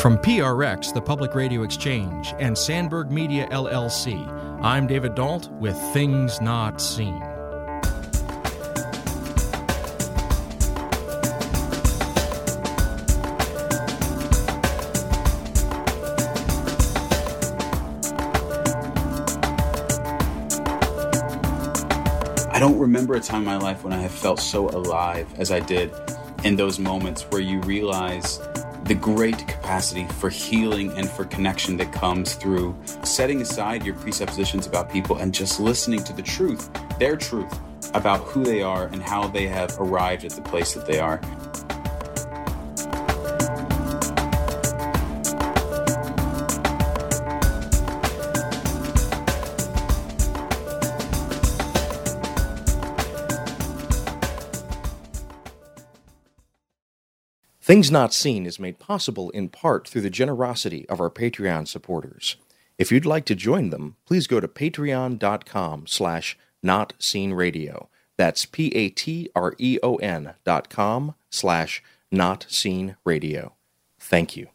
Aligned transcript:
From 0.00 0.16
PRX, 0.16 0.94
the 0.94 1.02
Public 1.02 1.34
Radio 1.34 1.64
Exchange, 1.64 2.32
and 2.38 2.56
Sandberg 2.56 3.10
Media 3.10 3.48
LLC, 3.48 4.24
I'm 4.62 4.86
David 4.86 5.16
Dault 5.16 5.50
with 5.50 5.76
Things 5.92 6.40
Not 6.40 6.80
Seen. 6.80 7.20
I 22.52 22.60
don't 22.60 22.78
remember 22.78 23.14
a 23.14 23.20
time 23.20 23.40
in 23.40 23.44
my 23.46 23.56
life 23.56 23.82
when 23.82 23.92
I 23.92 23.98
have 24.02 24.12
felt 24.12 24.38
so 24.38 24.68
alive 24.68 25.26
as 25.40 25.50
I 25.50 25.58
did 25.58 25.92
in 26.44 26.54
those 26.54 26.78
moments 26.78 27.22
where 27.22 27.40
you 27.40 27.60
realize 27.62 28.40
the 28.88 28.94
great 28.94 29.46
capacity 29.46 30.06
for 30.18 30.30
healing 30.30 30.90
and 30.92 31.10
for 31.10 31.26
connection 31.26 31.76
that 31.76 31.92
comes 31.92 32.32
through 32.32 32.74
setting 33.02 33.42
aside 33.42 33.84
your 33.84 33.94
presuppositions 33.96 34.66
about 34.66 34.90
people 34.90 35.18
and 35.18 35.34
just 35.34 35.60
listening 35.60 36.02
to 36.02 36.14
the 36.14 36.22
truth, 36.22 36.70
their 36.98 37.14
truth, 37.14 37.60
about 37.92 38.20
who 38.20 38.42
they 38.44 38.62
are 38.62 38.86
and 38.86 39.02
how 39.02 39.28
they 39.28 39.46
have 39.46 39.76
arrived 39.78 40.24
at 40.24 40.30
the 40.30 40.40
place 40.40 40.72
that 40.72 40.86
they 40.86 40.98
are. 40.98 41.20
Things 57.68 57.90
Not 57.90 58.14
Seen 58.14 58.46
is 58.46 58.58
made 58.58 58.78
possible 58.78 59.28
in 59.28 59.50
part 59.50 59.86
through 59.86 60.00
the 60.00 60.08
generosity 60.08 60.88
of 60.88 61.02
our 61.02 61.10
Patreon 61.10 61.68
supporters. 61.68 62.36
If 62.78 62.90
you'd 62.90 63.04
like 63.04 63.26
to 63.26 63.34
join 63.34 63.68
them, 63.68 63.96
please 64.06 64.26
go 64.26 64.40
to 64.40 64.48
patreon.com 64.48 65.86
slash 65.86 66.38
notseenradio. 66.64 67.88
That's 68.16 68.46
P-A-T-R-E-O-N 68.46 70.34
dot 70.44 70.70
com 70.70 71.14
slash 71.28 71.82
notseenradio. 72.10 73.52
Thank 74.00 74.34
you. 74.34 74.48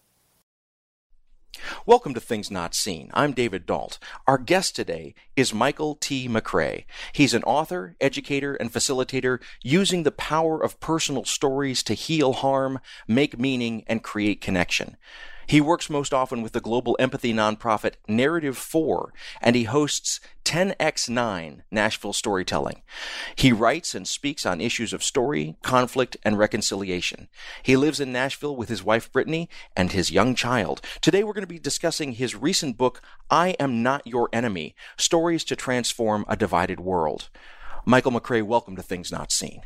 Welcome 1.86 2.14
to 2.14 2.20
Things 2.20 2.52
Not 2.52 2.76
Seen. 2.76 3.10
I'm 3.14 3.32
David 3.32 3.66
Dault. 3.66 4.00
Our 4.28 4.38
guest 4.38 4.76
today 4.76 5.16
is 5.36 5.54
Michael 5.54 5.96
T. 5.96 6.28
McRay. 6.28 6.86
He's 7.14 7.34
an 7.34 7.44
author, 7.44 7.96
educator, 8.02 8.56
and 8.56 8.72
facilitator 8.72 9.40
using 9.62 10.04
the 10.04 10.12
power 10.12 10.62
of 10.62 10.80
personal 10.80 11.26
stories 11.26 11.84
to 11.84 11.94
heal 11.94 12.34
harm, 12.34 12.80
make 13.08 13.40
meaning, 13.40 13.84
and 13.88 14.04
create 14.04 14.42
connection. 14.42 14.98
He 15.48 15.62
works 15.62 15.90
most 15.90 16.14
often 16.14 16.42
with 16.42 16.54
the 16.54 16.62
global 16.62 16.96
empathy 17.00 17.34
nonprofit 17.34 17.96
Narrative 18.08 18.58
4, 18.58 19.14
and 19.42 19.56
he 19.56 19.64
hosts 19.64 20.20
10x9 20.46 21.62
Nashville 21.72 22.14
Storytelling. 22.14 22.82
He 23.36 23.52
writes 23.52 23.96
and 23.96 24.08
speaks 24.08 24.46
on 24.46 24.62
issues 24.62 24.94
of 24.94 25.04
story, 25.04 25.56
conflict, 25.62 26.18
and 26.24 26.38
reconciliation. 26.38 27.28
He 27.62 27.76
lives 27.76 28.00
in 28.00 28.12
Nashville 28.12 28.56
with 28.56 28.70
his 28.70 28.84
wife 28.84 29.12
Brittany 29.12 29.50
and 29.76 29.92
his 29.92 30.12
young 30.12 30.36
child. 30.36 30.82
Today 31.02 31.24
we're 31.24 31.34
going 31.34 31.44
to 31.44 31.48
be 31.48 31.60
discussing 31.60 32.14
his 32.14 32.36
recent 32.36 32.78
book, 32.78 33.02
I 33.30 33.50
Am 33.60 33.84
Not 33.84 34.06
Your 34.08 34.30
Enemy 34.34 34.76
Stories 34.98 35.44
to 35.46 35.56
Transform 35.56 36.26
a 36.28 36.36
Divided 36.36 36.80
World. 36.80 37.30
Michael 37.86 38.12
McRay, 38.12 38.44
welcome 38.44 38.76
to 38.76 38.84
Things 38.84 39.12
Not 39.12 39.32
Seen. 39.32 39.62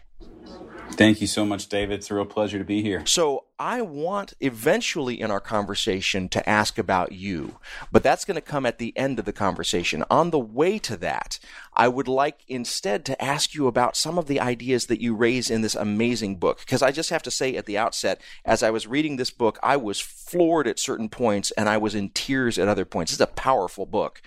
Thank 0.92 1.22
you 1.22 1.28
so 1.28 1.46
much, 1.46 1.68
David. 1.68 2.00
It's 2.00 2.10
a 2.10 2.16
real 2.16 2.26
pleasure 2.26 2.58
to 2.58 2.64
be 2.64 2.82
here. 2.82 3.06
So, 3.06 3.46
I 3.60 3.82
want 3.82 4.34
eventually 4.40 5.20
in 5.20 5.32
our 5.32 5.40
conversation 5.40 6.30
to 6.30 6.48
ask 6.48 6.78
about 6.78 7.12
you, 7.12 7.58
but 7.92 8.04
that's 8.04 8.24
going 8.24 8.36
to 8.36 8.42
come 8.42 8.68
at 8.68 8.78
the 8.78 8.96
end 8.96 9.18
of 9.18 9.26
the 9.26 9.34
conversation. 9.34 10.04
On 10.12 10.30
the 10.30 10.40
way 10.40 10.78
to 10.80 10.96
that, 10.98 11.40
I 11.74 11.88
would 11.88 12.08
like 12.08 12.42
instead 12.48 13.04
to 13.06 13.24
ask 13.24 13.56
you 13.56 13.66
about 13.66 13.98
some 13.98 14.20
of 14.20 14.28
the 14.28 14.40
ideas 14.40 14.86
that 14.88 15.02
you 15.02 15.16
raise 15.16 15.50
in 15.50 15.62
this 15.62 15.74
amazing 15.74 16.36
book. 16.36 16.60
Because 16.60 16.84
I 16.84 16.92
just 16.92 17.10
have 17.10 17.24
to 17.24 17.32
say 17.32 17.56
at 17.56 17.66
the 17.66 17.80
outset, 17.80 18.22
as 18.46 18.62
I 18.62 18.70
was 18.70 18.86
reading 18.86 19.16
this 19.16 19.32
book, 19.32 19.58
I 19.64 19.76
was 19.76 20.00
floored 20.00 20.68
at 20.68 20.78
certain 20.78 21.10
points 21.10 21.50
and 21.52 21.68
I 21.68 21.78
was 21.78 21.96
in 21.96 22.10
tears 22.10 22.60
at 22.60 22.68
other 22.68 22.86
points. 22.86 23.12
It's 23.12 23.22
a 23.22 23.28
powerful 23.28 23.88
book. 23.88 24.22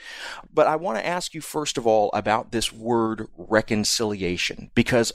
But 0.53 0.67
I 0.67 0.75
want 0.75 0.99
to 0.99 1.07
ask 1.07 1.35
you, 1.35 1.41
first 1.41 1.79
of 1.79 1.87
all, 1.87 2.11
about 2.13 2.51
this 2.51 2.73
word 2.73 3.29
reconciliation, 3.37 4.73
because 4.75 5.13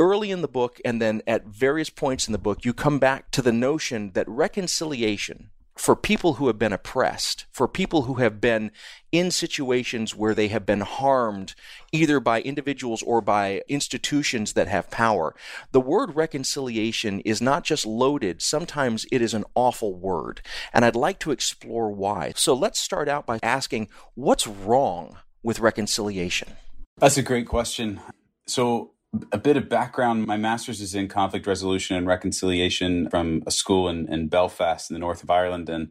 early 0.00 0.30
in 0.30 0.42
the 0.42 0.48
book 0.48 0.80
and 0.84 1.00
then 1.00 1.22
at 1.26 1.46
various 1.46 1.90
points 1.90 2.26
in 2.26 2.32
the 2.32 2.38
book, 2.38 2.64
you 2.64 2.72
come 2.72 2.98
back 2.98 3.30
to 3.32 3.42
the 3.42 3.52
notion 3.52 4.12
that 4.14 4.28
reconciliation 4.28 5.50
for 5.76 5.96
people 5.96 6.34
who 6.34 6.46
have 6.46 6.58
been 6.58 6.74
oppressed, 6.74 7.46
for 7.52 7.66
people 7.66 8.02
who 8.02 8.14
have 8.14 8.40
been 8.40 8.70
in 9.12 9.30
situations 9.30 10.14
where 10.14 10.34
they 10.34 10.48
have 10.48 10.66
been 10.66 10.82
harmed 10.82 11.54
either 11.90 12.20
by 12.20 12.42
individuals 12.42 13.02
or 13.02 13.22
by 13.22 13.62
institutions 13.66 14.52
that 14.52 14.68
have 14.68 14.90
power, 14.90 15.34
the 15.72 15.80
word 15.80 16.14
reconciliation 16.14 17.20
is 17.20 17.40
not 17.40 17.64
just 17.64 17.86
loaded, 17.86 18.42
sometimes 18.42 19.06
it 19.10 19.22
is 19.22 19.32
an 19.32 19.44
awful 19.54 19.94
word. 19.94 20.42
And 20.74 20.84
I'd 20.84 20.96
like 20.96 21.18
to 21.20 21.30
explore 21.30 21.90
why. 21.90 22.34
So 22.36 22.52
let's 22.52 22.78
start 22.78 23.08
out 23.08 23.24
by 23.24 23.38
asking 23.42 23.88
what's 24.14 24.46
wrong 24.46 25.16
with 25.42 25.60
reconciliation? 25.60 26.52
That's 26.98 27.16
a 27.16 27.22
great 27.22 27.46
question. 27.46 28.00
So, 28.46 28.92
a 29.32 29.38
bit 29.38 29.56
of 29.56 29.68
background. 29.68 30.26
My 30.26 30.36
master's 30.36 30.80
is 30.80 30.94
in 30.94 31.08
conflict 31.08 31.46
resolution 31.46 31.96
and 31.96 32.06
reconciliation 32.06 33.08
from 33.10 33.42
a 33.46 33.50
school 33.50 33.88
in, 33.88 34.12
in 34.12 34.28
belfast 34.28 34.90
in 34.90 34.94
the 34.94 35.00
north 35.00 35.22
of 35.22 35.30
ireland. 35.30 35.68
And 35.68 35.90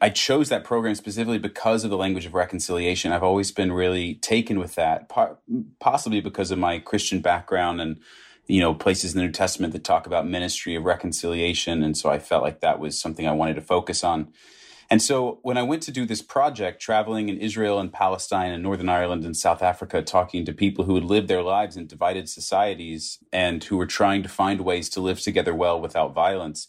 i 0.00 0.08
chose 0.08 0.48
that 0.48 0.64
program 0.64 0.94
specifically 0.94 1.38
because 1.38 1.84
of 1.84 1.90
the 1.90 1.96
language 1.96 2.26
of 2.26 2.34
reconciliation. 2.34 3.12
I've 3.12 3.22
always 3.22 3.52
been 3.52 3.72
really 3.72 4.16
taken 4.16 4.58
with 4.58 4.74
that 4.74 5.10
possibly 5.78 6.20
because 6.20 6.50
of 6.50 6.58
my 6.58 6.78
christian 6.78 7.20
background 7.20 7.80
and 7.80 8.00
you 8.46 8.60
know 8.60 8.74
places 8.74 9.14
in 9.14 9.20
the 9.20 9.26
new 9.26 9.32
testament 9.32 9.72
that 9.72 9.84
talk 9.84 10.06
about 10.06 10.26
ministry 10.26 10.74
of 10.74 10.84
reconciliation. 10.84 11.84
And 11.84 11.96
so 11.96 12.10
i 12.10 12.18
felt 12.18 12.42
like 12.42 12.60
that 12.60 12.80
was 12.80 13.00
something 13.00 13.28
i 13.28 13.32
wanted 13.32 13.54
to 13.54 13.62
focus 13.62 14.02
on 14.02 14.32
and 14.90 15.00
so 15.00 15.38
when 15.42 15.56
I 15.56 15.62
went 15.62 15.84
to 15.84 15.92
do 15.92 16.04
this 16.04 16.20
project, 16.20 16.82
traveling 16.82 17.28
in 17.28 17.38
Israel 17.38 17.78
and 17.78 17.92
Palestine 17.92 18.50
and 18.50 18.62
Northern 18.62 18.88
Ireland 18.88 19.24
and 19.24 19.36
South 19.36 19.62
Africa, 19.62 20.02
talking 20.02 20.44
to 20.44 20.52
people 20.52 20.84
who 20.84 20.96
had 20.96 21.04
lived 21.04 21.28
their 21.28 21.42
lives 21.42 21.76
in 21.76 21.86
divided 21.86 22.28
societies 22.28 23.18
and 23.32 23.62
who 23.62 23.76
were 23.76 23.86
trying 23.86 24.24
to 24.24 24.28
find 24.28 24.62
ways 24.62 24.90
to 24.90 25.00
live 25.00 25.20
together 25.20 25.54
well 25.54 25.80
without 25.80 26.12
violence, 26.12 26.66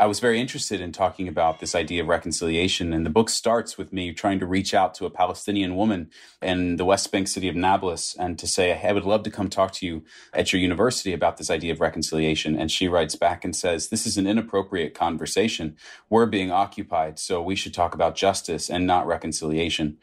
I 0.00 0.06
was 0.06 0.20
very 0.20 0.40
interested 0.40 0.80
in 0.80 0.92
talking 0.92 1.26
about 1.26 1.58
this 1.58 1.74
idea 1.74 2.02
of 2.02 2.08
reconciliation. 2.08 2.92
And 2.92 3.04
the 3.04 3.10
book 3.10 3.28
starts 3.28 3.76
with 3.76 3.92
me 3.92 4.12
trying 4.12 4.38
to 4.38 4.46
reach 4.46 4.72
out 4.72 4.94
to 4.94 5.06
a 5.06 5.10
Palestinian 5.10 5.74
woman 5.74 6.10
in 6.40 6.76
the 6.76 6.84
West 6.84 7.10
Bank 7.10 7.26
city 7.26 7.48
of 7.48 7.56
Nablus 7.56 8.14
and 8.16 8.38
to 8.38 8.46
say, 8.46 8.74
hey, 8.74 8.90
I 8.90 8.92
would 8.92 9.04
love 9.04 9.24
to 9.24 9.30
come 9.30 9.48
talk 9.48 9.72
to 9.72 9.86
you 9.86 10.04
at 10.32 10.52
your 10.52 10.62
university 10.62 11.12
about 11.12 11.36
this 11.36 11.50
idea 11.50 11.72
of 11.72 11.80
reconciliation. 11.80 12.56
And 12.56 12.70
she 12.70 12.86
writes 12.86 13.16
back 13.16 13.44
and 13.44 13.56
says, 13.56 13.88
This 13.88 14.06
is 14.06 14.16
an 14.16 14.28
inappropriate 14.28 14.94
conversation. 14.94 15.76
We're 16.08 16.26
being 16.26 16.52
occupied, 16.52 17.18
so 17.18 17.42
we 17.42 17.56
should 17.56 17.74
talk 17.74 17.92
about 17.92 18.14
justice 18.14 18.70
and 18.70 18.86
not 18.86 19.04
reconciliation. 19.04 19.98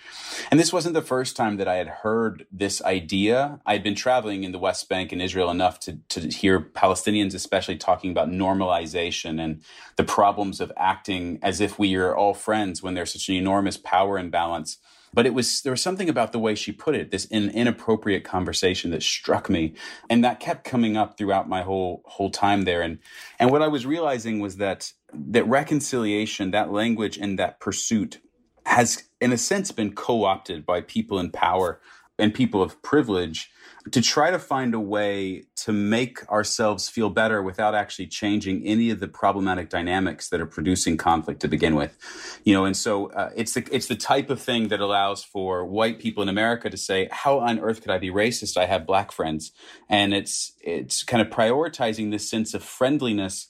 And 0.51 0.59
this 0.59 0.73
wasn't 0.73 0.95
the 0.95 1.01
first 1.01 1.37
time 1.37 1.55
that 1.55 1.69
I 1.69 1.75
had 1.75 1.87
heard 1.87 2.45
this 2.51 2.83
idea. 2.83 3.61
I'd 3.65 3.83
been 3.83 3.95
traveling 3.95 4.43
in 4.43 4.51
the 4.51 4.59
West 4.59 4.89
Bank 4.89 5.13
and 5.13 5.21
Israel 5.21 5.49
enough 5.49 5.79
to, 5.81 5.99
to 6.09 6.27
hear 6.27 6.59
Palestinians, 6.59 7.33
especially, 7.33 7.77
talking 7.77 8.11
about 8.11 8.29
normalization 8.29 9.41
and 9.41 9.61
the 9.95 10.03
problems 10.03 10.59
of 10.59 10.71
acting 10.77 11.39
as 11.41 11.61
if 11.61 11.79
we 11.79 11.95
are 11.95 12.15
all 12.15 12.33
friends 12.33 12.81
when 12.83 12.93
there's 12.93 13.13
such 13.13 13.29
an 13.29 13.35
enormous 13.35 13.77
power 13.77 14.17
imbalance. 14.17 14.77
But 15.13 15.25
it 15.25 15.33
was 15.33 15.61
there 15.61 15.71
was 15.71 15.81
something 15.81 16.09
about 16.09 16.33
the 16.33 16.39
way 16.39 16.55
she 16.55 16.73
put 16.73 16.93
it, 16.93 17.09
this 17.09 17.23
in, 17.25 17.49
inappropriate 17.49 18.25
conversation 18.25 18.91
that 18.91 19.01
struck 19.01 19.49
me, 19.49 19.73
and 20.09 20.23
that 20.25 20.41
kept 20.41 20.65
coming 20.65 20.97
up 20.97 21.17
throughout 21.17 21.47
my 21.47 21.61
whole 21.61 22.03
whole 22.05 22.29
time 22.29 22.63
there. 22.63 22.81
And 22.81 22.99
and 23.39 23.49
what 23.49 23.61
I 23.61 23.69
was 23.69 23.85
realizing 23.85 24.39
was 24.39 24.57
that 24.57 24.91
that 25.13 25.47
reconciliation, 25.47 26.51
that 26.51 26.69
language, 26.69 27.17
and 27.17 27.39
that 27.39 27.61
pursuit 27.61 28.19
has, 28.65 29.05
in 29.21 29.31
a 29.31 29.37
sense, 29.37 29.71
been 29.71 29.93
co-opted 29.93 30.65
by 30.65 30.81
people 30.81 31.17
in 31.19 31.31
power 31.31 31.79
and 32.17 32.33
people 32.33 32.61
of 32.61 32.81
privilege 32.81 33.51
to 33.91 34.01
try 34.01 34.31
to 34.31 34.39
find 34.39 34.73
a 34.73 34.79
way 34.79 35.43
to 35.55 35.71
make 35.71 36.27
ourselves 36.31 36.89
feel 36.89 37.09
better 37.09 37.43
without 37.43 37.75
actually 37.75 38.07
changing 38.07 38.65
any 38.65 38.89
of 38.89 38.99
the 38.99 39.07
problematic 39.07 39.69
dynamics 39.69 40.29
that 40.29 40.41
are 40.41 40.45
producing 40.45 40.97
conflict 40.97 41.39
to 41.41 41.47
begin 41.47 41.75
with. 41.75 41.97
You 42.43 42.53
know 42.53 42.65
and 42.65 42.75
so 42.75 43.11
uh, 43.11 43.31
it's 43.35 43.53
the 43.53 43.67
it's 43.71 43.87
the 43.87 43.95
type 43.95 44.29
of 44.29 44.41
thing 44.41 44.69
that 44.69 44.79
allows 44.79 45.23
for 45.23 45.65
white 45.65 45.99
people 45.99 46.23
in 46.23 46.29
america 46.29 46.69
to 46.69 46.77
say 46.77 47.07
how 47.11 47.39
on 47.39 47.59
earth 47.59 47.81
could 47.81 47.91
i 47.91 47.97
be 47.97 48.09
racist? 48.09 48.57
I 48.57 48.65
have 48.65 48.85
black 48.85 49.11
friends. 49.11 49.51
And 49.89 50.13
it's 50.13 50.53
it's 50.61 51.03
kind 51.03 51.21
of 51.21 51.29
prioritizing 51.29 52.11
this 52.11 52.29
sense 52.29 52.53
of 52.53 52.63
friendliness 52.63 53.47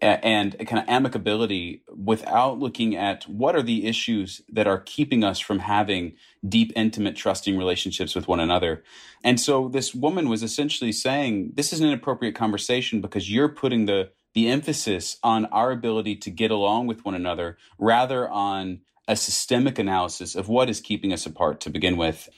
and 0.00 0.56
kind 0.66 0.82
of 0.82 0.86
amicability 0.86 1.80
without 1.88 2.58
looking 2.58 2.96
at 2.96 3.24
what 3.28 3.56
are 3.56 3.62
the 3.62 3.86
issues 3.86 4.42
that 4.48 4.66
are 4.66 4.78
keeping 4.78 5.24
us 5.24 5.40
from 5.40 5.60
having 5.60 6.14
deep, 6.48 6.72
intimate, 6.76 7.16
trusting 7.16 7.58
relationships 7.58 8.14
with 8.14 8.28
one 8.28 8.40
another. 8.40 8.84
And 9.24 9.40
so 9.40 9.68
this 9.68 9.94
woman 9.94 10.28
was 10.28 10.42
essentially 10.42 10.92
saying, 10.92 11.52
this 11.54 11.72
is 11.72 11.80
an 11.80 11.88
inappropriate 11.88 12.34
conversation 12.34 13.00
because 13.00 13.30
you're 13.30 13.48
putting 13.48 13.86
the 13.86 14.10
the 14.34 14.48
emphasis 14.48 15.18
on 15.24 15.46
our 15.46 15.72
ability 15.72 16.14
to 16.14 16.30
get 16.30 16.50
along 16.50 16.86
with 16.86 17.04
one 17.04 17.14
another 17.14 17.56
rather 17.78 18.28
on 18.28 18.80
a 19.08 19.16
systemic 19.16 19.78
analysis 19.78 20.36
of 20.36 20.48
what 20.48 20.68
is 20.68 20.80
keeping 20.80 21.12
us 21.12 21.26
apart 21.26 21.60
to 21.60 21.70
begin 21.70 21.96
with. 21.96 22.28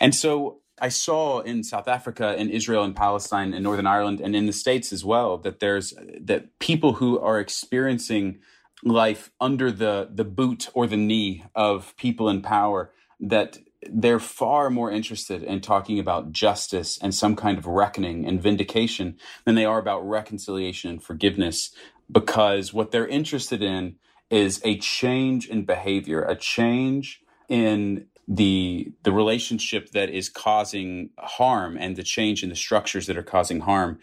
And 0.00 0.14
so 0.14 0.61
I 0.82 0.88
saw 0.88 1.40
in 1.40 1.62
South 1.62 1.86
Africa 1.86 2.34
and 2.36 2.50
Israel 2.50 2.82
and 2.82 2.94
Palestine 2.94 3.54
and 3.54 3.62
Northern 3.62 3.86
Ireland 3.86 4.20
and 4.20 4.34
in 4.34 4.46
the 4.46 4.52
States 4.52 4.92
as 4.92 5.04
well 5.04 5.38
that 5.38 5.60
there's 5.60 5.94
that 6.20 6.58
people 6.58 6.94
who 6.94 7.20
are 7.20 7.38
experiencing 7.38 8.40
life 8.82 9.30
under 9.40 9.70
the 9.70 10.08
the 10.12 10.24
boot 10.24 10.68
or 10.74 10.88
the 10.88 10.96
knee 10.96 11.44
of 11.54 11.96
people 11.96 12.28
in 12.28 12.42
power 12.42 12.92
that 13.20 13.58
they're 13.88 14.18
far 14.18 14.70
more 14.70 14.90
interested 14.90 15.44
in 15.44 15.60
talking 15.60 16.00
about 16.00 16.32
justice 16.32 16.98
and 17.00 17.14
some 17.14 17.36
kind 17.36 17.58
of 17.58 17.66
reckoning 17.66 18.26
and 18.26 18.42
vindication 18.42 19.16
than 19.44 19.54
they 19.54 19.64
are 19.64 19.78
about 19.78 20.00
reconciliation 20.00 20.90
and 20.90 21.02
forgiveness 21.02 21.72
because 22.10 22.74
what 22.74 22.90
they're 22.90 23.06
interested 23.06 23.62
in 23.62 23.94
is 24.30 24.60
a 24.64 24.76
change 24.78 25.46
in 25.46 25.64
behavior 25.64 26.22
a 26.22 26.34
change 26.34 27.22
in 27.48 28.06
the 28.36 28.92
the 29.02 29.12
relationship 29.12 29.90
that 29.92 30.10
is 30.10 30.28
causing 30.28 31.10
harm 31.18 31.76
and 31.78 31.96
the 31.96 32.02
change 32.02 32.42
in 32.42 32.48
the 32.48 32.56
structures 32.56 33.06
that 33.06 33.18
are 33.18 33.22
causing 33.22 33.60
harm. 33.60 33.98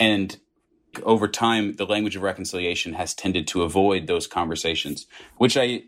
And 0.00 0.38
over 1.04 1.28
time 1.28 1.74
the 1.74 1.86
language 1.86 2.16
of 2.16 2.22
reconciliation 2.22 2.94
has 2.94 3.14
tended 3.14 3.46
to 3.48 3.62
avoid 3.62 4.06
those 4.06 4.26
conversations 4.26 5.06
which 5.36 5.56
i 5.56 5.82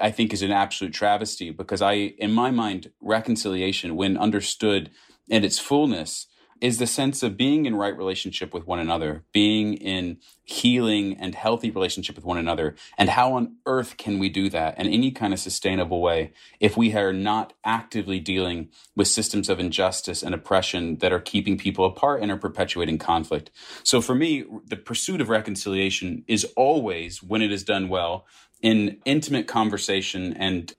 i 0.00 0.10
think 0.10 0.32
is 0.32 0.42
an 0.42 0.50
absolute 0.50 0.92
travesty 0.92 1.50
because 1.50 1.82
i 1.82 1.92
in 1.92 2.32
my 2.32 2.50
mind 2.50 2.90
reconciliation 3.00 3.96
when 3.96 4.16
understood 4.16 4.90
in 5.28 5.44
its 5.44 5.58
fullness 5.58 6.26
is 6.64 6.78
the 6.78 6.86
sense 6.86 7.22
of 7.22 7.36
being 7.36 7.66
in 7.66 7.76
right 7.76 7.94
relationship 7.94 8.54
with 8.54 8.66
one 8.66 8.78
another, 8.78 9.22
being 9.32 9.74
in 9.74 10.16
healing 10.44 11.14
and 11.20 11.34
healthy 11.34 11.70
relationship 11.70 12.16
with 12.16 12.24
one 12.24 12.38
another. 12.38 12.74
And 12.96 13.10
how 13.10 13.34
on 13.34 13.56
earth 13.66 13.98
can 13.98 14.18
we 14.18 14.30
do 14.30 14.48
that 14.48 14.78
in 14.78 14.86
any 14.86 15.10
kind 15.10 15.34
of 15.34 15.40
sustainable 15.40 16.00
way 16.00 16.32
if 16.60 16.74
we 16.74 16.94
are 16.94 17.12
not 17.12 17.52
actively 17.66 18.18
dealing 18.18 18.70
with 18.96 19.08
systems 19.08 19.50
of 19.50 19.60
injustice 19.60 20.22
and 20.22 20.34
oppression 20.34 20.96
that 21.00 21.12
are 21.12 21.20
keeping 21.20 21.58
people 21.58 21.84
apart 21.84 22.22
and 22.22 22.32
are 22.32 22.38
perpetuating 22.38 22.96
conflict? 22.96 23.50
So 23.82 24.00
for 24.00 24.14
me, 24.14 24.46
the 24.66 24.76
pursuit 24.76 25.20
of 25.20 25.28
reconciliation 25.28 26.24
is 26.26 26.46
always, 26.56 27.22
when 27.22 27.42
it 27.42 27.52
is 27.52 27.62
done 27.62 27.90
well, 27.90 28.24
in 28.62 29.02
intimate 29.04 29.46
conversation 29.46 30.32
and 30.32 30.74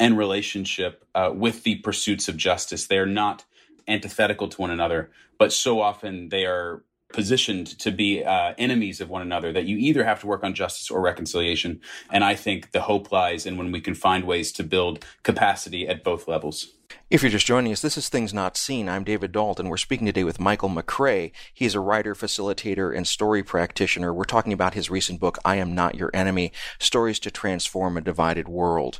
and 0.00 0.16
relationship 0.16 1.04
uh, 1.14 1.30
with 1.32 1.62
the 1.62 1.76
pursuits 1.76 2.26
of 2.26 2.36
justice. 2.36 2.86
They 2.86 2.98
are 2.98 3.06
not 3.06 3.44
antithetical 3.88 4.48
to 4.48 4.60
one 4.60 4.70
another, 4.70 5.10
but 5.38 5.52
so 5.52 5.80
often 5.80 6.28
they 6.28 6.44
are 6.44 6.82
positioned 7.12 7.66
to 7.78 7.90
be 7.90 8.24
uh, 8.24 8.52
enemies 8.58 9.00
of 9.00 9.08
one 9.08 9.22
another 9.22 9.52
that 9.52 9.64
you 9.64 9.76
either 9.76 10.04
have 10.04 10.20
to 10.20 10.26
work 10.26 10.42
on 10.42 10.54
justice 10.54 10.90
or 10.90 11.00
reconciliation. 11.00 11.80
And 12.10 12.24
I 12.24 12.34
think 12.34 12.72
the 12.72 12.82
hope 12.82 13.12
lies 13.12 13.46
in 13.46 13.56
when 13.56 13.70
we 13.70 13.80
can 13.80 13.94
find 13.94 14.24
ways 14.24 14.52
to 14.52 14.64
build 14.64 15.04
capacity 15.22 15.86
at 15.86 16.02
both 16.02 16.26
levels. 16.26 16.72
If 17.08 17.22
you're 17.22 17.30
just 17.30 17.46
joining 17.46 17.72
us, 17.72 17.82
this 17.82 17.96
is 17.96 18.08
Things 18.08 18.34
Not 18.34 18.56
Seen. 18.56 18.88
I'm 18.88 19.04
David 19.04 19.32
Dault. 19.32 19.62
We're 19.62 19.76
speaking 19.76 20.06
today 20.06 20.24
with 20.24 20.40
Michael 20.40 20.68
McRay. 20.68 21.30
He's 21.54 21.74
a 21.74 21.80
writer, 21.80 22.14
facilitator, 22.14 22.96
and 22.96 23.06
story 23.06 23.42
practitioner. 23.44 24.12
We're 24.12 24.24
talking 24.24 24.52
about 24.52 24.74
his 24.74 24.90
recent 24.90 25.20
book, 25.20 25.38
I 25.44 25.56
Am 25.56 25.74
Not 25.74 25.94
Your 25.94 26.10
Enemy 26.12 26.52
Stories 26.80 27.20
to 27.20 27.30
Transform 27.30 27.96
a 27.96 28.00
Divided 28.00 28.48
World. 28.48 28.98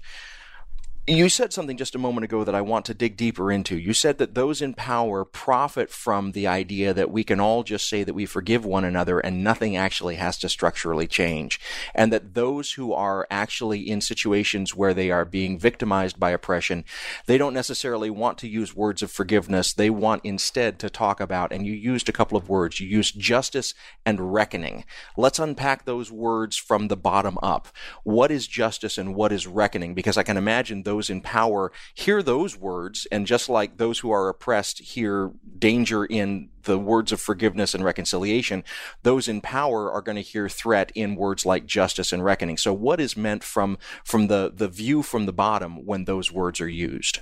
You 1.08 1.28
said 1.28 1.52
something 1.52 1.76
just 1.76 1.94
a 1.94 2.00
moment 2.00 2.24
ago 2.24 2.42
that 2.42 2.56
I 2.56 2.62
want 2.62 2.84
to 2.86 2.94
dig 2.94 3.16
deeper 3.16 3.52
into. 3.52 3.78
You 3.78 3.94
said 3.94 4.18
that 4.18 4.34
those 4.34 4.60
in 4.60 4.74
power 4.74 5.24
profit 5.24 5.88
from 5.88 6.32
the 6.32 6.48
idea 6.48 6.92
that 6.92 7.12
we 7.12 7.22
can 7.22 7.38
all 7.38 7.62
just 7.62 7.88
say 7.88 8.02
that 8.02 8.12
we 8.12 8.26
forgive 8.26 8.64
one 8.64 8.84
another 8.84 9.20
and 9.20 9.44
nothing 9.44 9.76
actually 9.76 10.16
has 10.16 10.36
to 10.38 10.48
structurally 10.48 11.06
change. 11.06 11.60
And 11.94 12.12
that 12.12 12.34
those 12.34 12.72
who 12.72 12.92
are 12.92 13.24
actually 13.30 13.88
in 13.88 14.00
situations 14.00 14.74
where 14.74 14.92
they 14.92 15.12
are 15.12 15.24
being 15.24 15.60
victimized 15.60 16.18
by 16.18 16.32
oppression, 16.32 16.84
they 17.26 17.38
don't 17.38 17.54
necessarily 17.54 18.10
want 18.10 18.36
to 18.38 18.48
use 18.48 18.74
words 18.74 19.00
of 19.00 19.12
forgiveness. 19.12 19.72
They 19.72 19.90
want 19.90 20.24
instead 20.24 20.80
to 20.80 20.90
talk 20.90 21.20
about, 21.20 21.52
and 21.52 21.64
you 21.64 21.72
used 21.72 22.08
a 22.08 22.12
couple 22.12 22.36
of 22.36 22.48
words, 22.48 22.80
you 22.80 22.88
used 22.88 23.20
justice 23.20 23.74
and 24.04 24.34
reckoning. 24.34 24.84
Let's 25.16 25.38
unpack 25.38 25.84
those 25.84 26.10
words 26.10 26.56
from 26.56 26.88
the 26.88 26.96
bottom 26.96 27.38
up. 27.44 27.68
What 28.02 28.32
is 28.32 28.48
justice 28.48 28.98
and 28.98 29.14
what 29.14 29.30
is 29.30 29.46
reckoning? 29.46 29.94
Because 29.94 30.16
I 30.16 30.24
can 30.24 30.36
imagine 30.36 30.82
those 30.82 30.95
those 30.96 31.10
in 31.10 31.20
power 31.20 31.72
hear 31.94 32.22
those 32.22 32.56
words, 32.56 33.06
and 33.12 33.26
just 33.26 33.48
like 33.48 33.76
those 33.76 33.98
who 33.98 34.10
are 34.10 34.28
oppressed 34.28 34.78
hear 34.78 35.30
danger 35.58 36.06
in 36.06 36.48
the 36.62 36.78
words 36.78 37.12
of 37.12 37.20
forgiveness 37.20 37.74
and 37.74 37.84
reconciliation, 37.84 38.64
those 39.02 39.28
in 39.28 39.40
power 39.42 39.92
are 39.92 40.00
going 40.00 40.16
to 40.16 40.22
hear 40.22 40.48
threat 40.48 40.90
in 40.94 41.14
words 41.14 41.44
like 41.44 41.66
justice 41.66 42.12
and 42.12 42.24
reckoning. 42.24 42.56
So, 42.56 42.72
what 42.72 42.98
is 42.98 43.16
meant 43.16 43.44
from 43.44 43.78
from 44.04 44.28
the 44.28 44.50
the 44.54 44.68
view 44.68 45.02
from 45.02 45.26
the 45.26 45.32
bottom 45.32 45.84
when 45.84 46.06
those 46.06 46.32
words 46.32 46.60
are 46.60 46.68
used? 46.68 47.20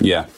Yeah, 0.00 0.28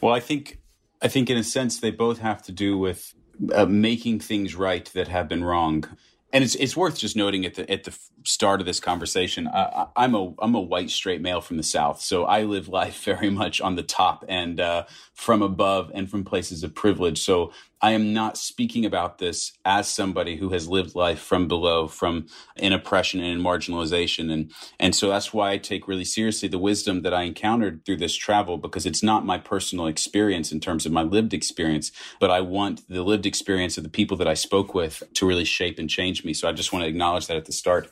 well, 0.00 0.12
I 0.12 0.20
think 0.20 0.58
I 1.00 1.06
think 1.06 1.30
in 1.30 1.38
a 1.38 1.44
sense 1.44 1.78
they 1.78 1.92
both 1.92 2.18
have 2.18 2.42
to 2.42 2.52
do 2.52 2.76
with 2.76 3.14
uh, 3.54 3.66
making 3.66 4.18
things 4.20 4.56
right 4.56 4.84
that 4.94 5.08
have 5.08 5.28
been 5.28 5.44
wrong 5.44 5.84
and 6.32 6.44
it's 6.44 6.54
it's 6.56 6.76
worth 6.76 6.98
just 6.98 7.16
noting 7.16 7.44
at 7.44 7.54
the 7.54 7.70
at 7.70 7.84
the 7.84 7.96
start 8.24 8.60
of 8.60 8.66
this 8.66 8.80
conversation, 8.80 9.46
uh, 9.46 9.86
I'm 9.96 10.14
a 10.14 10.34
I'm 10.40 10.54
a 10.54 10.60
white 10.60 10.90
straight 10.90 11.20
male 11.20 11.40
from 11.40 11.56
the 11.56 11.62
South, 11.62 12.00
so 12.00 12.24
I 12.24 12.42
live 12.42 12.68
life 12.68 13.04
very 13.04 13.30
much 13.30 13.60
on 13.60 13.76
the 13.76 13.82
top 13.82 14.24
and 14.28 14.60
uh, 14.60 14.84
from 15.14 15.42
above 15.42 15.90
and 15.94 16.10
from 16.10 16.24
places 16.24 16.62
of 16.62 16.74
privilege. 16.74 17.22
So 17.22 17.52
I 17.82 17.92
am 17.92 18.12
not 18.12 18.36
speaking 18.36 18.84
about 18.84 19.18
this 19.18 19.52
as 19.64 19.88
somebody 19.88 20.36
who 20.36 20.50
has 20.50 20.68
lived 20.68 20.94
life 20.94 21.18
from 21.18 21.48
below, 21.48 21.88
from 21.88 22.26
in 22.56 22.74
oppression 22.74 23.20
and 23.20 23.30
in 23.30 23.42
marginalization. 23.42 24.30
And, 24.30 24.52
and 24.78 24.94
so 24.94 25.08
that's 25.08 25.32
why 25.32 25.52
I 25.52 25.58
take 25.58 25.88
really 25.88 26.04
seriously 26.04 26.48
the 26.48 26.58
wisdom 26.58 27.02
that 27.02 27.14
I 27.14 27.22
encountered 27.22 27.86
through 27.86 27.96
this 27.96 28.14
travel, 28.14 28.58
because 28.58 28.84
it's 28.84 29.02
not 29.02 29.24
my 29.24 29.38
personal 29.38 29.86
experience 29.86 30.52
in 30.52 30.60
terms 30.60 30.84
of 30.84 30.92
my 30.92 31.02
lived 31.02 31.32
experience, 31.32 31.90
but 32.18 32.30
I 32.30 32.42
want 32.42 32.86
the 32.86 33.02
lived 33.02 33.24
experience 33.24 33.78
of 33.78 33.84
the 33.84 33.90
people 33.90 34.16
that 34.18 34.28
I 34.28 34.34
spoke 34.34 34.74
with 34.74 35.02
to 35.14 35.26
really 35.26 35.46
shape 35.46 35.78
and 35.78 35.88
change 35.88 36.22
me. 36.22 36.34
So 36.34 36.48
I 36.48 36.52
just 36.52 36.74
want 36.74 36.82
to 36.82 36.88
acknowledge 36.88 37.28
that 37.28 37.38
at 37.38 37.46
the 37.46 37.52
start. 37.52 37.90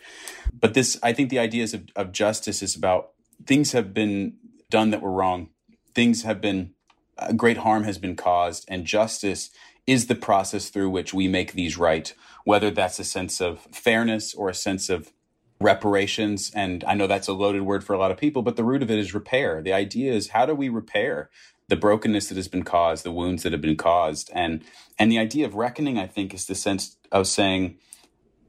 But 0.58 0.74
this, 0.74 0.98
I 1.02 1.12
think 1.12 1.30
the 1.30 1.38
ideas 1.38 1.74
of, 1.74 1.88
of 1.94 2.12
justice 2.12 2.62
is 2.62 2.74
about 2.74 3.10
things 3.46 3.72
have 3.72 3.94
been 3.94 4.34
done 4.70 4.90
that 4.90 5.02
were 5.02 5.12
wrong. 5.12 5.50
Things 5.94 6.22
have 6.22 6.40
been, 6.40 6.74
uh, 7.18 7.32
great 7.32 7.58
harm 7.58 7.84
has 7.84 7.98
been 7.98 8.16
caused, 8.16 8.64
and 8.68 8.84
justice 8.84 9.50
is 9.86 10.06
the 10.06 10.14
process 10.14 10.68
through 10.68 10.90
which 10.90 11.14
we 11.14 11.28
make 11.28 11.52
these 11.52 11.78
right, 11.78 12.12
whether 12.44 12.70
that's 12.70 12.98
a 12.98 13.04
sense 13.04 13.40
of 13.40 13.60
fairness 13.72 14.34
or 14.34 14.50
a 14.50 14.54
sense 14.54 14.90
of 14.90 15.12
reparations. 15.60 16.52
And 16.54 16.84
I 16.84 16.94
know 16.94 17.06
that's 17.06 17.28
a 17.28 17.32
loaded 17.32 17.62
word 17.62 17.82
for 17.82 17.94
a 17.94 17.98
lot 17.98 18.10
of 18.10 18.18
people, 18.18 18.42
but 18.42 18.56
the 18.56 18.64
root 18.64 18.82
of 18.82 18.90
it 18.90 18.98
is 18.98 19.14
repair. 19.14 19.62
The 19.62 19.72
idea 19.72 20.12
is 20.12 20.28
how 20.28 20.46
do 20.46 20.54
we 20.54 20.68
repair 20.68 21.30
the 21.68 21.76
brokenness 21.76 22.28
that 22.28 22.36
has 22.36 22.48
been 22.48 22.64
caused, 22.64 23.04
the 23.04 23.12
wounds 23.12 23.42
that 23.42 23.52
have 23.52 23.62
been 23.62 23.76
caused? 23.76 24.30
And 24.34 24.62
and 24.98 25.10
the 25.10 25.18
idea 25.18 25.46
of 25.46 25.54
reckoning, 25.54 25.98
I 25.98 26.06
think, 26.06 26.34
is 26.34 26.46
the 26.46 26.54
sense 26.54 26.96
of 27.10 27.26
saying, 27.26 27.78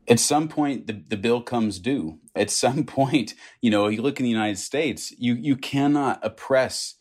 at 0.10 0.20
some 0.20 0.50
point 0.50 0.88
the, 0.88 0.94
the 1.10 1.18
bill 1.18 1.42
comes 1.42 1.80
due. 1.80 2.20
At 2.36 2.52
some 2.52 2.86
point, 3.00 3.36
you 3.62 3.72
know, 3.72 3.90
you 3.90 4.02
look 4.04 4.20
in 4.20 4.26
the 4.26 4.32
United 4.32 4.60
States, 4.60 5.14
you 5.20 5.36
you 5.36 5.58
cannot 5.58 6.20
oppress 6.24 6.96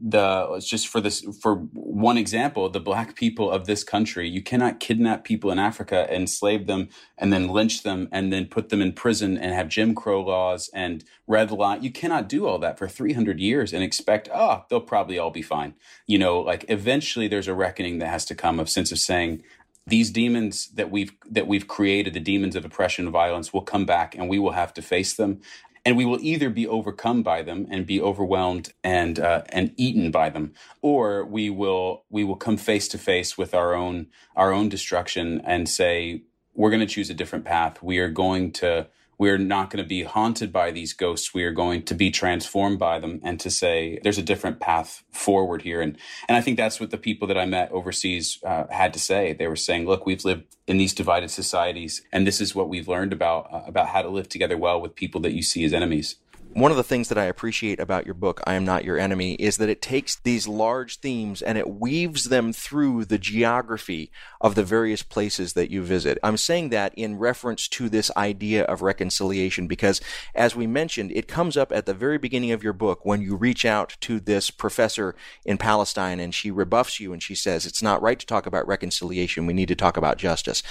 the 0.00 0.48
It's 0.56 0.68
just 0.68 0.88
for 0.88 1.00
this 1.00 1.22
for 1.42 1.56
one 1.74 2.18
example 2.18 2.68
the 2.70 2.80
black 2.80 3.16
people 3.16 3.50
of 3.50 3.66
this 3.66 3.84
country. 3.84 4.28
You 4.28 4.42
cannot 4.42 4.80
kidnap 4.80 5.24
people 5.24 5.50
in 5.52 5.58
africa 5.58 6.06
enslave 6.14 6.66
them 6.66 6.88
and 7.18 7.32
then 7.32 7.48
lynch 7.48 7.82
them 7.82 8.08
and 8.12 8.32
then 8.32 8.46
put 8.46 8.70
them 8.70 8.82
in 8.82 8.92
prison 8.92 9.38
and 9.38 9.54
have 9.54 9.68
jim 9.68 9.94
crow 9.94 10.22
laws 10.22 10.70
and 10.74 11.04
red 11.26 11.50
line 11.50 11.82
you 11.82 11.90
cannot 11.92 12.28
do 12.28 12.46
all 12.46 12.58
that 12.60 12.78
for 12.78 12.88
300 12.88 13.40
years 13.40 13.72
and 13.72 13.82
expect 13.84 14.28
oh 14.34 14.64
they'll 14.70 14.80
probably 14.80 15.18
all 15.18 15.30
be 15.30 15.42
fine. 15.42 15.74
You 16.06 16.18
know 16.18 16.40
like 16.40 16.66
eventually 16.68 17.28
there's 17.28 17.48
a 17.48 17.54
reckoning 17.54 17.98
that 18.00 18.08
has 18.08 18.24
to 18.26 18.34
come 18.36 18.60
of 18.60 18.70
sense 18.70 18.92
of 18.92 18.98
saying 18.98 19.42
these 19.86 20.10
demons 20.10 20.68
that 20.74 20.90
we've 20.90 21.12
that 21.30 21.46
we've 21.46 21.68
created 21.68 22.14
the 22.14 22.20
demons 22.20 22.56
of 22.56 22.64
oppression 22.64 23.06
and 23.06 23.12
violence 23.12 23.52
will 23.52 23.62
come 23.62 23.84
back 23.84 24.14
and 24.14 24.28
we 24.28 24.38
will 24.38 24.52
have 24.52 24.72
to 24.74 24.82
face 24.82 25.14
them 25.14 25.40
and 25.84 25.96
we 25.96 26.04
will 26.04 26.18
either 26.20 26.48
be 26.48 26.66
overcome 26.66 27.22
by 27.22 27.42
them 27.42 27.66
and 27.70 27.86
be 27.86 28.00
overwhelmed 28.00 28.72
and 28.84 29.18
uh, 29.18 29.42
and 29.48 29.72
eaten 29.76 30.10
by 30.10 30.30
them, 30.30 30.52
or 30.80 31.24
we 31.24 31.50
will 31.50 32.04
we 32.10 32.24
will 32.24 32.36
come 32.36 32.56
face 32.56 32.88
to 32.88 32.98
face 32.98 33.36
with 33.36 33.54
our 33.54 33.74
own 33.74 34.06
our 34.36 34.52
own 34.52 34.68
destruction 34.68 35.40
and 35.44 35.68
say 35.68 36.22
we're 36.54 36.70
going 36.70 36.80
to 36.80 36.86
choose 36.86 37.10
a 37.10 37.14
different 37.14 37.44
path. 37.44 37.82
We 37.82 37.98
are 37.98 38.08
going 38.08 38.52
to 38.52 38.86
we're 39.22 39.38
not 39.38 39.70
going 39.70 39.80
to 39.80 39.88
be 39.88 40.02
haunted 40.02 40.52
by 40.52 40.72
these 40.72 40.92
ghosts. 40.92 41.32
We 41.32 41.44
are 41.44 41.52
going 41.52 41.84
to 41.84 41.94
be 41.94 42.10
transformed 42.10 42.80
by 42.80 42.98
them 42.98 43.20
and 43.22 43.38
to 43.38 43.52
say 43.52 44.00
there's 44.02 44.18
a 44.18 44.22
different 44.22 44.58
path 44.58 45.04
forward 45.12 45.62
here. 45.62 45.80
And, 45.80 45.96
and 46.26 46.36
I 46.36 46.40
think 46.40 46.56
that's 46.56 46.80
what 46.80 46.90
the 46.90 46.98
people 46.98 47.28
that 47.28 47.38
I 47.38 47.46
met 47.46 47.70
overseas 47.70 48.40
uh, 48.44 48.64
had 48.68 48.92
to 48.94 48.98
say. 48.98 49.32
They 49.32 49.46
were 49.46 49.54
saying, 49.54 49.86
look, 49.86 50.06
we've 50.06 50.24
lived 50.24 50.56
in 50.66 50.76
these 50.76 50.92
divided 50.92 51.30
societies 51.30 52.02
and 52.10 52.26
this 52.26 52.40
is 52.40 52.56
what 52.56 52.68
we've 52.68 52.88
learned 52.88 53.12
about, 53.12 53.46
uh, 53.54 53.62
about 53.64 53.86
how 53.90 54.02
to 54.02 54.08
live 54.08 54.28
together 54.28 54.58
well 54.58 54.80
with 54.80 54.96
people 54.96 55.20
that 55.20 55.34
you 55.34 55.42
see 55.44 55.64
as 55.64 55.72
enemies. 55.72 56.16
One 56.54 56.70
of 56.70 56.76
the 56.76 56.84
things 56.84 57.08
that 57.08 57.18
I 57.18 57.24
appreciate 57.24 57.80
about 57.80 58.04
your 58.04 58.14
book, 58.14 58.42
I 58.46 58.54
Am 58.54 58.64
Not 58.64 58.84
Your 58.84 58.98
Enemy, 58.98 59.34
is 59.34 59.56
that 59.56 59.68
it 59.68 59.80
takes 59.80 60.16
these 60.16 60.46
large 60.46 60.98
themes 60.98 61.40
and 61.40 61.56
it 61.56 61.68
weaves 61.68 62.24
them 62.24 62.52
through 62.52 63.06
the 63.06 63.18
geography 63.18 64.10
of 64.40 64.54
the 64.54 64.64
various 64.64 65.02
places 65.02 65.54
that 65.54 65.70
you 65.70 65.82
visit. 65.82 66.18
I'm 66.22 66.36
saying 66.36 66.68
that 66.70 66.92
in 66.94 67.18
reference 67.18 67.68
to 67.68 67.88
this 67.88 68.10
idea 68.16 68.64
of 68.64 68.82
reconciliation 68.82 69.66
because, 69.66 70.00
as 70.34 70.54
we 70.54 70.66
mentioned, 70.66 71.12
it 71.12 71.28
comes 71.28 71.56
up 71.56 71.72
at 71.72 71.86
the 71.86 71.94
very 71.94 72.18
beginning 72.18 72.52
of 72.52 72.62
your 72.62 72.72
book 72.72 73.04
when 73.04 73.22
you 73.22 73.34
reach 73.34 73.64
out 73.64 73.96
to 74.00 74.20
this 74.20 74.50
professor 74.50 75.14
in 75.44 75.58
Palestine 75.58 76.20
and 76.20 76.34
she 76.34 76.50
rebuffs 76.50 77.00
you 77.00 77.12
and 77.12 77.22
she 77.22 77.34
says, 77.34 77.64
It's 77.64 77.82
not 77.82 78.02
right 78.02 78.18
to 78.18 78.26
talk 78.26 78.46
about 78.46 78.66
reconciliation. 78.66 79.46
We 79.46 79.54
need 79.54 79.68
to 79.68 79.76
talk 79.76 79.96
about 79.96 80.18
justice. 80.18 80.62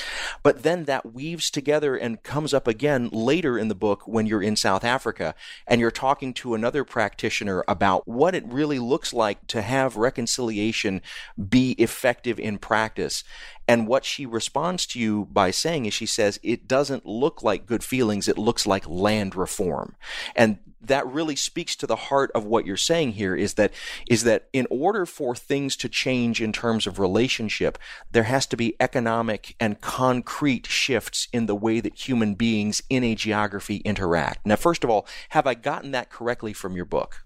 But 0.44 0.64
then 0.64 0.86
that 0.86 1.14
weaves 1.14 1.50
together 1.50 1.96
and 1.96 2.22
comes 2.22 2.54
up 2.54 2.68
again 2.68 3.10
later 3.12 3.58
in 3.58 3.68
the 3.68 3.76
book 3.76 4.08
when 4.08 4.28
you're 4.28 4.44
in 4.44 4.56
South 4.56 4.84
Africa 4.84 5.34
and 5.72 5.80
you're 5.80 5.90
talking 5.90 6.34
to 6.34 6.54
another 6.54 6.84
practitioner 6.84 7.64
about 7.66 8.06
what 8.06 8.36
it 8.36 8.46
really 8.46 8.78
looks 8.78 9.14
like 9.14 9.48
to 9.48 9.62
have 9.62 9.96
reconciliation 9.96 11.02
be 11.48 11.72
effective 11.78 12.38
in 12.42 12.58
practice. 12.58 13.24
And 13.72 13.88
what 13.88 14.04
she 14.04 14.26
responds 14.26 14.86
to 14.88 15.00
you 15.00 15.30
by 15.32 15.50
saying 15.52 15.86
is 15.86 15.94
she 15.94 16.06
says, 16.06 16.42
it 16.44 16.68
doesn't 16.68 17.06
look 17.06 17.42
like 17.42 17.66
good 17.66 17.86
feelings, 17.86 18.28
it 18.28 18.38
looks 18.38 18.68
like 18.68 18.86
land 18.86 19.34
reform. 19.34 19.96
And 20.36 20.58
that 20.82 21.08
really 21.08 21.38
speaks 21.38 21.78
to 21.78 21.88
the 21.88 21.96
heart 21.96 22.32
of 22.36 22.44
what 22.44 22.66
you're 22.66 22.76
saying 22.76 23.14
here 23.14 23.34
is 23.34 23.54
that 23.54 23.72
is 24.10 24.24
that 24.26 24.50
in 24.52 24.68
order 24.70 25.06
for 25.06 25.34
things 25.36 25.78
to 25.78 25.88
change 25.88 26.42
in 26.42 26.52
terms 26.52 26.86
of 26.86 27.00
relationship 27.00 27.78
there 28.12 28.24
has 28.24 28.46
to 28.48 28.58
be 28.58 28.76
economic 28.80 29.56
and 29.60 29.80
concrete 29.80 30.66
shifts 30.66 31.28
in 31.32 31.46
the 31.46 31.56
way 31.56 31.80
that 31.80 32.08
human 32.10 32.34
beings 32.34 32.82
in 32.90 33.04
a 33.04 33.14
geography 33.14 33.78
interact. 33.86 34.44
Now 34.44 34.56
first 34.56 34.84
of 34.84 34.90
all 34.90 35.06
have 35.30 35.46
i 35.46 35.54
gotten 35.54 35.92
that 35.92 36.10
correctly 36.10 36.52
from 36.52 36.76
your 36.76 36.86
book? 36.86 37.24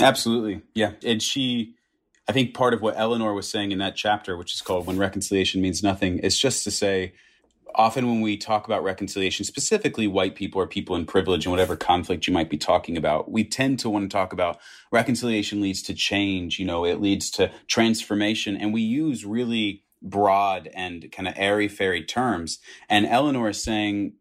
Absolutely. 0.00 0.62
Yeah. 0.72 0.92
And 1.04 1.20
she 1.20 1.74
i 2.28 2.32
think 2.32 2.54
part 2.54 2.74
of 2.74 2.82
what 2.82 2.94
eleanor 2.96 3.34
was 3.34 3.48
saying 3.48 3.72
in 3.72 3.78
that 3.78 3.96
chapter 3.96 4.36
which 4.36 4.54
is 4.54 4.60
called 4.60 4.86
when 4.86 4.98
reconciliation 4.98 5.60
means 5.60 5.82
nothing 5.82 6.18
is 6.18 6.38
just 6.38 6.64
to 6.64 6.70
say 6.70 7.12
often 7.74 8.06
when 8.06 8.20
we 8.20 8.36
talk 8.36 8.66
about 8.66 8.82
reconciliation, 8.82 9.44
specifically 9.44 10.06
white 10.06 10.34
people 10.34 10.60
or 10.60 10.66
people 10.66 10.96
in 10.96 11.06
privilege 11.06 11.44
and 11.44 11.50
whatever 11.50 11.76
conflict 11.76 12.26
you 12.26 12.32
might 12.32 12.50
be 12.50 12.56
talking 12.56 12.96
about, 12.96 13.30
we 13.30 13.44
tend 13.44 13.78
to 13.80 13.90
want 13.90 14.08
to 14.08 14.14
talk 14.14 14.32
about 14.32 14.58
reconciliation 14.90 15.60
leads 15.60 15.82
to 15.82 15.94
change, 15.94 16.58
you 16.58 16.64
know, 16.64 16.84
it 16.84 17.00
leads 17.00 17.30
to 17.30 17.50
transformation. 17.66 18.56
And 18.56 18.72
we 18.72 18.82
use 18.82 19.24
really 19.24 19.82
broad 20.02 20.68
and 20.74 21.10
kind 21.10 21.26
of 21.26 21.34
airy 21.36 21.68
fairy 21.68 22.04
terms. 22.04 22.58
And 22.88 23.06
Eleanor 23.06 23.48
is 23.48 23.62
saying, 23.62 24.14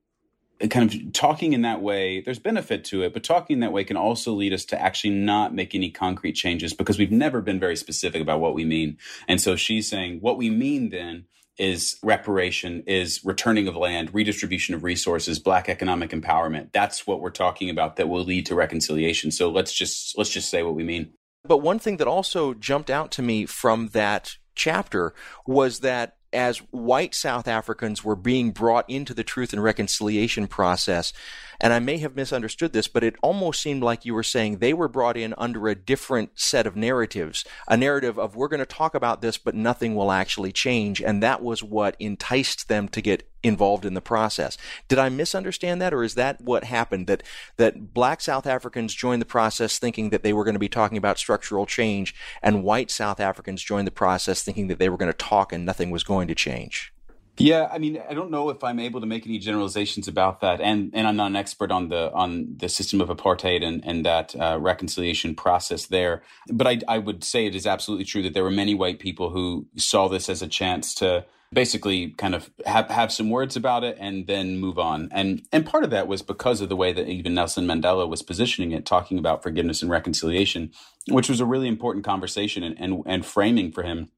kind 0.70 0.94
of 0.94 1.14
talking 1.14 1.54
in 1.54 1.62
that 1.64 1.82
way, 1.82 2.22
there's 2.22 2.40
benefit 2.40 2.84
to 2.86 3.04
it, 3.04 3.14
but 3.14 3.24
talking 3.24 3.60
that 3.60 3.72
way 3.72 3.84
can 3.84 3.98
also 3.98 4.34
lead 4.34 4.54
us 4.54 4.66
to 4.66 4.82
actually 4.82 5.12
not 5.12 5.54
make 5.54 5.76
any 5.76 5.90
concrete 5.90 6.34
changes 6.34 6.74
because 6.74 6.98
we've 6.98 7.12
never 7.12 7.42
been 7.42 7.60
very 7.60 7.76
specific 7.76 8.22
about 8.22 8.40
what 8.40 8.54
we 8.54 8.66
mean. 8.66 8.98
And 9.28 9.42
so 9.42 9.56
she's 9.56 9.90
saying, 9.90 10.20
what 10.22 10.38
we 10.38 10.50
mean 10.50 10.90
then 10.90 11.26
is 11.58 12.00
reparation, 12.02 12.84
is 12.88 13.24
returning 13.24 13.68
of 13.68 13.76
land, 13.76 14.14
redistribution 14.14 14.74
of 14.74 14.84
resources, 14.84 15.38
black 15.38 15.70
economic 15.70 16.12
empowerment. 16.12 16.72
That's 16.72 17.06
what 17.06 17.20
we're 17.20 17.30
talking 17.30 17.70
about 17.70 17.98
that 17.98 18.10
will 18.10 18.24
lead 18.24 18.46
to 18.48 18.56
reconciliation. 18.56 19.32
So 19.32 19.50
let's 19.50 19.74
just 19.74 20.18
let's 20.18 20.32
just 20.32 20.50
say 20.50 20.64
what 20.64 20.76
we 20.76 20.84
mean. 20.84 21.14
But 21.46 21.58
one 21.58 21.78
thing 21.78 21.98
that 21.98 22.08
also 22.08 22.54
jumped 22.54 22.90
out 22.90 23.12
to 23.12 23.22
me 23.22 23.46
from 23.46 23.90
that 23.90 24.38
chapter 24.56 25.14
was 25.46 25.80
that 25.80 26.18
as 26.34 26.58
white 26.72 27.16
South 27.16 27.48
Africans 27.48 28.04
were 28.04 28.16
being 28.16 28.52
brought 28.52 28.90
into 28.90 29.14
the 29.14 29.24
truth 29.24 29.54
and 29.54 29.64
reconciliation 29.64 30.48
process, 30.48 31.14
and 31.60 31.72
I 31.72 31.80
may 31.80 31.98
have 32.00 32.16
misunderstood 32.16 32.74
this, 32.74 32.88
but 32.88 33.04
it 33.04 33.16
almost 33.22 33.62
seemed 33.62 33.84
like 33.84 34.06
you 34.06 34.14
were 34.14 34.24
saying 34.24 34.58
they 34.58 34.74
were 34.74 34.88
brought 34.88 35.18
in 35.18 35.34
under 35.38 35.68
a 35.68 35.76
different 35.76 36.32
set 36.40 36.68
of 36.68 36.76
narratives, 36.76 37.46
a 37.68 37.78
narrative 37.78 38.18
of 38.20 38.36
we're 38.36 38.48
going 38.48 38.60
to 38.60 38.66
talk 38.66 38.96
about 38.96 39.22
this, 39.22 39.38
but 39.38 39.56
nothing 39.56 39.96
will 39.96 40.12
actually 40.12 40.52
change. 40.52 41.02
And 41.02 41.24
that 41.24 41.42
was 41.42 41.64
what 41.64 41.96
enticed 42.00 42.68
them 42.68 42.88
to 42.90 43.02
get 43.02 43.30
involved 43.44 43.86
in 43.86 43.94
the 43.94 44.02
process. 44.02 44.58
Did 44.88 45.00
I 45.00 45.10
misunderstand 45.10 45.82
that, 45.82 45.94
or 45.94 46.04
is 46.04 46.16
that 46.16 46.42
what 46.42 46.64
happened? 46.64 47.08
That 47.08 47.24
that 47.58 47.94
black 47.94 48.22
South 48.22 48.48
Africans 48.48 48.94
joined 48.94 49.22
the 49.22 49.26
process 49.26 49.78
thinking 49.78 50.10
that 50.10 50.24
they 50.24 50.34
were 50.34 50.44
going 50.44 50.56
to 50.56 50.60
be 50.60 50.70
talking 50.70 50.98
about 50.98 51.20
structural 51.20 51.66
change, 51.66 52.16
and 52.42 52.64
white 52.64 52.90
South 52.90 53.20
Africans 53.20 53.62
joined 53.62 53.88
the 53.88 53.92
process 53.92 54.44
thinking 54.44 54.68
that 54.68 54.80
they 54.80 54.90
were 54.90 54.98
going 54.98 55.12
to 55.12 55.18
talk 55.18 55.54
and 55.54 55.66
nothing 55.66 55.92
was 55.92 56.04
going 56.04 56.28
to 56.28 56.36
change. 56.36 56.94
Yeah, 57.38 57.68
I 57.72 57.80
mean, 57.80 58.00
I 58.08 58.14
don't 58.14 58.30
know 58.30 58.50
if 58.50 58.64
I'm 58.64 58.80
able 58.80 59.02
to 59.02 59.08
make 59.08 59.26
any 59.26 59.40
generalizations 59.40 60.08
about 60.08 60.42
that, 60.42 60.62
and 60.62 60.92
and 60.94 61.08
I'm 61.08 61.16
not 61.16 61.28
an 61.28 61.36
expert 61.36 61.72
on 61.72 61.90
the 61.90 62.12
on 62.14 62.58
the 62.58 62.70
system 62.70 63.02
of 63.02 63.10
apartheid 63.10 63.64
and 63.64 63.84
and 63.84 64.06
that 64.06 64.36
uh, 64.40 64.60
reconciliation 64.62 65.34
process 65.34 65.88
there. 65.88 66.22
But 66.52 66.68
I 66.68 66.80
I 66.88 67.00
would 67.00 67.24
say 67.24 67.48
it 67.48 67.56
is 67.56 67.66
absolutely 67.66 68.06
true 68.06 68.22
that 68.22 68.36
there 68.36 68.44
were 68.44 68.52
many 68.52 68.76
white 68.76 69.00
people 69.00 69.32
who 69.32 69.66
saw 69.76 70.08
this 70.08 70.30
as 70.30 70.44
a 70.44 70.48
chance 70.48 70.94
to 70.96 71.26
basically 71.54 72.12
kind 72.12 72.36
of 72.36 72.50
have 72.66 72.90
have 72.90 73.12
some 73.12 73.30
words 73.30 73.56
about 73.56 73.84
it 73.84 73.98
and 74.00 74.28
then 74.28 74.60
move 74.60 74.80
on. 74.80 75.10
And 75.12 75.44
and 75.52 75.66
part 75.66 75.84
of 75.84 75.90
that 75.92 76.08
was 76.08 76.22
because 76.22 76.62
of 76.62 76.70
the 76.70 76.76
way 76.76 76.94
that 76.94 77.08
even 77.08 77.34
Nelson 77.34 77.68
Mandela 77.68 78.08
was 78.08 78.22
positioning 78.22 78.72
it, 78.72 78.86
talking 78.86 79.18
about 79.18 79.44
forgiveness 79.44 79.82
and 79.82 79.92
reconciliation, 79.92 80.72
which 81.10 81.30
was 81.30 81.40
a 81.40 81.46
really 81.46 81.68
important 81.68 82.06
conversation 82.06 82.64
and 82.64 82.80
and, 82.80 83.04
and 83.06 83.26
framing 83.26 83.72
for 83.72 83.84
him. 83.84 84.10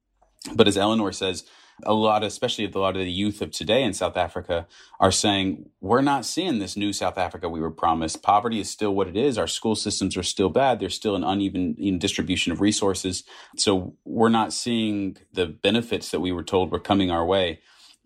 But 0.53 0.67
as 0.67 0.77
Eleanor 0.77 1.11
says 1.11 1.43
a 1.83 1.93
lot, 1.93 2.23
especially 2.23 2.65
a 2.65 2.77
lot 2.77 2.95
of 2.95 3.03
the 3.03 3.11
youth 3.11 3.41
of 3.41 3.51
today 3.51 3.83
in 3.83 3.93
South 3.93 4.17
Africa, 4.17 4.67
are 4.99 5.11
saying 5.11 5.69
we're 5.81 6.01
not 6.01 6.25
seeing 6.25 6.59
this 6.59 6.77
new 6.77 6.93
South 6.93 7.17
Africa 7.17 7.49
we 7.49 7.59
were 7.59 7.71
promised. 7.71 8.23
Poverty 8.23 8.59
is 8.59 8.69
still 8.69 8.95
what 8.95 9.07
it 9.07 9.17
is. 9.17 9.37
Our 9.37 9.47
school 9.47 9.75
systems 9.75 10.15
are 10.15 10.23
still 10.23 10.49
bad. 10.49 10.79
There's 10.79 10.95
still 10.95 11.15
an 11.15 11.23
uneven 11.23 11.75
distribution 11.99 12.51
of 12.51 12.61
resources. 12.61 13.23
So 13.57 13.95
we're 14.05 14.29
not 14.29 14.53
seeing 14.53 15.17
the 15.33 15.47
benefits 15.47 16.11
that 16.11 16.21
we 16.21 16.31
were 16.31 16.43
told 16.43 16.71
were 16.71 16.79
coming 16.79 17.11
our 17.11 17.25
way 17.25 17.59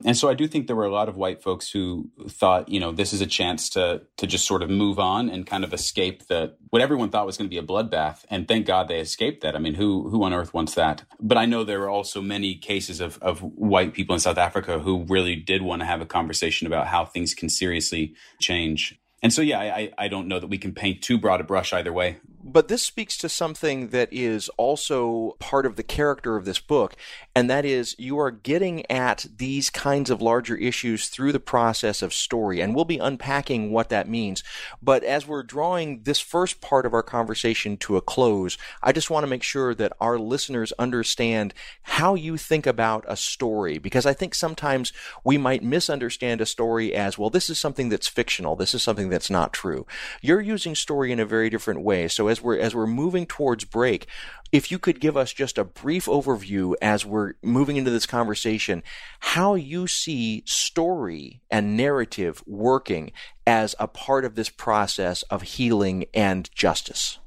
and 0.06 0.18
so 0.18 0.30
I 0.30 0.34
do 0.34 0.48
think 0.48 0.68
there 0.68 0.76
were 0.76 0.86
a 0.86 0.92
lot 0.92 1.10
of 1.10 1.18
white 1.18 1.44
folks 1.44 1.70
who 1.70 2.10
thought, 2.30 2.70
you 2.70 2.80
know, 2.80 2.92
this 2.92 3.12
is 3.12 3.22
a 3.22 3.28
chance 3.28 3.70
to 3.72 4.04
to 4.18 4.28
just 4.28 4.46
sort 4.46 4.62
of 4.62 4.70
move 4.70 4.98
on 5.00 5.30
and 5.30 5.46
kind 5.46 5.64
of 5.64 5.74
escape 5.74 6.28
the 6.28 6.56
what 6.70 6.82
everyone 6.82 7.10
thought 7.10 7.26
was 7.26 7.38
going 7.38 7.50
to 7.50 7.54
be 7.54 7.58
a 7.58 7.64
bloodbath. 7.64 8.24
And 8.30 8.48
thank 8.48 8.66
God 8.66 8.88
they 8.88 9.00
escaped 9.00 9.42
that. 9.42 9.56
I 9.56 9.60
mean, 9.60 9.74
who 9.74 10.10
who 10.10 10.24
on 10.24 10.34
earth 10.34 10.54
wants 10.54 10.76
that? 10.76 11.04
But 11.20 11.38
I 11.38 11.46
know 11.46 11.64
there 11.64 11.80
were 11.80 11.90
also 11.90 12.22
many 12.22 12.56
cases 12.56 13.02
of 13.02 13.18
of 13.22 13.40
white 13.42 13.94
people 13.94 14.14
in 14.14 14.20
South 14.22 14.38
Africa 14.38 14.80
who 14.80 15.06
really 15.10 15.36
did 15.36 15.62
want 15.62 15.82
to 15.82 15.86
have 15.86 16.02
a 16.02 16.06
conversation 16.06 16.66
about 16.66 16.88
how 16.88 17.06
things 17.06 17.34
can 17.34 17.50
seriously 17.50 18.16
change. 18.40 19.00
And 19.22 19.34
so, 19.34 19.42
yeah, 19.42 19.60
I, 19.60 19.92
I 19.98 20.08
don't 20.08 20.28
know 20.28 20.40
that 20.40 20.48
we 20.48 20.58
can 20.58 20.74
paint 20.74 21.02
too 21.02 21.18
broad 21.18 21.42
a 21.42 21.44
brush 21.44 21.74
either 21.74 21.92
way. 21.92 22.18
But 22.52 22.68
this 22.68 22.82
speaks 22.82 23.16
to 23.18 23.30
something 23.30 23.90
that 23.90 24.10
is 24.12 24.50
also 24.58 25.36
part 25.38 25.68
of 25.68 25.76
the 25.76 25.84
character 25.84 26.36
of 26.36 26.46
this 26.46 26.60
book, 26.60 26.96
and 27.36 27.48
that 27.48 27.64
is 27.64 27.96
you 28.00 28.18
are 28.18 28.32
getting 28.32 28.90
at 28.90 29.28
these 29.38 29.70
kinds 29.70 30.10
of 30.10 30.20
larger 30.20 30.56
issues 30.56 31.10
through 31.10 31.32
the 31.32 31.40
process 31.40 32.02
of 32.02 32.12
story, 32.12 32.60
and 32.60 32.74
we'll 32.74 32.86
be 32.86 32.98
unpacking 32.98 33.72
what 33.72 33.90
that 33.90 34.10
means. 34.10 34.44
But 34.82 35.04
as 35.04 35.28
we're 35.28 35.44
drawing 35.44 36.02
this 36.04 36.20
first 36.20 36.60
part 36.60 36.88
of 36.88 36.94
our 36.96 37.04
conversation 37.04 37.78
to 37.78 37.98
a 37.98 38.02
close, 38.02 38.58
I 38.82 38.94
just 38.94 39.12
want 39.12 39.24
to 39.24 39.30
make 39.30 39.44
sure 39.44 39.76
that 39.76 39.94
our 40.02 40.18
listeners 40.18 40.74
understand 40.80 41.54
how 41.84 42.16
you 42.16 42.36
think 42.36 42.66
about 42.66 43.06
a 43.08 43.16
story, 43.16 43.78
because 43.78 44.08
I 44.08 44.14
think 44.14 44.34
sometimes 44.34 44.92
we 45.24 45.38
might 45.38 45.62
misunderstand 45.62 46.42
a 46.42 46.48
story 46.48 46.96
as, 46.96 47.16
well, 47.16 47.30
this 47.30 47.52
is 47.52 47.60
something 47.60 47.90
that's 47.90 48.08
fictional, 48.08 48.56
this 48.56 48.74
is 48.74 48.82
something 48.82 49.10
that's 49.10 49.30
not 49.30 49.54
true. 49.54 49.86
You're 50.24 50.42
using 50.42 50.74
story 50.74 51.12
in 51.12 51.20
a 51.20 51.26
very 51.26 51.52
different 51.52 51.82
way. 51.82 52.08
So 52.08 52.28
as 52.28 52.39
we're 52.42 52.60
as 52.60 52.76
we're 52.76 52.88
moving 52.88 53.26
towards 53.26 53.66
break, 53.66 54.08
if 54.52 54.72
you 54.72 54.80
could 54.80 55.00
give 55.00 55.16
us 55.16 55.32
just 55.32 55.58
a 55.58 55.64
brief 55.64 56.06
overview 56.06 56.74
as 56.82 57.06
we're 57.06 57.34
moving 57.44 57.78
into 57.78 57.92
this 57.92 58.06
conversation, 58.06 58.84
how 59.20 59.56
you 59.56 59.88
see 59.88 60.44
story 60.46 61.42
and 61.52 61.78
narrative 61.78 62.44
working 62.46 63.12
as 63.46 63.76
a 63.80 63.88
part 63.88 64.26
of 64.26 64.36
this 64.36 64.50
process 64.50 65.24
of 65.24 65.42
healing 65.44 66.06
and 66.14 66.50
justice. 66.56 67.20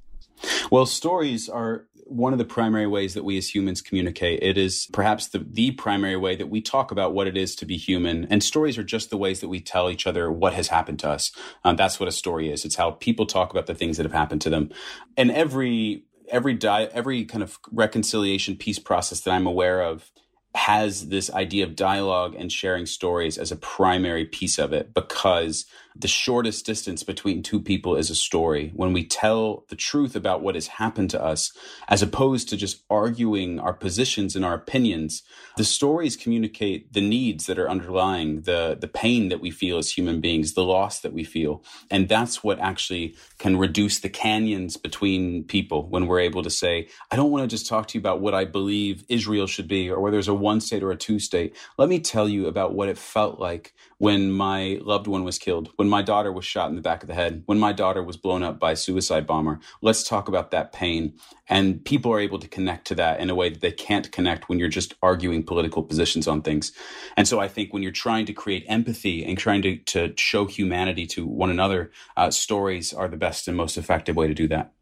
Well, 0.71 0.87
stories 0.87 1.49
are 1.49 1.87
one 2.07 2.33
of 2.33 2.39
the 2.39 2.45
primary 2.45 2.87
ways 2.87 3.15
that 3.15 3.25
we 3.25 3.39
as 3.39 3.55
humans 3.55 3.81
communicate. 3.81 4.43
It 4.43 4.59
is 4.59 4.89
perhaps 4.93 5.29
the, 5.29 5.39
the 5.39 5.71
primary 5.73 6.17
way 6.17 6.37
that 6.37 6.51
we 6.51 6.61
talk 6.61 6.91
about 6.91 7.15
what 7.15 7.27
it 7.27 7.37
is 7.37 7.55
to 7.57 7.67
be 7.67 7.77
human. 7.77 8.27
And 8.27 8.43
stories 8.43 8.77
are 8.77 8.85
just 8.85 9.11
the 9.11 9.17
ways 9.17 9.41
that 9.41 9.49
we 9.49 9.61
tell 9.61 9.91
each 9.91 10.07
other 10.07 10.31
what 10.31 10.53
has 10.53 10.69
happened 10.69 10.99
to 11.01 11.09
us. 11.09 11.33
Um, 11.65 11.77
that's 11.77 11.99
what 11.99 12.09
a 12.09 12.13
story 12.13 12.51
is. 12.51 12.65
It's 12.65 12.77
how 12.77 12.93
people 12.93 13.27
talk 13.27 13.51
about 13.51 13.67
the 13.67 13.75
things 13.75 13.97
that 13.97 14.05
have 14.05 14.13
happened 14.13 14.43
to 14.43 14.51
them. 14.51 14.71
And 15.17 15.31
every 15.31 16.05
every 16.29 16.55
di- 16.55 16.89
every 16.93 17.25
kind 17.25 17.43
of 17.43 17.59
reconciliation 17.71 18.57
peace 18.57 18.79
process 18.79 19.21
that 19.21 19.33
I'm 19.33 19.47
aware 19.47 19.83
of 19.83 20.11
has 20.55 21.09
this 21.09 21.31
idea 21.33 21.65
of 21.65 21.77
dialogue 21.77 22.35
and 22.37 22.53
sharing 22.53 22.87
stories 22.87 23.39
as 23.39 23.51
a 23.51 23.57
primary 23.57 24.25
piece 24.25 24.59
of 24.59 24.73
it 24.73 24.93
because 24.93 25.65
the 25.97 26.09
shortest 26.09 26.65
distance 26.67 27.03
between 27.03 27.43
two 27.43 27.61
people 27.61 27.97
is 27.97 28.11
a 28.11 28.15
story. 28.15 28.73
When 28.75 28.93
we 28.93 29.05
tell 29.05 29.65
the 29.69 29.77
truth 29.77 30.17
about 30.17 30.43
what 30.43 30.55
has 30.55 30.67
happened 30.67 31.11
to 31.11 31.23
us, 31.23 31.53
as 31.89 32.03
opposed 32.03 32.49
to 32.49 32.57
just 32.57 32.83
arguing 32.89 33.61
our 33.61 33.73
positions 33.73 34.35
and 34.35 34.45
our 34.45 34.55
opinions, 34.55 35.23
the 35.57 35.65
stories 35.65 36.17
communicate 36.17 36.93
the 36.93 37.01
needs 37.01 37.47
that 37.47 37.59
are 37.59 37.69
underlying 37.69 38.43
the, 38.43 38.77
the 38.81 38.89
pain 38.89 39.29
that 39.29 39.41
we 39.41 39.51
feel 39.51 39.79
as 39.79 39.91
human 39.91 40.21
beings, 40.21 40.55
the 40.55 40.65
loss 40.65 41.01
that 41.01 41.13
we 41.13 41.25
feel. 41.25 41.63
And 41.91 42.09
that's 42.09 42.43
what 42.43 42.59
actually 42.59 43.15
can 43.39 43.57
reduce 43.57 44.01
the 44.01 44.09
canyons 44.09 44.77
between 44.77 45.45
people 45.45 45.89
when 45.89 46.07
we're 46.07 46.21
able 46.21 46.43
to 46.43 46.51
say, 46.51 46.89
I 47.11 47.17
don't 47.17 47.31
want 47.31 47.43
to 47.43 47.55
just 47.55 47.69
talk 47.69 47.89
to 47.89 47.99
you 47.99 48.01
about 48.01 48.21
what 48.21 48.35
I 48.35 48.45
believe 48.45 49.05
Israel 49.09 49.47
should 49.47 49.69
be 49.69 49.91
or 49.91 50.01
whether 50.01 50.17
there's 50.17 50.29
a 50.29 50.35
one 50.35 50.61
state 50.61 50.83
or 50.83 50.91
a 50.91 50.97
two 50.97 51.19
state. 51.19 51.57
Let 51.79 51.89
me 51.89 52.01
tell 52.01 52.29
you 52.29 52.47
about 52.47 52.75
what 52.75 52.89
it 52.89 52.99
felt 52.99 53.39
like 53.39 53.75
when 54.03 54.33
my 54.33 54.81
loved 54.83 55.07
one 55.07 55.23
was 55.23 55.39
killed, 55.39 55.71
when 55.77 55.89
my 55.89 56.03
daughter 56.03 56.33
was 56.33 56.45
shot 56.45 56.69
in 56.69 56.75
the 56.75 56.83
back 56.83 57.05
of 57.05 57.07
the 57.07 57.15
head, 57.15 57.45
when 57.47 57.57
my 57.57 57.73
daughter 57.73 58.03
was 58.03 58.17
blown 58.17 58.43
up 58.43 58.59
by 58.59 58.73
a 58.73 58.77
suicide 58.77 59.29
bomber. 59.29 59.61
Let's 59.81 60.03
talk 60.03 60.27
about 60.27 60.51
that 60.51 60.73
pain. 60.73 61.15
And 61.49 61.85
people 61.85 62.13
are 62.13 62.19
able 62.19 62.41
to 62.41 62.49
connect 62.49 62.89
to 62.89 62.97
that 62.97 63.21
in 63.21 63.31
a 63.31 63.37
way 63.37 63.51
that 63.51 63.61
they 63.61 63.71
can't 63.71 64.11
connect 64.11 64.49
when 64.49 64.59
you're 64.59 64.67
just 64.67 64.95
arguing 65.05 65.45
political 65.45 65.85
positions 65.85 66.27
on 66.27 66.43
things. 66.43 66.73
And 67.17 67.29
so 67.29 67.39
I 67.39 67.47
think 67.47 67.73
when 67.73 67.85
you're 67.85 67.93
trying 67.93 68.27
to 68.27 68.33
create 68.33 68.65
empathy 68.67 69.25
and 69.25 69.39
trying 69.39 69.63
to, 69.63 69.77
to 69.77 70.15
show 70.17 70.47
humanity 70.47 71.07
to 71.07 71.25
one 71.25 71.51
another, 71.51 71.93
uh, 72.17 72.33
stories 72.33 72.93
are 72.93 73.07
the 73.07 73.17
best 73.17 73.47
and 73.47 73.57
most 73.57 73.77
effective 73.77 74.17
way 74.17 74.27
to 74.27 74.35
do 74.35 74.49
that. 74.49 74.73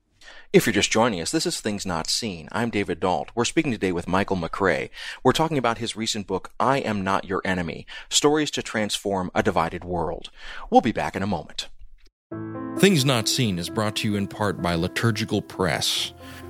If 0.52 0.66
you're 0.66 0.72
just 0.72 0.90
joining 0.90 1.20
us, 1.20 1.30
this 1.30 1.46
is 1.46 1.60
Things 1.60 1.86
Not 1.86 2.10
Seen. 2.10 2.48
I'm 2.50 2.70
David 2.70 2.98
Dault. 2.98 3.28
We're 3.36 3.44
speaking 3.44 3.70
today 3.70 3.92
with 3.92 4.08
Michael 4.08 4.36
McRay. 4.36 4.90
We're 5.22 5.30
talking 5.30 5.56
about 5.56 5.78
his 5.78 5.94
recent 5.94 6.26
book, 6.26 6.50
I 6.58 6.78
Am 6.78 7.04
Not 7.04 7.24
Your 7.24 7.40
Enemy 7.44 7.86
Stories 8.08 8.50
to 8.50 8.62
Transform 8.62 9.30
a 9.32 9.44
Divided 9.44 9.84
World. 9.84 10.30
We'll 10.68 10.80
be 10.80 10.90
back 10.90 11.14
in 11.14 11.22
a 11.22 11.26
moment. 11.28 11.68
Things 12.78 13.04
Not 13.04 13.28
Seen 13.28 13.60
is 13.60 13.70
brought 13.70 13.94
to 13.96 14.08
you 14.08 14.16
in 14.16 14.26
part 14.26 14.60
by 14.60 14.74
Liturgical 14.74 15.40
Press. 15.40 16.12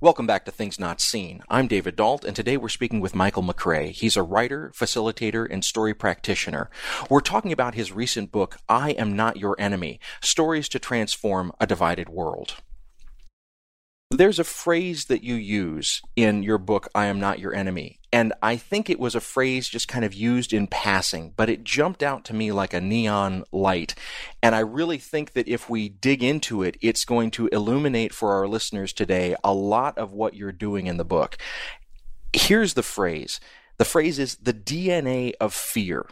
Welcome 0.00 0.28
back 0.28 0.44
to 0.44 0.52
Things 0.52 0.78
Not 0.78 1.00
Seen. 1.00 1.42
I'm 1.48 1.66
David 1.66 1.96
Dault, 1.96 2.24
and 2.24 2.36
today 2.36 2.56
we're 2.56 2.68
speaking 2.68 3.00
with 3.00 3.16
Michael 3.16 3.42
McRay. 3.42 3.90
He's 3.90 4.16
a 4.16 4.22
writer, 4.22 4.70
facilitator, 4.72 5.44
and 5.50 5.64
story 5.64 5.92
practitioner. 5.92 6.70
We're 7.10 7.18
talking 7.18 7.50
about 7.50 7.74
his 7.74 7.90
recent 7.90 8.30
book, 8.30 8.58
I 8.68 8.92
Am 8.92 9.16
Not 9.16 9.38
Your 9.38 9.56
Enemy 9.58 9.98
Stories 10.22 10.68
to 10.68 10.78
Transform 10.78 11.50
a 11.58 11.66
Divided 11.66 12.08
World. 12.08 12.54
There's 14.12 14.38
a 14.38 14.44
phrase 14.44 15.06
that 15.06 15.24
you 15.24 15.34
use 15.34 16.00
in 16.14 16.44
your 16.44 16.58
book, 16.58 16.86
I 16.94 17.06
Am 17.06 17.18
Not 17.18 17.40
Your 17.40 17.52
Enemy. 17.52 17.97
And 18.12 18.32
I 18.42 18.56
think 18.56 18.88
it 18.88 18.98
was 18.98 19.14
a 19.14 19.20
phrase 19.20 19.68
just 19.68 19.86
kind 19.86 20.04
of 20.04 20.14
used 20.14 20.52
in 20.52 20.66
passing, 20.66 21.34
but 21.36 21.50
it 21.50 21.62
jumped 21.62 22.02
out 22.02 22.24
to 22.26 22.34
me 22.34 22.52
like 22.52 22.72
a 22.72 22.80
neon 22.80 23.44
light. 23.52 23.94
And 24.42 24.54
I 24.54 24.60
really 24.60 24.96
think 24.96 25.32
that 25.34 25.46
if 25.46 25.68
we 25.68 25.90
dig 25.90 26.22
into 26.22 26.62
it, 26.62 26.78
it's 26.80 27.04
going 27.04 27.30
to 27.32 27.48
illuminate 27.48 28.14
for 28.14 28.32
our 28.32 28.48
listeners 28.48 28.92
today 28.94 29.36
a 29.44 29.52
lot 29.52 29.98
of 29.98 30.12
what 30.12 30.34
you're 30.34 30.52
doing 30.52 30.86
in 30.86 30.96
the 30.96 31.04
book. 31.04 31.36
Here's 32.32 32.74
the 32.74 32.82
phrase 32.82 33.40
the 33.76 33.84
phrase 33.84 34.18
is 34.18 34.36
the 34.36 34.54
DNA 34.54 35.34
of 35.40 35.54
fear. 35.54 36.06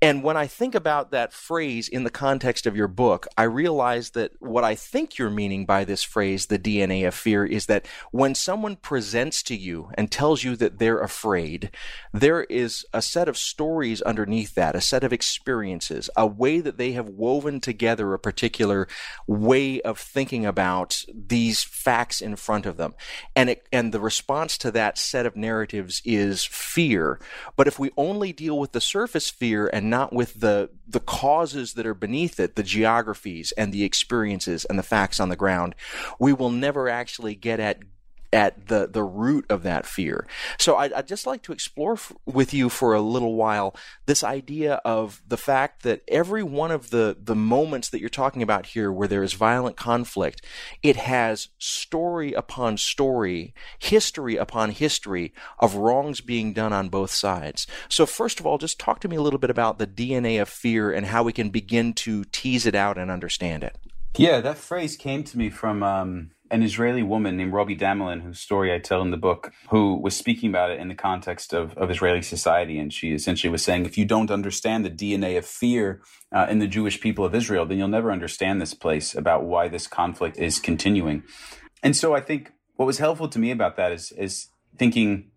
And 0.00 0.22
when 0.22 0.36
I 0.36 0.46
think 0.46 0.74
about 0.74 1.10
that 1.12 1.32
phrase 1.32 1.88
in 1.88 2.04
the 2.04 2.10
context 2.10 2.66
of 2.66 2.76
your 2.76 2.88
book, 2.88 3.26
I 3.36 3.44
realize 3.44 4.10
that 4.10 4.32
what 4.40 4.64
I 4.64 4.74
think 4.74 5.16
you're 5.16 5.30
meaning 5.30 5.64
by 5.64 5.84
this 5.84 6.02
phrase, 6.02 6.46
the 6.46 6.58
DNA 6.58 7.06
of 7.06 7.14
fear, 7.14 7.44
is 7.44 7.66
that 7.66 7.86
when 8.10 8.34
someone 8.34 8.76
presents 8.76 9.42
to 9.44 9.56
you 9.56 9.90
and 9.94 10.10
tells 10.10 10.42
you 10.42 10.56
that 10.56 10.78
they're 10.78 11.00
afraid, 11.00 11.70
there 12.12 12.44
is 12.44 12.84
a 12.92 13.00
set 13.00 13.28
of 13.28 13.38
stories 13.38 14.02
underneath 14.02 14.54
that, 14.54 14.74
a 14.74 14.80
set 14.80 15.04
of 15.04 15.12
experiences, 15.12 16.10
a 16.16 16.26
way 16.26 16.60
that 16.60 16.78
they 16.78 16.92
have 16.92 17.08
woven 17.08 17.60
together 17.60 18.12
a 18.12 18.18
particular 18.18 18.88
way 19.26 19.80
of 19.82 19.98
thinking 19.98 20.44
about 20.44 21.04
these 21.14 21.62
facts 21.62 22.20
in 22.20 22.36
front 22.36 22.66
of 22.66 22.76
them. 22.76 22.94
And 23.36 23.50
it, 23.50 23.66
and 23.72 23.92
the 23.92 24.00
response 24.00 24.58
to 24.58 24.70
that 24.72 24.98
set 24.98 25.26
of 25.26 25.36
narratives 25.36 26.02
is 26.04 26.44
fear. 26.44 27.20
But 27.56 27.68
if 27.68 27.78
we 27.78 27.90
only 27.96 28.32
deal 28.32 28.58
with 28.58 28.72
the 28.72 28.80
surface 28.80 29.30
fear 29.42 29.68
and 29.72 29.90
not 29.90 30.12
with 30.12 30.34
the 30.34 30.70
the 30.86 31.00
causes 31.00 31.72
that 31.72 31.84
are 31.84 31.94
beneath 31.94 32.38
it, 32.38 32.54
the 32.54 32.62
geographies 32.62 33.52
and 33.58 33.72
the 33.72 33.82
experiences 33.82 34.64
and 34.66 34.78
the 34.78 34.84
facts 34.84 35.18
on 35.18 35.30
the 35.30 35.36
ground, 35.36 35.74
we 36.20 36.32
will 36.32 36.48
never 36.48 36.88
actually 36.88 37.34
get 37.34 37.58
at 37.58 37.80
at 38.32 38.68
the, 38.68 38.88
the 38.88 39.02
root 39.02 39.44
of 39.50 39.62
that 39.62 39.86
fear. 39.86 40.26
So 40.58 40.76
I'd, 40.76 40.92
I'd 40.92 41.06
just 41.06 41.26
like 41.26 41.42
to 41.42 41.52
explore 41.52 41.94
f- 41.94 42.12
with 42.24 42.54
you 42.54 42.68
for 42.68 42.94
a 42.94 43.00
little 43.00 43.34
while 43.34 43.76
this 44.06 44.24
idea 44.24 44.74
of 44.84 45.22
the 45.26 45.36
fact 45.36 45.82
that 45.82 46.02
every 46.08 46.42
one 46.42 46.70
of 46.70 46.90
the, 46.90 47.16
the 47.20 47.34
moments 47.34 47.90
that 47.90 48.00
you're 48.00 48.08
talking 48.08 48.42
about 48.42 48.66
here 48.66 48.90
where 48.90 49.08
there 49.08 49.22
is 49.22 49.34
violent 49.34 49.76
conflict, 49.76 50.44
it 50.82 50.96
has 50.96 51.48
story 51.58 52.32
upon 52.32 52.76
story, 52.76 53.54
history 53.78 54.36
upon 54.36 54.70
history 54.70 55.32
of 55.58 55.76
wrongs 55.76 56.20
being 56.20 56.52
done 56.52 56.72
on 56.72 56.88
both 56.88 57.10
sides. 57.10 57.66
So 57.88 58.06
first 58.06 58.40
of 58.40 58.46
all, 58.46 58.58
just 58.58 58.78
talk 58.78 59.00
to 59.00 59.08
me 59.08 59.16
a 59.16 59.22
little 59.22 59.38
bit 59.38 59.50
about 59.50 59.78
the 59.78 59.86
DNA 59.86 60.40
of 60.40 60.48
fear 60.48 60.90
and 60.90 61.06
how 61.06 61.22
we 61.22 61.32
can 61.32 61.50
begin 61.50 61.92
to 61.94 62.24
tease 62.24 62.66
it 62.66 62.74
out 62.74 62.96
and 62.96 63.10
understand 63.10 63.64
it. 63.64 63.76
Yeah, 64.16 64.40
that 64.40 64.58
phrase 64.58 64.96
came 64.96 65.24
to 65.24 65.38
me 65.38 65.50
from 65.50 65.82
um 65.82 66.30
an 66.52 66.62
Israeli 66.62 67.02
woman 67.02 67.38
named 67.38 67.52
Robi 67.52 67.76
Damelin, 67.76 68.22
whose 68.22 68.38
story 68.38 68.72
I 68.72 68.78
tell 68.78 69.00
in 69.00 69.10
the 69.10 69.16
book, 69.16 69.52
who 69.70 69.96
was 69.96 70.14
speaking 70.14 70.50
about 70.50 70.70
it 70.70 70.78
in 70.78 70.88
the 70.88 70.94
context 70.94 71.54
of, 71.54 71.76
of 71.78 71.90
Israeli 71.90 72.20
society. 72.20 72.78
And 72.78 72.92
she 72.92 73.12
essentially 73.12 73.50
was 73.50 73.64
saying, 73.64 73.86
if 73.86 73.96
you 73.96 74.04
don't 74.04 74.30
understand 74.30 74.84
the 74.84 74.90
DNA 74.90 75.38
of 75.38 75.46
fear 75.46 76.02
uh, 76.30 76.46
in 76.50 76.58
the 76.58 76.66
Jewish 76.66 77.00
people 77.00 77.24
of 77.24 77.34
Israel, 77.34 77.64
then 77.64 77.78
you'll 77.78 77.88
never 77.88 78.12
understand 78.12 78.60
this 78.60 78.74
place 78.74 79.14
about 79.14 79.44
why 79.44 79.66
this 79.66 79.86
conflict 79.86 80.36
is 80.36 80.60
continuing. 80.60 81.22
And 81.82 81.96
so 81.96 82.14
I 82.14 82.20
think 82.20 82.52
what 82.76 82.84
was 82.84 82.98
helpful 82.98 83.28
to 83.28 83.38
me 83.38 83.50
about 83.50 83.76
that 83.76 83.90
is, 83.90 84.12
is 84.12 84.48
thinking 84.76 85.31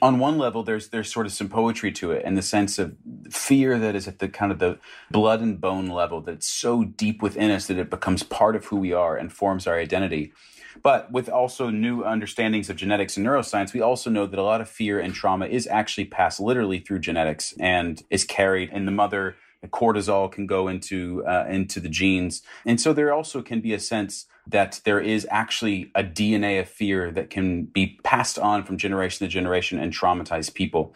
on 0.00 0.18
one 0.18 0.38
level 0.38 0.62
there's 0.62 0.88
there's 0.88 1.12
sort 1.12 1.26
of 1.26 1.32
some 1.32 1.48
poetry 1.48 1.92
to 1.92 2.12
it 2.12 2.24
in 2.24 2.34
the 2.34 2.42
sense 2.42 2.78
of 2.78 2.94
fear 3.30 3.78
that 3.78 3.94
is 3.94 4.08
at 4.08 4.18
the 4.18 4.28
kind 4.28 4.50
of 4.50 4.58
the 4.58 4.78
blood 5.10 5.40
and 5.40 5.60
bone 5.60 5.88
level 5.88 6.20
that's 6.20 6.46
so 6.46 6.84
deep 6.84 7.20
within 7.20 7.50
us 7.50 7.66
that 7.66 7.78
it 7.78 7.90
becomes 7.90 8.22
part 8.22 8.56
of 8.56 8.66
who 8.66 8.76
we 8.76 8.92
are 8.92 9.16
and 9.16 9.32
forms 9.32 9.66
our 9.66 9.78
identity 9.78 10.32
but 10.82 11.12
with 11.12 11.28
also 11.28 11.70
new 11.70 12.04
understandings 12.04 12.70
of 12.70 12.76
genetics 12.76 13.16
and 13.16 13.26
neuroscience, 13.26 13.72
we 13.72 13.80
also 13.80 14.10
know 14.10 14.26
that 14.26 14.38
a 14.38 14.42
lot 14.42 14.60
of 14.60 14.68
fear 14.68 14.98
and 14.98 15.14
trauma 15.14 15.46
is 15.46 15.66
actually 15.66 16.06
passed 16.06 16.40
literally 16.40 16.78
through 16.78 17.00
genetics 17.00 17.54
and 17.58 18.02
is 18.10 18.24
carried 18.24 18.70
in 18.70 18.86
the 18.86 18.92
mother. 18.92 19.36
Cortisol 19.68 20.30
can 20.30 20.46
go 20.46 20.68
into 20.68 21.24
uh, 21.26 21.46
into 21.48 21.80
the 21.80 21.88
genes, 21.88 22.42
and 22.66 22.80
so 22.80 22.92
there 22.92 23.12
also 23.12 23.42
can 23.42 23.60
be 23.60 23.72
a 23.72 23.78
sense 23.78 24.26
that 24.46 24.80
there 24.84 25.00
is 25.00 25.26
actually 25.30 25.90
a 25.94 26.02
DNA 26.02 26.60
of 26.60 26.68
fear 26.68 27.10
that 27.12 27.30
can 27.30 27.64
be 27.64 27.98
passed 28.02 28.38
on 28.38 28.64
from 28.64 28.76
generation 28.76 29.24
to 29.24 29.30
generation 29.30 29.78
and 29.78 29.92
traumatize 29.92 30.52
people. 30.52 30.94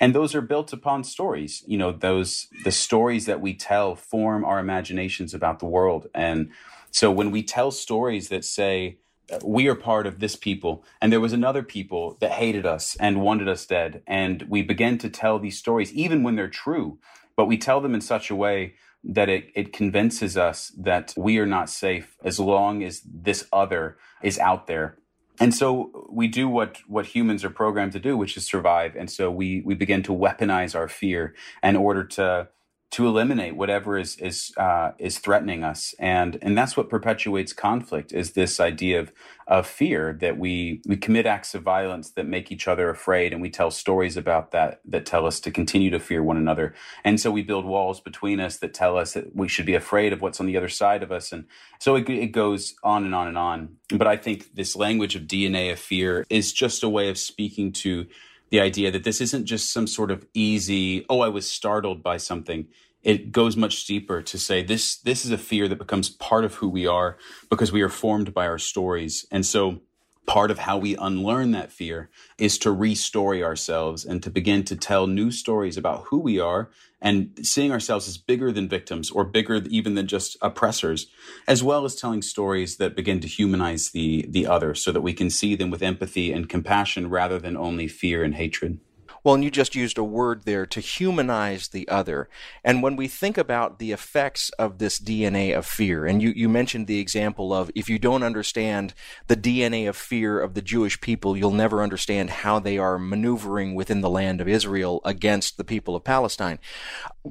And 0.00 0.14
those 0.14 0.34
are 0.34 0.40
built 0.40 0.72
upon 0.72 1.04
stories. 1.04 1.62
You 1.66 1.78
know, 1.78 1.92
those 1.92 2.48
the 2.64 2.72
stories 2.72 3.26
that 3.26 3.40
we 3.40 3.54
tell 3.54 3.94
form 3.94 4.44
our 4.44 4.58
imaginations 4.58 5.32
about 5.32 5.60
the 5.60 5.66
world. 5.66 6.08
And 6.14 6.50
so 6.90 7.10
when 7.10 7.30
we 7.30 7.42
tell 7.42 7.70
stories 7.70 8.30
that 8.30 8.44
say, 8.44 8.98
we 9.44 9.68
are 9.68 9.74
part 9.74 10.06
of 10.06 10.20
this 10.20 10.36
people 10.36 10.82
and 11.02 11.12
there 11.12 11.20
was 11.20 11.34
another 11.34 11.62
people 11.62 12.16
that 12.20 12.32
hated 12.32 12.64
us 12.64 12.96
and 12.98 13.20
wanted 13.20 13.46
us 13.46 13.66
dead 13.66 14.02
and 14.06 14.42
we 14.48 14.62
begin 14.62 14.96
to 14.96 15.10
tell 15.10 15.38
these 15.38 15.58
stories 15.58 15.92
even 15.92 16.22
when 16.22 16.34
they're 16.34 16.48
true 16.48 16.98
but 17.38 17.46
we 17.46 17.56
tell 17.56 17.80
them 17.80 17.94
in 17.94 18.00
such 18.00 18.30
a 18.30 18.34
way 18.34 18.74
that 19.04 19.28
it, 19.28 19.52
it 19.54 19.72
convinces 19.72 20.36
us 20.36 20.72
that 20.76 21.14
we 21.16 21.38
are 21.38 21.46
not 21.46 21.70
safe 21.70 22.16
as 22.24 22.40
long 22.40 22.82
as 22.82 23.00
this 23.04 23.46
other 23.52 23.96
is 24.24 24.40
out 24.40 24.66
there. 24.66 24.98
And 25.38 25.54
so 25.54 26.08
we 26.10 26.26
do 26.26 26.48
what 26.48 26.78
what 26.88 27.06
humans 27.06 27.44
are 27.44 27.50
programmed 27.50 27.92
to 27.92 28.00
do 28.00 28.16
which 28.16 28.36
is 28.36 28.44
survive. 28.44 28.96
And 28.96 29.08
so 29.08 29.30
we 29.30 29.62
we 29.64 29.76
begin 29.76 30.02
to 30.02 30.12
weaponize 30.12 30.74
our 30.74 30.88
fear 30.88 31.36
in 31.62 31.76
order 31.76 32.02
to 32.18 32.48
to 32.90 33.06
eliminate 33.06 33.54
whatever 33.54 33.98
is 33.98 34.16
is 34.16 34.52
uh, 34.56 34.92
is 34.98 35.18
threatening 35.18 35.62
us, 35.62 35.94
and 35.98 36.38
and 36.40 36.56
that's 36.56 36.76
what 36.76 36.88
perpetuates 36.88 37.52
conflict 37.52 38.12
is 38.12 38.32
this 38.32 38.60
idea 38.60 39.00
of 39.00 39.12
of 39.46 39.66
fear 39.66 40.16
that 40.20 40.38
we 40.38 40.80
we 40.86 40.96
commit 40.96 41.26
acts 41.26 41.54
of 41.54 41.62
violence 41.62 42.10
that 42.12 42.26
make 42.26 42.50
each 42.50 42.66
other 42.66 42.88
afraid, 42.88 43.32
and 43.32 43.42
we 43.42 43.50
tell 43.50 43.70
stories 43.70 44.16
about 44.16 44.52
that 44.52 44.80
that 44.86 45.04
tell 45.04 45.26
us 45.26 45.38
to 45.40 45.50
continue 45.50 45.90
to 45.90 46.00
fear 46.00 46.22
one 46.22 46.38
another, 46.38 46.74
and 47.04 47.20
so 47.20 47.30
we 47.30 47.42
build 47.42 47.66
walls 47.66 48.00
between 48.00 48.40
us 48.40 48.56
that 48.56 48.72
tell 48.72 48.96
us 48.96 49.12
that 49.12 49.36
we 49.36 49.48
should 49.48 49.66
be 49.66 49.74
afraid 49.74 50.14
of 50.14 50.22
what's 50.22 50.40
on 50.40 50.46
the 50.46 50.56
other 50.56 50.68
side 50.68 51.02
of 51.02 51.12
us, 51.12 51.30
and 51.30 51.44
so 51.78 51.94
it, 51.94 52.08
it 52.08 52.32
goes 52.32 52.74
on 52.82 53.04
and 53.04 53.14
on 53.14 53.28
and 53.28 53.36
on. 53.36 53.76
But 53.94 54.06
I 54.06 54.16
think 54.16 54.54
this 54.54 54.74
language 54.74 55.14
of 55.14 55.22
DNA 55.22 55.70
of 55.72 55.78
fear 55.78 56.24
is 56.30 56.54
just 56.54 56.82
a 56.82 56.88
way 56.88 57.10
of 57.10 57.18
speaking 57.18 57.72
to 57.72 58.06
the 58.50 58.60
idea 58.60 58.90
that 58.90 59.04
this 59.04 59.20
isn't 59.20 59.46
just 59.46 59.72
some 59.72 59.86
sort 59.86 60.10
of 60.10 60.26
easy, 60.34 61.04
oh, 61.08 61.20
I 61.20 61.28
was 61.28 61.50
startled 61.50 62.02
by 62.02 62.16
something. 62.16 62.66
It 63.02 63.30
goes 63.32 63.56
much 63.56 63.86
deeper 63.86 64.22
to 64.22 64.38
say 64.38 64.62
this 64.62 64.98
this 64.98 65.24
is 65.24 65.30
a 65.30 65.38
fear 65.38 65.68
that 65.68 65.78
becomes 65.78 66.10
part 66.10 66.44
of 66.44 66.54
who 66.54 66.68
we 66.68 66.86
are 66.86 67.16
because 67.48 67.70
we 67.70 67.82
are 67.82 67.88
formed 67.88 68.34
by 68.34 68.46
our 68.46 68.58
stories. 68.58 69.24
And 69.30 69.46
so 69.46 69.80
part 70.28 70.52
of 70.52 70.60
how 70.60 70.78
we 70.78 70.96
unlearn 70.96 71.52
that 71.52 71.72
fear 71.72 72.10
is 72.38 72.58
to 72.58 72.70
restory 72.70 73.42
ourselves 73.42 74.04
and 74.04 74.22
to 74.22 74.30
begin 74.30 74.64
to 74.64 74.76
tell 74.76 75.08
new 75.08 75.32
stories 75.32 75.78
about 75.78 76.04
who 76.10 76.20
we 76.20 76.38
are 76.38 76.70
and 77.02 77.30
seeing 77.42 77.72
ourselves 77.72 78.08
as 78.08 78.18
bigger 78.18 78.52
than 78.52 78.68
victims 78.68 79.10
or 79.10 79.24
bigger 79.24 79.56
even 79.70 79.94
than 79.96 80.06
just 80.06 80.36
oppressors 80.42 81.08
as 81.48 81.64
well 81.64 81.84
as 81.86 81.96
telling 81.96 82.22
stories 82.22 82.76
that 82.76 82.96
begin 82.96 83.20
to 83.20 83.28
humanize 83.28 83.90
the 83.90 84.26
the 84.28 84.46
other 84.46 84.74
so 84.74 84.92
that 84.92 85.00
we 85.00 85.14
can 85.14 85.30
see 85.30 85.56
them 85.56 85.70
with 85.70 85.82
empathy 85.82 86.32
and 86.32 86.48
compassion 86.48 87.10
rather 87.10 87.40
than 87.40 87.56
only 87.56 87.88
fear 87.88 88.22
and 88.22 88.36
hatred 88.36 88.78
well, 89.24 89.34
and 89.34 89.44
you 89.44 89.50
just 89.50 89.74
used 89.74 89.98
a 89.98 90.04
word 90.04 90.44
there 90.44 90.66
to 90.66 90.80
humanize 90.80 91.68
the 91.68 91.88
other. 91.88 92.28
And 92.64 92.82
when 92.82 92.96
we 92.96 93.08
think 93.08 93.36
about 93.36 93.78
the 93.78 93.92
effects 93.92 94.50
of 94.58 94.78
this 94.78 94.98
DNA 94.98 95.56
of 95.56 95.66
fear, 95.66 96.06
and 96.06 96.22
you, 96.22 96.32
you 96.34 96.48
mentioned 96.48 96.86
the 96.86 97.00
example 97.00 97.52
of 97.52 97.70
if 97.74 97.88
you 97.88 97.98
don't 97.98 98.22
understand 98.22 98.94
the 99.26 99.36
DNA 99.36 99.88
of 99.88 99.96
fear 99.96 100.40
of 100.40 100.54
the 100.54 100.62
Jewish 100.62 101.00
people, 101.00 101.36
you'll 101.36 101.50
never 101.50 101.82
understand 101.82 102.30
how 102.30 102.58
they 102.58 102.78
are 102.78 102.98
maneuvering 102.98 103.74
within 103.74 104.00
the 104.00 104.10
land 104.10 104.40
of 104.40 104.48
Israel 104.48 105.00
against 105.04 105.56
the 105.56 105.64
people 105.64 105.96
of 105.96 106.04
Palestine. 106.04 106.58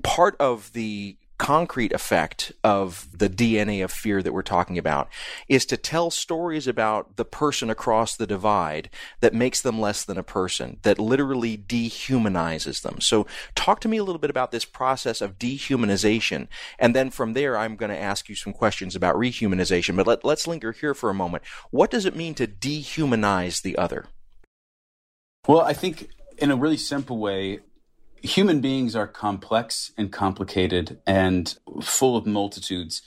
Part 0.03 0.35
of 0.39 0.73
the 0.73 1.17
concrete 1.37 1.93
effect 1.93 2.51
of 2.63 3.07
the 3.15 3.29
DNA 3.29 3.83
of 3.83 3.91
fear 3.91 4.23
that 4.23 4.33
we're 4.33 4.41
talking 4.41 4.77
about 4.77 5.07
is 5.47 5.65
to 5.67 5.77
tell 5.77 6.09
stories 6.09 6.67
about 6.67 7.15
the 7.15 7.25
person 7.25 7.69
across 7.69 8.15
the 8.15 8.27
divide 8.27 8.89
that 9.21 9.33
makes 9.33 9.61
them 9.61 9.79
less 9.79 10.03
than 10.03 10.17
a 10.17 10.23
person, 10.23 10.79
that 10.81 10.97
literally 10.97 11.57
dehumanizes 11.57 12.81
them. 12.81 12.99
So, 12.99 13.27
talk 13.55 13.79
to 13.81 13.87
me 13.87 13.97
a 13.97 14.03
little 14.03 14.19
bit 14.19 14.29
about 14.29 14.51
this 14.51 14.65
process 14.65 15.21
of 15.21 15.37
dehumanization. 15.37 16.47
And 16.79 16.95
then 16.95 17.11
from 17.11 17.33
there, 17.33 17.57
I'm 17.57 17.75
going 17.75 17.91
to 17.91 17.97
ask 17.97 18.29
you 18.29 18.35
some 18.35 18.53
questions 18.53 18.95
about 18.95 19.15
rehumanization. 19.15 19.95
But 19.95 20.07
let, 20.07 20.25
let's 20.25 20.47
linger 20.47 20.71
here 20.71 20.93
for 20.93 21.09
a 21.09 21.15
moment. 21.15 21.43
What 21.69 21.91
does 21.91 22.05
it 22.05 22.15
mean 22.15 22.33
to 22.35 22.47
dehumanize 22.47 23.61
the 23.61 23.77
other? 23.77 24.05
Well, 25.47 25.61
I 25.61 25.73
think 25.73 26.09
in 26.37 26.51
a 26.51 26.55
really 26.55 26.77
simple 26.77 27.17
way, 27.17 27.59
human 28.21 28.61
beings 28.61 28.95
are 28.95 29.07
complex 29.07 29.91
and 29.97 30.11
complicated 30.11 30.99
and 31.05 31.57
full 31.81 32.15
of 32.15 32.25
multitudes. 32.25 33.01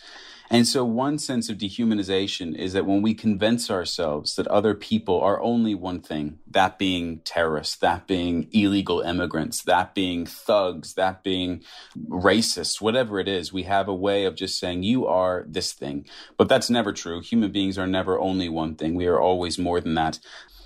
And 0.52 0.66
so, 0.66 0.84
one 0.84 1.20
sense 1.20 1.48
of 1.48 1.58
dehumanization 1.58 2.58
is 2.58 2.72
that 2.72 2.84
when 2.84 3.02
we 3.02 3.14
convince 3.14 3.70
ourselves 3.70 4.34
that 4.34 4.48
other 4.48 4.74
people 4.74 5.20
are 5.20 5.40
only 5.40 5.76
one 5.76 6.00
thing, 6.00 6.40
that 6.48 6.76
being 6.76 7.20
terrorists, 7.20 7.76
that 7.76 8.08
being 8.08 8.48
illegal 8.50 9.00
immigrants, 9.00 9.62
that 9.62 9.94
being 9.94 10.26
thugs, 10.26 10.94
that 10.94 11.22
being 11.22 11.62
racists, 12.08 12.80
whatever 12.80 13.20
it 13.20 13.28
is, 13.28 13.52
we 13.52 13.62
have 13.62 13.86
a 13.86 13.94
way 13.94 14.24
of 14.24 14.34
just 14.34 14.58
saying, 14.58 14.82
you 14.82 15.06
are 15.06 15.44
this 15.46 15.72
thing. 15.72 16.04
But 16.36 16.48
that's 16.48 16.68
never 16.68 16.92
true. 16.92 17.20
Human 17.20 17.52
beings 17.52 17.78
are 17.78 17.86
never 17.86 18.18
only 18.18 18.48
one 18.48 18.74
thing, 18.74 18.96
we 18.96 19.06
are 19.06 19.20
always 19.20 19.56
more 19.56 19.80
than 19.80 19.94
that. 19.94 20.18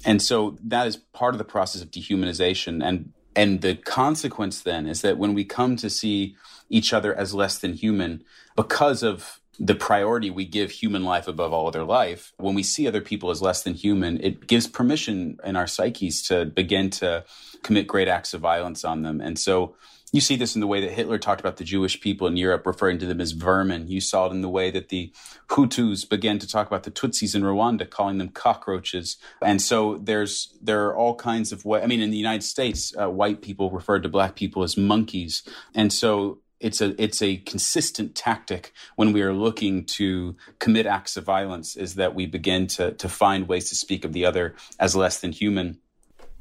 And 0.07 0.23
so, 0.23 0.57
that 0.65 0.87
is 0.87 0.97
part 0.97 1.35
of 1.35 1.39
the 1.39 1.45
process 1.45 1.83
of 1.83 1.91
dehumanization. 1.91 2.83
And 2.83 3.13
and 3.37 3.61
the 3.61 3.75
consequence 3.75 4.63
then 4.63 4.87
is 4.87 5.03
that 5.03 5.19
when 5.19 5.35
we 5.35 5.45
come 5.45 5.77
to 5.77 5.91
see 5.91 6.37
each 6.69 6.93
other 6.93 7.15
as 7.15 7.35
less 7.35 7.59
than 7.59 7.75
human, 7.75 8.25
because 8.57 9.03
of 9.03 9.41
the 9.59 9.75
priority 9.75 10.31
we 10.31 10.45
give 10.45 10.71
human 10.71 11.05
life 11.05 11.29
above 11.29 11.53
all 11.53 11.69
other 11.69 11.85
life, 11.85 12.33
when 12.39 12.55
we 12.55 12.63
see 12.63 12.89
other 12.89 13.01
people 13.01 13.31
as 13.31 13.43
less 13.43 13.63
than 13.63 13.75
human, 13.75 14.21
it 14.23 14.47
gives 14.47 14.67
permission 14.67 15.39
in 15.45 15.57
our 15.57 15.67
psyches 15.67 16.23
to 16.23 16.45
begin 16.45 16.91
to 16.91 17.25
commit 17.63 17.87
great 17.87 18.09
acts 18.09 18.35
of 18.35 18.41
violence 18.41 18.85
on 18.85 19.03
them. 19.03 19.21
And 19.21 19.39
so 19.39 19.77
you 20.15 20.21
see 20.21 20.37
this 20.37 20.55
in 20.55 20.61
the 20.61 20.69
way 20.69 20.81
that 20.81 20.93
Hitler 20.93 21.19
talked 21.19 21.41
about 21.41 21.57
the 21.57 21.65
Jewish 21.65 22.01
people 22.01 22.29
in 22.29 22.37
Europe, 22.37 22.69
referring 22.69 22.99
to 22.99 23.07
them 23.07 23.21
as 23.21 23.33
vermin. 23.33 23.89
You 23.89 24.01
saw 24.01 24.27
it 24.27 24.31
in 24.31 24.43
the 24.43 24.49
way 24.49 24.71
that 24.71 24.89
the 24.89 25.13
Hutus 25.49 26.09
began 26.09 26.39
to 26.39 26.47
talk 26.47 26.69
about 26.69 26.85
the 26.85 26.93
Tutsis 26.93 27.35
in 27.35 27.43
Rwanda, 27.43 27.91
calling 27.91 28.19
them 28.19 28.29
cockroaches. 28.29 29.17
And 29.43 29.61
so 29.61 29.99
there's 29.99 30.57
there 30.63 30.87
are 30.87 30.97
all 30.97 31.17
kinds 31.17 31.51
of 31.51 31.65
way. 31.65 31.83
I 31.83 31.89
mean, 31.89 32.01
in 32.01 32.13
the 32.13 32.17
United 32.17 32.45
States, 32.45 32.95
uh, 32.97 33.11
white 33.11 33.43
people 33.43 33.73
referred 33.73 34.05
to 34.05 34.09
black 34.09 34.37
people 34.37 34.63
as 34.63 34.77
monkeys, 34.77 35.43
and 35.75 35.93
so 35.93 36.39
it's 36.61 36.81
a 36.81 36.95
it's 37.03 37.21
a 37.21 37.39
consistent 37.39 38.15
tactic 38.15 38.73
when 38.95 39.13
we 39.13 39.21
are 39.21 39.35
looking 39.35 39.85
to 39.85 40.37
commit 40.61 40.87
acts 40.87 41.17
of 41.17 41.25
violence 41.25 41.75
is 41.75 41.97
that 41.97 42.15
we 42.15 42.25
begin 42.27 42.69
to 42.69 42.93
to 42.93 43.09
find 43.09 43.49
ways 43.49 43.69
to 43.69 43.75
speak 43.75 44.05
of 44.05 44.13
the 44.13 44.25
other 44.25 44.55
as 44.79 44.95
less 44.95 45.21
than 45.21 45.33
human 45.33 45.81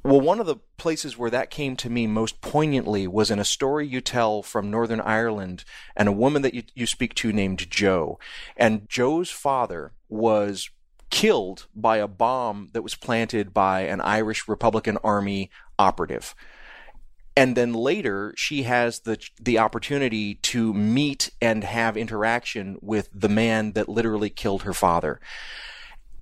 well, 0.03 0.19
one 0.19 0.39
of 0.41 0.45
the 0.45 0.57
places 0.77 1.17
where 1.17 1.29
that 1.29 1.49
came 1.49 1.77
to 1.77 1.89
me 1.89 2.07
most 2.07 2.41
poignantly 2.41 3.07
was 3.07 3.31
in 3.31 3.39
a 3.39 3.45
story 3.45 3.87
you 3.87 4.01
tell 4.01 4.43
from 4.43 4.69
Northern 4.69 4.99
Ireland 4.99 5.63
and 5.95 6.09
a 6.09 6.13
woman 6.13 6.41
that 6.41 6.53
you, 6.53 6.63
you 6.75 6.85
speak 6.85 7.13
to 7.15 7.31
named 7.31 7.69
Jo. 7.69 8.19
And 8.57 8.89
Jo's 8.89 9.29
father 9.29 9.93
was 10.09 10.69
killed 11.09 11.67
by 11.73 11.97
a 11.97 12.07
bomb 12.07 12.69
that 12.73 12.81
was 12.81 12.95
planted 12.95 13.53
by 13.53 13.81
an 13.81 14.01
Irish 14.01 14.47
Republican 14.47 14.97
Army 15.03 15.49
operative. 15.79 16.35
And 17.37 17.55
then 17.55 17.73
later, 17.73 18.33
she 18.35 18.63
has 18.63 19.01
the 19.01 19.17
the 19.41 19.57
opportunity 19.57 20.35
to 20.35 20.73
meet 20.73 21.31
and 21.41 21.63
have 21.63 21.97
interaction 21.97 22.77
with 22.81 23.09
the 23.13 23.29
man 23.29 23.71
that 23.71 23.89
literally 23.89 24.29
killed 24.29 24.63
her 24.63 24.73
father. 24.73 25.19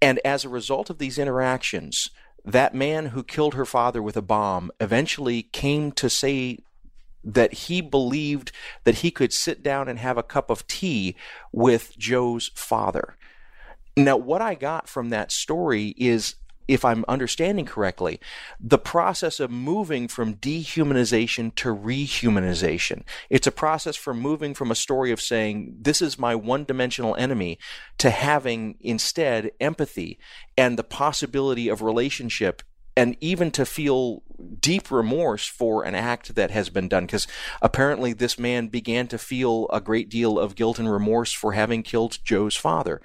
And 0.01 0.19
as 0.23 0.45
a 0.45 0.49
result 0.49 0.89
of 0.89 0.99
these 0.99 1.17
interactions, 1.17 2.09
that 2.43 2.73
man 2.73 3.07
who 3.07 3.23
killed 3.23 3.53
her 3.53 3.65
father 3.65 4.01
with 4.01 4.17
a 4.17 4.21
bomb 4.21 4.71
eventually 4.79 5.43
came 5.43 5.91
to 5.93 6.09
say 6.09 6.59
that 7.23 7.53
he 7.53 7.81
believed 7.81 8.51
that 8.83 8.95
he 8.95 9.11
could 9.11 9.31
sit 9.31 9.61
down 9.61 9.87
and 9.87 9.99
have 9.99 10.17
a 10.17 10.23
cup 10.23 10.49
of 10.49 10.65
tea 10.67 11.15
with 11.51 11.97
Jo's 11.97 12.51
father. 12.55 13.15
Now, 13.95 14.17
what 14.17 14.41
I 14.41 14.55
got 14.55 14.87
from 14.87 15.09
that 15.09 15.31
story 15.31 15.93
is 15.97 16.35
if 16.71 16.85
I'm 16.85 17.03
understanding 17.09 17.65
correctly, 17.65 18.17
the 18.57 18.77
process 18.77 19.41
of 19.41 19.51
moving 19.51 20.07
from 20.07 20.35
dehumanization 20.35 21.53
to 21.55 21.75
rehumanization. 21.75 23.03
It's 23.29 23.45
a 23.45 23.51
process 23.51 23.97
from 23.97 24.21
moving 24.21 24.53
from 24.53 24.71
a 24.71 24.75
story 24.75 25.11
of 25.11 25.19
saying, 25.19 25.75
this 25.81 26.01
is 26.01 26.17
my 26.17 26.33
one 26.33 26.63
dimensional 26.63 27.13
enemy, 27.17 27.59
to 27.97 28.09
having 28.09 28.77
instead 28.79 29.51
empathy 29.59 30.17
and 30.57 30.79
the 30.79 30.83
possibility 30.83 31.67
of 31.67 31.81
relationship 31.81 32.63
and 32.95 33.15
even 33.21 33.51
to 33.51 33.65
feel 33.65 34.23
deep 34.59 34.91
remorse 34.91 35.45
for 35.45 35.83
an 35.83 35.95
act 35.95 36.35
that 36.35 36.51
has 36.51 36.69
been 36.69 36.87
done 36.87 37.05
because 37.05 37.27
apparently 37.61 38.13
this 38.13 38.39
man 38.39 38.67
began 38.67 39.07
to 39.07 39.17
feel 39.17 39.67
a 39.71 39.79
great 39.79 40.09
deal 40.09 40.39
of 40.39 40.55
guilt 40.55 40.79
and 40.79 40.91
remorse 40.91 41.31
for 41.31 41.53
having 41.53 41.83
killed 41.83 42.19
Jo's 42.23 42.55
father. 42.55 43.01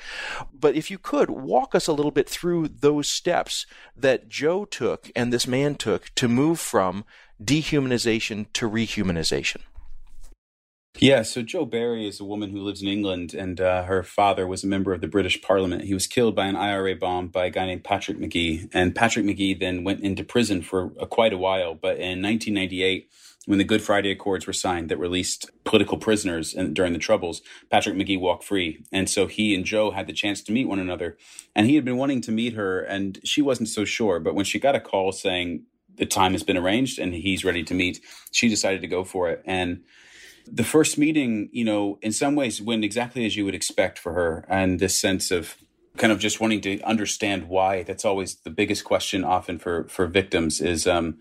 But 0.53 0.75
if 0.75 0.91
you 0.91 0.99
could 0.99 1.31
walk 1.31 1.75
us 1.75 1.87
a 1.87 1.93
little 1.93 2.11
bit 2.11 2.29
through 2.29 2.69
those 2.69 3.09
steps 3.09 3.67
that 3.97 4.29
Jo 4.29 4.65
took 4.65 5.11
and 5.15 5.33
this 5.33 5.47
man 5.47 5.75
took 5.75 6.15
to 6.17 6.29
move 6.29 6.59
from 6.59 7.05
dehumanization 7.43 8.47
to 8.55 8.69
rehumanization. 8.69 9.61
Yeah, 10.99 11.23
so 11.23 11.43
Jo 11.43 11.67
Berry 11.67 12.09
is 12.09 12.21
a 12.21 12.25
woman 12.25 12.51
who 12.51 12.63
lives 12.63 12.81
in 12.81 12.89
England, 12.89 13.35
and 13.35 13.61
uh, 13.61 13.85
her 13.85 14.03
father 14.03 14.47
was 14.47 14.65
a 14.65 14.67
member 14.67 14.95
of 14.95 15.03
the 15.03 15.07
British 15.07 15.43
Parliament. 15.43 15.85
He 15.85 15.93
was 15.93 16.07
killed 16.07 16.35
by 16.35 16.47
an 16.47 16.57
IRA 16.57 16.97
bomb 16.97 17.29
by 17.29 17.47
a 17.47 17.51
guy 17.51 17.67
named 17.67 17.85
Patrick 17.85 18.19
Magee, 18.19 18.71
and 18.73 18.95
Patrick 18.95 19.27
Magee 19.27 19.53
then 19.53 19.85
went 19.85 20.01
into 20.01 20.25
prison 20.25 20.63
for 20.63 20.93
uh, 20.99 21.05
quite 21.05 21.35
a 21.35 21.39
while. 21.39 21.75
But 21.75 21.99
in 21.99 22.23
1998, 22.23 23.11
when 23.45 23.59
the 23.59 23.65
Good 23.65 23.83
Friday 23.83 24.11
Accords 24.11 24.47
were 24.47 24.55
signed 24.55 24.89
that 24.89 24.99
released 24.99 25.51
political 25.65 25.99
prisoners 25.99 26.55
during 26.73 26.95
the 26.95 26.99
Troubles, 26.99 27.43
Patrick 27.69 27.95
Magee 27.95 28.17
walked 28.17 28.45
free. 28.45 28.83
And 28.91 29.09
so 29.09 29.27
he 29.27 29.55
and 29.55 29.67
Jo 29.67 29.91
had 29.91 30.07
the 30.07 30.15
chance 30.15 30.43
to 30.45 30.53
meet 30.53 30.67
one 30.67 30.79
another. 30.79 31.19
And 31.55 31.67
he 31.67 31.75
had 31.75 31.85
been 31.85 31.99
wanting 31.99 32.23
to 32.23 32.33
meet 32.33 32.55
her, 32.55 32.81
and 32.81 33.21
she 33.23 33.43
wasn't 33.43 33.69
so 33.69 33.85
sure. 33.85 34.19
But 34.19 34.35
when 34.35 34.47
she 34.47 34.59
got 34.59 34.75
a 34.75 34.81
call 34.81 35.13
saying 35.13 35.65
the 35.97 36.07
time 36.07 36.33
has 36.33 36.43
been 36.43 36.57
arranged 36.57 36.99
and 36.99 37.13
he's 37.13 37.45
ready 37.45 37.63
to 37.65 37.75
meet, 37.75 38.01
she 38.33 38.49
decided 38.49 38.81
to 38.81 38.89
go 38.89 39.05
for 39.05 39.29
it. 39.29 39.43
And 39.45 39.83
the 40.47 40.65
first 40.65 40.99
meeting, 40.99 41.49
you 41.53 41.65
know, 41.65 41.99
in 42.03 42.13
some 42.13 42.37
ways 42.37 42.63
went 42.63 42.85
exactly 42.85 43.27
as 43.27 43.37
you 43.37 43.45
would 43.45 43.55
expect 43.55 43.99
for 43.99 44.13
her, 44.13 44.45
and 44.49 44.81
this 44.81 44.99
sense 44.99 45.31
of 45.31 45.57
kind 45.97 46.13
of 46.13 46.19
just 46.19 46.41
wanting 46.41 46.61
to 46.63 46.81
understand 46.83 47.49
why. 47.49 47.83
That's 47.83 48.05
always 48.05 48.37
the 48.37 48.51
biggest 48.51 48.85
question, 48.85 49.25
often 49.25 49.59
for 49.59 49.85
for 49.89 50.07
victims, 50.07 50.61
is 50.61 50.87
um, 50.87 51.19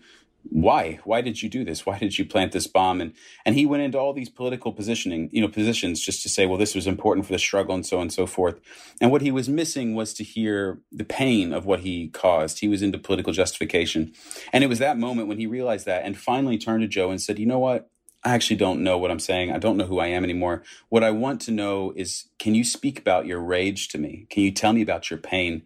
why? 0.50 1.00
Why 1.04 1.20
did 1.22 1.42
you 1.42 1.48
do 1.48 1.64
this? 1.64 1.84
Why 1.84 1.98
did 1.98 2.18
you 2.18 2.24
plant 2.24 2.52
this 2.52 2.66
bomb? 2.66 3.00
And 3.00 3.14
and 3.44 3.54
he 3.54 3.66
went 3.66 3.82
into 3.82 3.98
all 3.98 4.12
these 4.12 4.28
political 4.28 4.72
positioning 4.72 5.28
you 5.32 5.40
know 5.40 5.48
positions 5.48 6.00
just 6.00 6.22
to 6.22 6.28
say 6.28 6.46
well 6.46 6.58
this 6.58 6.74
was 6.74 6.86
important 6.86 7.26
for 7.26 7.32
the 7.32 7.38
struggle 7.38 7.74
and 7.74 7.86
so 7.86 7.96
on 7.96 8.02
and 8.02 8.12
so 8.12 8.26
forth. 8.26 8.60
And 9.00 9.10
what 9.10 9.22
he 9.22 9.30
was 9.30 9.48
missing 9.48 9.94
was 9.94 10.14
to 10.14 10.24
hear 10.24 10.80
the 10.92 11.04
pain 11.04 11.52
of 11.52 11.66
what 11.66 11.80
he 11.80 12.08
caused. 12.08 12.60
He 12.60 12.68
was 12.68 12.82
into 12.82 12.98
political 12.98 13.32
justification. 13.32 14.12
And 14.52 14.62
it 14.62 14.68
was 14.68 14.78
that 14.78 14.98
moment 14.98 15.28
when 15.28 15.38
he 15.38 15.46
realized 15.46 15.86
that 15.86 16.04
and 16.04 16.16
finally 16.16 16.58
turned 16.58 16.82
to 16.82 16.88
jo 16.88 17.10
and 17.10 17.20
said 17.20 17.38
you 17.38 17.46
know 17.46 17.58
what 17.58 17.90
I 18.26 18.34
actually 18.34 18.56
don't 18.56 18.82
know 18.82 18.98
what 18.98 19.12
I'm 19.12 19.20
saying. 19.20 19.52
I 19.52 19.58
don't 19.58 19.76
know 19.76 19.86
who 19.86 20.00
I 20.00 20.08
am 20.08 20.24
anymore. 20.24 20.64
What 20.88 21.04
I 21.04 21.12
want 21.12 21.40
to 21.42 21.52
know 21.52 21.92
is 21.94 22.28
can 22.40 22.56
you 22.56 22.64
speak 22.64 22.98
about 22.98 23.24
your 23.24 23.40
rage 23.40 23.86
to 23.90 23.98
me? 23.98 24.26
Can 24.30 24.42
you 24.42 24.50
tell 24.50 24.72
me 24.72 24.82
about 24.82 25.10
your 25.10 25.18
pain? 25.20 25.62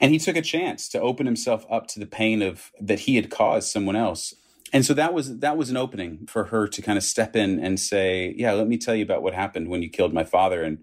And 0.00 0.10
he 0.10 0.18
took 0.18 0.34
a 0.34 0.42
chance 0.42 0.88
to 0.88 1.00
open 1.00 1.24
himself 1.24 1.64
up 1.70 1.86
to 1.88 2.00
the 2.00 2.06
pain 2.06 2.42
of 2.42 2.72
that 2.80 3.00
he 3.00 3.14
had 3.14 3.30
caused 3.30 3.70
someone 3.70 3.94
else. 3.94 4.34
And 4.72 4.84
so 4.84 4.92
that 4.94 5.14
was 5.14 5.38
that 5.38 5.56
was 5.56 5.70
an 5.70 5.76
opening 5.76 6.26
for 6.26 6.46
her 6.46 6.66
to 6.66 6.82
kind 6.82 6.98
of 6.98 7.04
step 7.04 7.36
in 7.36 7.60
and 7.60 7.78
say, 7.78 8.34
"Yeah, 8.36 8.54
let 8.54 8.66
me 8.66 8.76
tell 8.76 8.96
you 8.96 9.04
about 9.04 9.22
what 9.22 9.32
happened 9.32 9.68
when 9.68 9.80
you 9.80 9.88
killed 9.88 10.12
my 10.12 10.24
father." 10.24 10.64
And 10.64 10.78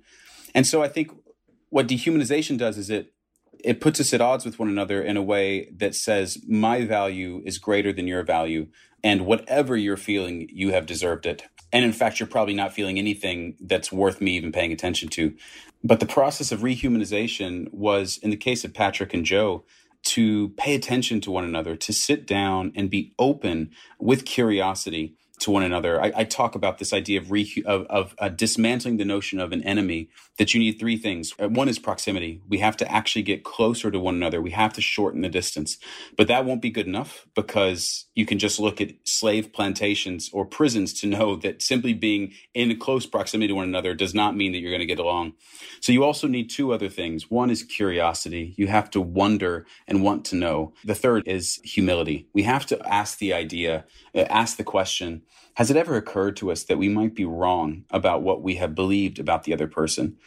and 0.56 0.66
so 0.66 0.82
I 0.82 0.88
think 0.88 1.12
what 1.70 1.90
dehumanization 1.90 2.58
does 2.58 2.78
is 2.78 2.90
it 2.90 3.12
it 3.64 3.82
puts 3.82 4.00
us 4.00 4.14
at 4.14 4.22
odds 4.22 4.46
with 4.46 4.60
one 4.60 4.70
another 4.70 5.02
in 5.02 5.18
a 5.18 5.22
way 5.22 5.70
that 5.76 5.96
says 5.96 6.38
my 6.48 6.86
value 6.86 7.42
is 7.46 7.58
greater 7.58 7.94
than 7.94 8.08
your 8.08 8.24
value 8.24 8.68
and 9.04 9.26
whatever 9.26 9.76
you're 9.76 9.98
feeling 9.98 10.48
you 10.52 10.72
have 10.72 10.86
deserved 10.86 11.26
it. 11.26 11.44
And 11.74 11.86
in 11.86 11.94
fact 11.94 12.20
you're 12.20 12.28
probably 12.28 12.54
not 12.54 12.74
feeling 12.74 12.98
anything 12.98 13.56
that's 13.62 13.92
worth 13.92 14.22
me 14.22 14.36
even 14.36 14.52
paying 14.52 14.72
attention 14.72 15.10
to. 15.10 15.34
But 15.84 16.00
the 16.00 16.06
process 16.06 16.52
of 16.52 16.60
rehumanization 16.60 17.74
was 17.74 18.18
in 18.18 18.30
the 18.30 18.38
case 18.38 18.64
of 18.64 18.74
Patrick 18.74 19.14
and 19.14 19.26
Jo 19.26 19.64
to 20.04 20.50
pay 20.50 20.76
attention 20.76 21.22
to 21.22 21.32
one 21.32 21.44
another 21.44 21.76
to 21.76 21.94
sit 21.94 22.26
down 22.26 22.72
and 22.76 22.90
be 22.90 23.14
open 23.20 23.72
with 24.00 24.26
curiosity 24.26 25.16
to 25.42 25.52
one 25.52 25.64
another. 25.64 26.02
I, 26.02 26.12
I 26.16 26.24
talk 26.24 26.56
about 26.56 26.78
this 26.78 26.94
idea 26.94 27.20
of, 27.20 27.32
re, 27.32 27.64
of, 27.66 27.86
of 27.88 28.16
uh, 28.20 28.30
dismantling 28.30 28.98
the 28.98 29.06
notion 29.06 29.40
of 29.40 29.52
an 29.52 29.64
enemy. 29.64 30.10
That 30.38 30.54
you 30.54 30.60
need 30.60 30.80
three 30.80 30.98
things. 30.98 31.34
Uh, 31.40 31.50
one 31.50 31.70
is 31.70 31.78
proximity. 31.78 32.42
We 32.48 32.60
have 32.60 32.76
to 32.78 32.92
actually 32.92 33.22
get 33.22 33.44
closer 33.44 33.92
to 33.92 34.00
one 34.00 34.16
another. 34.16 34.42
We 34.42 34.52
have 34.52 34.74
to 34.74 34.82
shorten 34.82 35.22
the 35.22 35.30
distance, 35.30 35.78
but 36.18 36.28
that 36.30 36.46
won't 36.46 36.62
be 36.62 36.72
good 36.72 36.88
enough 36.88 37.28
because 37.36 38.06
you 38.16 38.26
can 38.26 38.40
just 38.40 38.60
look 38.60 38.82
at 38.82 38.94
slave 39.04 39.54
plantations 39.54 40.30
or 40.34 40.46
prisons 40.46 40.94
to 41.02 41.08
know 41.08 41.36
that 41.36 41.62
simply 41.62 41.94
being 41.94 42.34
in 42.54 42.78
close 42.80 43.06
proximity 43.06 43.50
to 43.50 43.56
one 43.56 43.68
another 43.68 43.94
does 43.94 44.16
not 44.16 44.36
mean 44.36 44.52
that 44.52 44.60
you're 44.60 44.72
going 44.72 44.80
to 44.80 44.86
get 44.86 45.00
along. 45.00 45.34
So 45.80 45.92
you 45.92 46.04
also 46.04 46.28
need 46.28 46.50
two 46.50 46.74
other 46.74 46.90
things. 46.90 47.30
One 47.30 47.52
is 47.52 47.64
curiosity. 47.64 48.54
You 48.58 48.68
have 48.68 48.90
to 48.92 49.02
wonder 49.02 49.66
and 49.88 50.04
want 50.04 50.26
to 50.26 50.36
know. 50.36 50.74
The 50.86 50.96
third 50.96 51.28
is 51.28 51.60
humility. 51.64 52.28
We 52.34 52.44
have 52.44 52.66
to 52.68 52.80
ask 52.88 53.20
the 53.20 53.34
idea, 53.34 53.86
uh, 54.16 54.22
ask 54.22 54.58
the 54.58 54.64
question 54.64 55.24
has 55.56 55.70
it 55.70 55.78
ever 55.78 55.96
occurred 55.96 56.38
to 56.38 56.52
us 56.52 56.64
that 56.64 56.78
we 56.78 56.88
might 56.88 57.14
be 57.14 57.26
wrong 57.26 57.84
about 57.92 58.22
what 58.22 58.42
we 58.42 58.56
have 58.56 58.74
believed 58.74 59.20
about 59.20 59.44
the 59.44 59.54
other 59.54 59.68
person? 59.68 60.18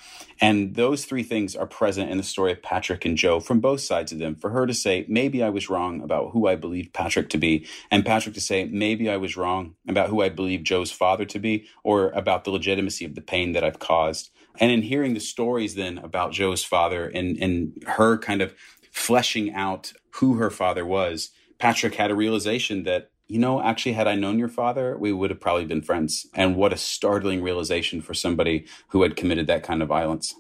And 0.41 0.75
those 0.75 1.05
three 1.05 1.23
things 1.23 1.57
are 1.57 1.67
present 1.67 2.11
in 2.11 2.19
the 2.19 2.23
story 2.23 2.53
of 2.53 2.63
Patrick 2.63 3.05
and 3.05 3.17
Jo 3.17 3.41
from 3.41 3.61
both 3.61 3.81
sides 3.81 4.13
of 4.13 4.19
them. 4.19 4.35
For 4.35 4.51
her 4.51 4.67
to 4.67 4.75
say, 4.75 5.07
maybe 5.09 5.43
I 5.43 5.49
was 5.49 5.71
wrong 5.71 6.03
about 6.03 6.33
who 6.33 6.47
I 6.47 6.57
believed 6.57 6.93
Patrick 6.93 7.31
to 7.31 7.39
be, 7.39 7.67
and 7.91 8.05
Patrick 8.05 8.35
to 8.35 8.41
say, 8.41 8.65
maybe 8.65 9.09
I 9.09 9.17
was 9.17 9.37
wrong 9.37 9.77
about 9.89 10.11
who 10.11 10.21
I 10.21 10.29
believed 10.29 10.67
Jo's 10.67 10.93
father 10.93 11.25
to 11.25 11.39
be, 11.39 11.67
or 11.83 12.11
about 12.11 12.45
the 12.45 12.51
legitimacy 12.51 13.05
of 13.05 13.15
the 13.15 13.23
pain 13.23 13.53
that 13.53 13.65
I've 13.65 13.79
caused. 13.79 14.31
And 14.61 14.71
in 14.71 14.83
hearing 14.83 15.15
the 15.15 15.21
stories 15.21 15.75
then 15.75 15.99
about 15.99 16.33
Jo's 16.33 16.63
father 16.63 17.09
and, 17.09 17.37
and 17.39 17.83
her 17.87 18.19
kind 18.19 18.43
of 18.43 18.55
fleshing 18.93 19.53
out 19.55 19.93
who 20.17 20.35
her 20.35 20.51
father 20.51 20.85
was, 20.85 21.31
Patrick 21.59 21.95
had 21.95 22.11
a 22.11 22.15
realization 22.15 22.83
that 22.85 23.11
you 23.27 23.39
know, 23.39 23.63
actually, 23.63 23.93
had 23.93 24.07
I 24.07 24.15
known 24.15 24.39
your 24.39 24.49
father, 24.49 24.97
we 24.99 25.13
would 25.13 25.31
have 25.31 25.41
probably 25.41 25.65
been 25.65 25.83
friends. 25.83 26.27
And 26.35 26.57
what 26.57 26.73
a 26.73 26.77
startling 26.77 27.43
realization 27.43 28.03
for 28.03 28.13
somebody 28.13 28.67
who 28.89 29.03
had 29.03 29.17
committed 29.17 29.47
that 29.47 29.63
kind 29.63 29.83
of 29.83 29.89
violence. 29.89 30.35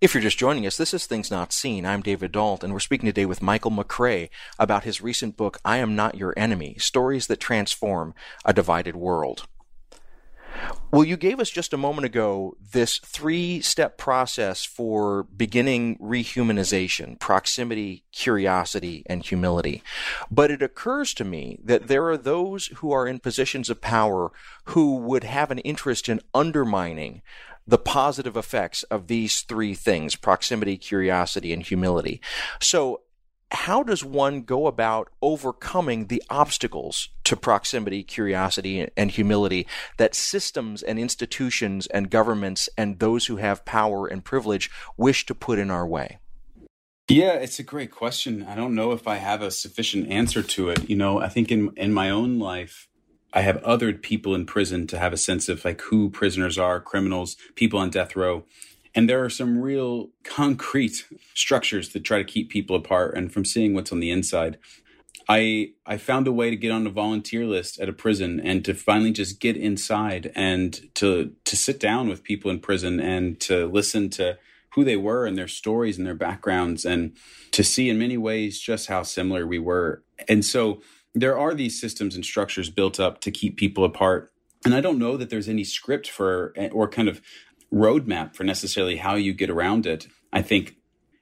If 0.00 0.14
you're 0.14 0.22
just 0.22 0.38
joining 0.38 0.64
us, 0.64 0.76
this 0.76 0.94
is 0.94 1.06
Things 1.06 1.30
Not 1.30 1.52
Seen. 1.52 1.84
I'm 1.84 2.02
David 2.02 2.32
Dault, 2.32 2.62
and 2.62 2.72
we're 2.72 2.78
speaking 2.78 3.06
today 3.06 3.26
with 3.26 3.42
Michael 3.42 3.72
McRay 3.72 4.30
about 4.58 4.84
his 4.84 5.02
recent 5.02 5.36
book, 5.36 5.58
I 5.64 5.78
Am 5.78 5.96
Not 5.96 6.14
Your 6.14 6.32
Enemy 6.36 6.76
Stories 6.78 7.26
That 7.26 7.40
Transform 7.40 8.14
a 8.44 8.52
Divided 8.52 8.94
World. 8.94 9.46
Well, 10.90 11.04
you 11.04 11.18
gave 11.18 11.38
us 11.38 11.50
just 11.50 11.74
a 11.74 11.78
moment 11.78 12.06
ago 12.06 12.56
this 12.72 12.98
three 12.98 13.60
step 13.60 13.98
process 13.98 14.64
for 14.64 15.24
beginning 15.24 15.98
rehumanization 15.98 17.20
proximity, 17.20 18.04
curiosity, 18.10 19.02
and 19.06 19.24
humility. 19.24 19.82
But 20.30 20.50
it 20.50 20.62
occurs 20.62 21.12
to 21.14 21.24
me 21.24 21.58
that 21.62 21.88
there 21.88 22.08
are 22.08 22.16
those 22.16 22.68
who 22.76 22.90
are 22.90 23.06
in 23.06 23.18
positions 23.18 23.68
of 23.68 23.82
power 23.82 24.32
who 24.64 24.96
would 24.96 25.24
have 25.24 25.50
an 25.50 25.58
interest 25.58 26.08
in 26.08 26.20
undermining 26.34 27.20
the 27.66 27.78
positive 27.78 28.34
effects 28.34 28.82
of 28.84 29.08
these 29.08 29.42
three 29.42 29.74
things 29.74 30.16
proximity, 30.16 30.78
curiosity, 30.78 31.52
and 31.52 31.66
humility. 31.66 32.20
So, 32.60 33.02
how 33.50 33.82
does 33.82 34.04
one 34.04 34.42
go 34.42 34.66
about 34.66 35.08
overcoming 35.22 36.06
the 36.06 36.22
obstacles 36.28 37.08
to 37.24 37.36
proximity, 37.36 38.02
curiosity, 38.02 38.88
and 38.96 39.10
humility 39.10 39.66
that 39.96 40.14
systems 40.14 40.82
and 40.82 40.98
institutions 40.98 41.86
and 41.86 42.10
governments 42.10 42.68
and 42.76 42.98
those 42.98 43.26
who 43.26 43.36
have 43.36 43.64
power 43.64 44.06
and 44.06 44.24
privilege 44.24 44.70
wish 44.96 45.24
to 45.26 45.34
put 45.34 45.58
in 45.58 45.70
our 45.70 45.86
way? 45.86 46.18
Yeah, 47.08 47.34
it's 47.34 47.58
a 47.58 47.62
great 47.62 47.90
question. 47.90 48.44
I 48.46 48.54
don't 48.54 48.74
know 48.74 48.92
if 48.92 49.08
I 49.08 49.16
have 49.16 49.40
a 49.40 49.50
sufficient 49.50 50.10
answer 50.10 50.42
to 50.42 50.68
it. 50.68 50.90
You 50.90 50.96
know, 50.96 51.20
I 51.20 51.28
think 51.28 51.50
in 51.50 51.72
in 51.74 51.94
my 51.94 52.10
own 52.10 52.38
life, 52.38 52.86
I 53.32 53.40
have 53.40 53.62
othered 53.62 54.02
people 54.02 54.34
in 54.34 54.44
prison 54.44 54.86
to 54.88 54.98
have 54.98 55.14
a 55.14 55.18
sense 55.18 55.48
of 55.48 55.64
like 55.64 55.80
who 55.82 56.10
prisoners 56.10 56.58
are, 56.58 56.80
criminals, 56.80 57.36
people 57.54 57.78
on 57.78 57.88
death 57.88 58.14
row. 58.14 58.44
And 58.94 59.08
there 59.08 59.24
are 59.24 59.30
some 59.30 59.58
real 59.58 60.10
concrete 60.24 61.06
structures 61.34 61.90
that 61.90 62.04
try 62.04 62.18
to 62.18 62.24
keep 62.24 62.50
people 62.50 62.76
apart. 62.76 63.16
And 63.16 63.32
from 63.32 63.44
seeing 63.44 63.74
what's 63.74 63.92
on 63.92 64.00
the 64.00 64.10
inside, 64.10 64.58
I 65.28 65.72
I 65.86 65.98
found 65.98 66.26
a 66.26 66.32
way 66.32 66.50
to 66.50 66.56
get 66.56 66.72
on 66.72 66.86
a 66.86 66.90
volunteer 66.90 67.44
list 67.44 67.78
at 67.80 67.88
a 67.88 67.92
prison 67.92 68.40
and 68.40 68.64
to 68.64 68.74
finally 68.74 69.12
just 69.12 69.40
get 69.40 69.56
inside 69.56 70.32
and 70.34 70.80
to 70.94 71.32
to 71.44 71.56
sit 71.56 71.78
down 71.78 72.08
with 72.08 72.22
people 72.22 72.50
in 72.50 72.60
prison 72.60 72.98
and 72.98 73.38
to 73.40 73.66
listen 73.66 74.08
to 74.10 74.38
who 74.74 74.84
they 74.84 74.96
were 74.96 75.26
and 75.26 75.36
their 75.36 75.48
stories 75.48 75.98
and 75.98 76.06
their 76.06 76.14
backgrounds 76.14 76.84
and 76.84 77.16
to 77.52 77.64
see 77.64 77.88
in 77.88 77.98
many 77.98 78.16
ways 78.16 78.60
just 78.60 78.86
how 78.86 79.02
similar 79.02 79.46
we 79.46 79.58
were. 79.58 80.02
And 80.28 80.44
so 80.44 80.82
there 81.14 81.38
are 81.38 81.54
these 81.54 81.80
systems 81.80 82.14
and 82.14 82.24
structures 82.24 82.70
built 82.70 83.00
up 83.00 83.20
to 83.22 83.30
keep 83.30 83.56
people 83.56 83.84
apart. 83.84 84.32
And 84.64 84.74
I 84.74 84.80
don't 84.80 84.98
know 84.98 85.16
that 85.16 85.30
there's 85.30 85.48
any 85.48 85.64
script 85.64 86.08
for 86.10 86.54
or 86.72 86.88
kind 86.88 87.08
of 87.08 87.20
roadmap 87.72 88.34
for 88.34 88.44
necessarily 88.44 88.96
how 88.96 89.14
you 89.14 89.32
get 89.32 89.50
around 89.50 89.86
it. 89.86 90.06
I 90.32 90.42
think 90.42 90.76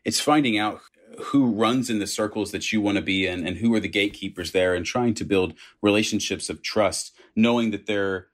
it's 0.04 0.20
finding 0.20 0.58
out 0.58 0.80
who 1.18 1.46
runs 1.46 1.88
in 1.90 1.98
the 1.98 2.06
circles 2.06 2.52
that 2.52 2.72
you 2.72 2.80
want 2.80 2.96
to 2.96 3.02
be 3.02 3.26
in 3.26 3.46
and 3.46 3.56
who 3.56 3.74
are 3.74 3.80
the 3.80 3.88
gatekeepers 3.88 4.52
there 4.52 4.74
and 4.74 4.84
trying 4.84 5.14
to 5.14 5.24
build 5.24 5.54
relationships 5.82 6.50
of 6.50 6.62
trust, 6.62 7.16
knowing 7.34 7.70
that 7.70 7.86
they're 7.86 8.28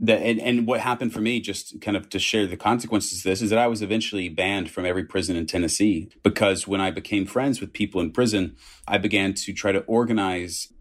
that 0.00 0.20
and, 0.20 0.40
and 0.40 0.66
what 0.66 0.80
happened 0.80 1.12
for 1.12 1.20
me 1.20 1.38
just 1.38 1.80
kind 1.80 1.96
of 1.96 2.08
to 2.08 2.18
share 2.18 2.46
the 2.46 2.56
consequences 2.56 3.18
of 3.18 3.24
this 3.24 3.40
is 3.40 3.50
that 3.50 3.58
I 3.58 3.68
was 3.68 3.82
eventually 3.82 4.28
banned 4.28 4.68
from 4.70 4.84
every 4.84 5.04
prison 5.04 5.36
in 5.36 5.46
Tennessee 5.46 6.10
because 6.24 6.66
when 6.66 6.80
I 6.80 6.90
became 6.90 7.24
friends 7.24 7.60
with 7.60 7.72
people 7.72 8.00
in 8.00 8.10
prison, 8.10 8.56
I 8.88 8.98
began 8.98 9.32
to 9.34 9.52
try 9.52 9.70
to 9.70 9.80
organize 9.82 10.71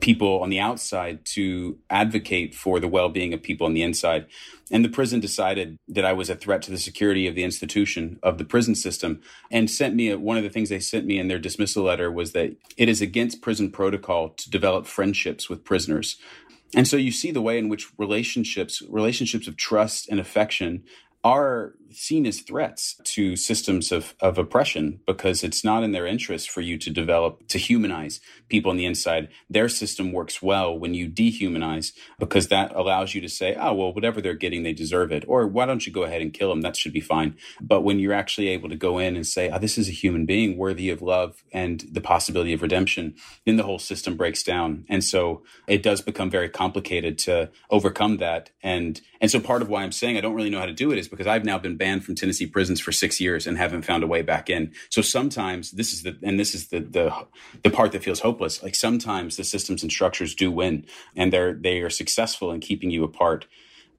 people 0.00 0.40
on 0.40 0.50
the 0.50 0.60
outside 0.60 1.24
to 1.24 1.78
advocate 1.88 2.54
for 2.54 2.78
the 2.78 2.88
well-being 2.88 3.32
of 3.32 3.42
people 3.42 3.66
on 3.66 3.74
the 3.74 3.82
inside. 3.82 4.26
And 4.70 4.84
the 4.84 4.90
prison 4.90 5.20
decided 5.20 5.78
that 5.88 6.04
I 6.04 6.12
was 6.12 6.28
a 6.28 6.34
threat 6.34 6.62
to 6.62 6.70
the 6.70 6.78
security 6.78 7.26
of 7.26 7.34
the 7.34 7.44
institution 7.44 8.18
of 8.22 8.36
the 8.38 8.44
prison 8.44 8.74
system 8.74 9.22
and 9.50 9.70
sent 9.70 9.94
me 9.94 10.10
a, 10.10 10.18
one 10.18 10.36
of 10.36 10.42
the 10.42 10.50
things 10.50 10.68
they 10.68 10.80
sent 10.80 11.06
me 11.06 11.18
in 11.18 11.28
their 11.28 11.38
dismissal 11.38 11.84
letter 11.84 12.10
was 12.10 12.32
that 12.32 12.56
it 12.76 12.88
is 12.88 13.00
against 13.00 13.40
prison 13.40 13.70
protocol 13.70 14.30
to 14.30 14.50
develop 14.50 14.86
friendships 14.86 15.48
with 15.48 15.64
prisoners. 15.64 16.18
And 16.76 16.86
so 16.86 16.96
you 16.96 17.12
see 17.12 17.30
the 17.30 17.42
way 17.42 17.58
in 17.58 17.68
which 17.68 17.90
relationships, 17.98 18.82
relationships 18.88 19.46
of 19.48 19.56
trust 19.56 20.08
and 20.08 20.20
affection 20.20 20.82
are 21.22 21.74
seen 21.94 22.26
as 22.26 22.40
threats 22.40 23.00
to 23.04 23.36
systems 23.36 23.92
of, 23.92 24.14
of 24.20 24.38
oppression 24.38 25.00
because 25.06 25.42
it's 25.42 25.64
not 25.64 25.82
in 25.82 25.92
their 25.92 26.06
interest 26.06 26.50
for 26.50 26.60
you 26.60 26.78
to 26.78 26.90
develop, 26.90 27.46
to 27.48 27.58
humanize 27.58 28.20
people 28.48 28.70
on 28.70 28.76
the 28.76 28.86
inside. 28.86 29.28
Their 29.48 29.68
system 29.68 30.12
works 30.12 30.42
well 30.42 30.78
when 30.78 30.94
you 30.94 31.08
dehumanize 31.08 31.92
because 32.18 32.48
that 32.48 32.74
allows 32.74 33.14
you 33.14 33.20
to 33.20 33.28
say, 33.28 33.54
oh, 33.54 33.74
well, 33.74 33.92
whatever 33.92 34.20
they're 34.20 34.34
getting, 34.34 34.62
they 34.62 34.72
deserve 34.72 35.12
it. 35.12 35.24
Or 35.26 35.46
why 35.46 35.66
don't 35.66 35.86
you 35.86 35.92
go 35.92 36.04
ahead 36.04 36.22
and 36.22 36.32
kill 36.32 36.50
them? 36.50 36.62
That 36.62 36.76
should 36.76 36.92
be 36.92 37.00
fine. 37.00 37.36
But 37.60 37.82
when 37.82 37.98
you're 37.98 38.12
actually 38.12 38.48
able 38.48 38.68
to 38.68 38.76
go 38.76 38.98
in 38.98 39.16
and 39.16 39.26
say, 39.26 39.50
oh, 39.50 39.58
this 39.58 39.78
is 39.78 39.88
a 39.88 39.92
human 39.92 40.26
being 40.26 40.56
worthy 40.56 40.90
of 40.90 41.02
love 41.02 41.42
and 41.52 41.84
the 41.90 42.00
possibility 42.00 42.52
of 42.52 42.62
redemption, 42.62 43.14
then 43.46 43.56
the 43.56 43.62
whole 43.62 43.78
system 43.78 44.16
breaks 44.16 44.42
down. 44.42 44.84
And 44.88 45.02
so 45.02 45.42
it 45.66 45.82
does 45.82 46.00
become 46.00 46.30
very 46.30 46.48
complicated 46.48 47.18
to 47.18 47.50
overcome 47.70 48.18
that. 48.18 48.50
And, 48.62 49.00
and 49.20 49.30
so 49.30 49.40
part 49.40 49.62
of 49.62 49.68
why 49.68 49.82
I'm 49.82 49.92
saying 49.92 50.16
I 50.16 50.20
don't 50.20 50.34
really 50.34 50.50
know 50.50 50.60
how 50.60 50.66
to 50.66 50.72
do 50.72 50.92
it 50.92 50.98
is 50.98 51.08
because 51.08 51.26
I've 51.26 51.44
now 51.44 51.58
been 51.58 51.76
banned 51.84 52.02
from 52.02 52.14
Tennessee 52.14 52.46
prisons 52.46 52.80
for 52.80 52.92
six 52.92 53.20
years 53.20 53.46
and 53.46 53.58
haven't 53.58 53.82
found 53.82 54.02
a 54.02 54.06
way 54.06 54.22
back 54.22 54.48
in. 54.48 54.72
So 54.88 55.02
sometimes 55.02 55.72
this 55.72 55.92
is 55.92 56.02
the 56.02 56.16
and 56.22 56.40
this 56.40 56.54
is 56.54 56.68
the 56.68 56.80
the 56.80 57.12
the 57.62 57.68
part 57.68 57.92
that 57.92 58.02
feels 58.02 58.20
hopeless. 58.20 58.62
Like 58.62 58.74
sometimes 58.74 59.36
the 59.36 59.44
systems 59.44 59.82
and 59.82 59.92
structures 59.92 60.34
do 60.34 60.50
win, 60.50 60.86
and 61.14 61.30
they're 61.30 61.52
they 61.52 61.82
are 61.82 61.90
successful 61.90 62.50
in 62.52 62.60
keeping 62.60 62.90
you 62.90 63.04
apart. 63.04 63.46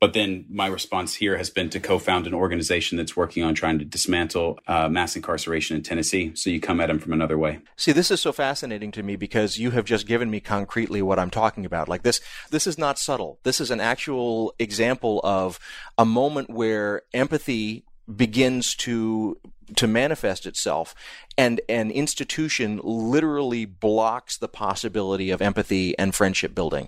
But 0.05 0.13
then 0.13 0.45
my 0.49 0.67
response 0.67 1.15
here 1.15 1.35
has 1.35 1.49
been 1.49 1.71
to 1.71 1.79
co-found 1.79 2.27
an 2.27 2.35
organization 2.35 2.95
that's 2.95 3.17
working 3.17 3.41
on 3.41 3.55
trying 3.55 3.79
to 3.79 3.85
dismantle 3.85 4.59
uh, 4.67 4.87
mass 4.87 5.15
incarceration 5.15 5.75
in 5.75 5.81
Tennessee. 5.81 6.31
So 6.35 6.51
you 6.51 6.59
come 6.61 6.79
at 6.79 6.89
them 6.89 6.99
from 6.99 7.11
another 7.11 7.39
way. 7.39 7.61
See, 7.75 7.91
this 7.91 8.11
is 8.11 8.21
so 8.21 8.31
fascinating 8.31 8.91
to 8.91 9.01
me 9.01 9.15
because 9.15 9.57
you 9.57 9.71
have 9.71 9.83
just 9.83 10.05
given 10.05 10.29
me 10.29 10.41
concretely 10.41 11.01
what 11.01 11.17
I'm 11.17 11.31
talking 11.31 11.65
about. 11.65 11.89
Like 11.89 12.03
this, 12.03 12.21
this 12.51 12.67
is 12.67 12.77
not 12.77 12.99
subtle. 12.99 13.39
This 13.41 13.59
is 13.59 13.71
an 13.71 13.79
actual 13.79 14.53
example 14.59 15.21
of 15.23 15.59
a 15.97 16.05
moment 16.05 16.51
where 16.51 17.01
empathy 17.11 17.83
begins 18.13 18.75
to 18.75 19.37
to 19.75 19.87
manifest 19.87 20.45
itself 20.45 20.93
and 21.39 21.59
an 21.67 21.89
institution 21.89 22.79
literally 22.83 23.65
blocks 23.65 24.37
the 24.37 24.47
possibility 24.47 25.31
of 25.31 25.41
empathy 25.41 25.97
and 25.97 26.13
friendship 26.13 26.53
building. 26.53 26.87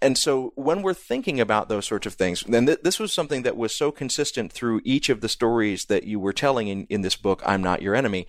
And 0.00 0.16
so 0.16 0.54
when 0.56 0.80
we're 0.80 0.94
thinking 0.94 1.38
about 1.38 1.68
those 1.68 1.86
sorts 1.86 2.06
of 2.06 2.14
things 2.14 2.42
then 2.48 2.66
th- 2.66 2.80
this 2.82 2.98
was 2.98 3.12
something 3.12 3.42
that 3.42 3.56
was 3.56 3.74
so 3.74 3.90
consistent 3.90 4.52
through 4.52 4.80
each 4.84 5.08
of 5.08 5.20
the 5.20 5.28
stories 5.28 5.86
that 5.86 6.04
you 6.04 6.18
were 6.18 6.32
telling 6.32 6.68
in, 6.68 6.86
in 6.88 7.02
this 7.02 7.16
book 7.16 7.42
i'm 7.44 7.62
not 7.62 7.82
your 7.82 7.94
enemy 7.94 8.26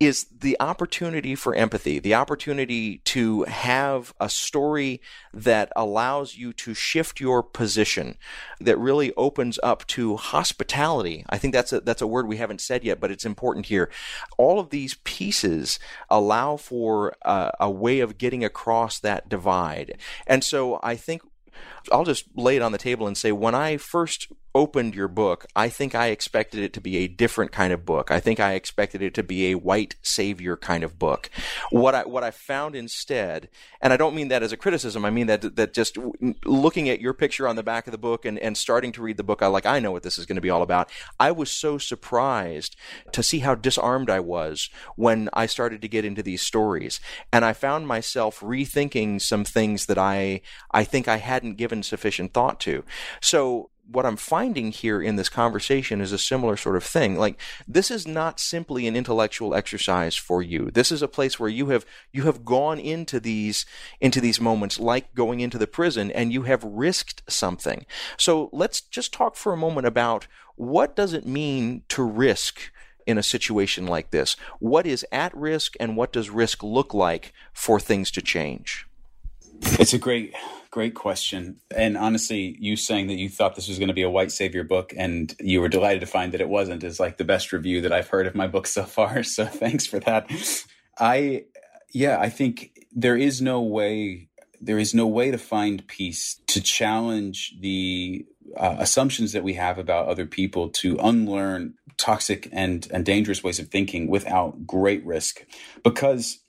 is 0.00 0.26
the 0.26 0.56
opportunity 0.60 1.34
for 1.34 1.54
empathy, 1.56 1.98
the 1.98 2.14
opportunity 2.14 2.98
to 2.98 3.42
have 3.44 4.14
a 4.20 4.28
story 4.28 5.00
that 5.34 5.72
allows 5.74 6.36
you 6.36 6.52
to 6.52 6.72
shift 6.72 7.18
your 7.18 7.42
position, 7.42 8.16
that 8.60 8.78
really 8.78 9.12
opens 9.16 9.58
up 9.62 9.84
to 9.88 10.16
hospitality. 10.16 11.24
I 11.28 11.38
think 11.38 11.52
that's 11.52 11.72
a, 11.72 11.80
that's 11.80 12.02
a 12.02 12.06
word 12.06 12.28
we 12.28 12.36
haven't 12.36 12.60
said 12.60 12.84
yet, 12.84 13.00
but 13.00 13.10
it's 13.10 13.26
important 13.26 13.66
here. 13.66 13.90
All 14.36 14.60
of 14.60 14.70
these 14.70 14.94
pieces 15.02 15.80
allow 16.08 16.56
for 16.56 17.16
a, 17.22 17.50
a 17.58 17.70
way 17.70 17.98
of 17.98 18.18
getting 18.18 18.44
across 18.44 19.00
that 19.00 19.28
divide. 19.28 19.98
And 20.28 20.44
so 20.44 20.78
I 20.80 20.94
think 20.94 21.22
I'll 21.92 22.04
just 22.04 22.26
lay 22.34 22.56
it 22.56 22.62
on 22.62 22.72
the 22.72 22.78
table 22.78 23.06
and 23.06 23.16
say 23.16 23.32
when 23.32 23.54
I 23.54 23.76
first 23.76 24.28
opened 24.54 24.94
your 24.94 25.08
book, 25.08 25.46
I 25.54 25.68
think 25.68 25.94
I 25.94 26.08
expected 26.08 26.60
it 26.60 26.72
to 26.72 26.80
be 26.80 26.98
a 26.98 27.06
different 27.08 27.52
kind 27.52 27.72
of 27.72 27.84
book. 27.84 28.10
I 28.10 28.18
think 28.18 28.40
I 28.40 28.54
expected 28.54 29.02
it 29.02 29.14
to 29.14 29.22
be 29.22 29.50
a 29.50 29.54
white 29.54 29.94
savior 30.02 30.56
kind 30.56 30.82
of 30.82 30.98
book. 30.98 31.30
What 31.70 31.94
I 31.94 32.02
what 32.02 32.24
I 32.24 32.30
found 32.30 32.74
instead, 32.74 33.48
and 33.80 33.92
I 33.92 33.96
don't 33.96 34.16
mean 34.16 34.28
that 34.28 34.42
as 34.42 34.52
a 34.52 34.56
criticism. 34.56 35.04
I 35.04 35.10
mean 35.10 35.26
that 35.28 35.56
that 35.56 35.74
just 35.74 35.96
looking 36.44 36.88
at 36.88 37.00
your 37.00 37.14
picture 37.14 37.46
on 37.46 37.56
the 37.56 37.62
back 37.62 37.86
of 37.86 37.92
the 37.92 37.98
book 37.98 38.24
and 38.24 38.38
and 38.38 38.56
starting 38.56 38.90
to 38.92 39.02
read 39.02 39.16
the 39.16 39.22
book, 39.22 39.42
I 39.42 39.46
like 39.46 39.66
I 39.66 39.78
know 39.78 39.92
what 39.92 40.02
this 40.02 40.18
is 40.18 40.26
going 40.26 40.36
to 40.36 40.42
be 40.42 40.50
all 40.50 40.62
about. 40.62 40.90
I 41.20 41.30
was 41.30 41.50
so 41.50 41.78
surprised 41.78 42.74
to 43.12 43.22
see 43.22 43.40
how 43.40 43.54
disarmed 43.54 44.10
I 44.10 44.20
was 44.20 44.70
when 44.96 45.28
I 45.32 45.46
started 45.46 45.82
to 45.82 45.88
get 45.88 46.04
into 46.04 46.22
these 46.22 46.42
stories, 46.42 47.00
and 47.32 47.44
I 47.44 47.52
found 47.52 47.86
myself 47.86 48.40
rethinking 48.40 49.20
some 49.20 49.44
things 49.44 49.86
that 49.86 49.98
I 49.98 50.40
I 50.72 50.84
think 50.84 51.06
I 51.06 51.18
hadn't 51.18 51.54
given 51.54 51.77
sufficient 51.82 52.32
thought 52.32 52.60
to. 52.60 52.84
So 53.20 53.70
what 53.90 54.04
I'm 54.04 54.16
finding 54.16 54.70
here 54.70 55.00
in 55.00 55.16
this 55.16 55.30
conversation 55.30 56.00
is 56.00 56.12
a 56.12 56.18
similar 56.18 56.56
sort 56.56 56.76
of 56.76 56.84
thing. 56.84 57.16
Like 57.16 57.40
this 57.66 57.90
is 57.90 58.06
not 58.06 58.38
simply 58.38 58.86
an 58.86 58.94
intellectual 58.94 59.54
exercise 59.54 60.14
for 60.14 60.42
you. 60.42 60.70
This 60.70 60.92
is 60.92 61.00
a 61.00 61.08
place 61.08 61.40
where 61.40 61.48
you 61.48 61.68
have 61.70 61.86
you 62.12 62.24
have 62.24 62.44
gone 62.44 62.78
into 62.78 63.18
these 63.18 63.64
into 64.00 64.20
these 64.20 64.40
moments 64.40 64.78
like 64.78 65.14
going 65.14 65.40
into 65.40 65.58
the 65.58 65.66
prison 65.66 66.10
and 66.10 66.32
you 66.32 66.42
have 66.42 66.62
risked 66.64 67.22
something. 67.28 67.86
So 68.18 68.50
let's 68.52 68.80
just 68.80 69.12
talk 69.12 69.36
for 69.36 69.52
a 69.52 69.58
moment 69.58 69.86
about 69.86 70.26
what 70.56 70.94
does 70.94 71.14
it 71.14 71.26
mean 71.26 71.82
to 71.88 72.02
risk 72.02 72.70
in 73.06 73.16
a 73.16 73.22
situation 73.22 73.86
like 73.86 74.10
this? 74.10 74.36
What 74.58 74.86
is 74.86 75.06
at 75.10 75.34
risk 75.34 75.74
and 75.80 75.96
what 75.96 76.12
does 76.12 76.28
risk 76.28 76.62
look 76.62 76.92
like 76.92 77.32
for 77.54 77.80
things 77.80 78.10
to 78.10 78.20
change? 78.20 78.86
It's 79.62 79.94
a 79.94 79.98
great 79.98 80.34
Great 80.70 80.94
question. 80.94 81.56
And 81.74 81.96
honestly, 81.96 82.54
you 82.60 82.76
saying 82.76 83.06
that 83.06 83.14
you 83.14 83.30
thought 83.30 83.54
this 83.54 83.68
was 83.68 83.78
going 83.78 83.88
to 83.88 83.94
be 83.94 84.02
a 84.02 84.10
white 84.10 84.30
savior 84.30 84.64
book 84.64 84.92
and 84.96 85.34
you 85.40 85.62
were 85.62 85.68
delighted 85.68 86.00
to 86.00 86.06
find 86.06 86.32
that 86.32 86.42
it 86.42 86.48
wasn't 86.48 86.84
is 86.84 87.00
like 87.00 87.16
the 87.16 87.24
best 87.24 87.52
review 87.52 87.80
that 87.80 87.92
I've 87.92 88.08
heard 88.08 88.26
of 88.26 88.34
my 88.34 88.46
book 88.46 88.66
so 88.66 88.84
far. 88.84 89.22
So 89.28 89.46
thanks 89.46 89.86
for 89.86 89.98
that. 90.00 90.30
I, 90.98 91.44
yeah, 91.92 92.18
I 92.18 92.28
think 92.28 92.86
there 92.92 93.16
is 93.16 93.40
no 93.40 93.62
way, 93.62 94.28
there 94.60 94.78
is 94.78 94.94
no 94.94 95.06
way 95.06 95.30
to 95.30 95.38
find 95.38 95.86
peace 95.86 96.40
to 96.48 96.60
challenge 96.60 97.54
the 97.60 98.26
uh, 98.56 98.76
assumptions 98.78 99.32
that 99.32 99.44
we 99.44 99.54
have 99.54 99.78
about 99.78 100.08
other 100.08 100.26
people 100.26 100.68
to 100.70 100.98
unlearn 101.00 101.74
toxic 101.96 102.48
and, 102.52 102.88
and 102.92 103.04
dangerous 103.04 103.42
ways 103.42 103.58
of 103.58 103.68
thinking 103.68 104.08
without 104.08 104.66
great 104.66 105.04
risk 105.06 105.44
because 105.82 106.40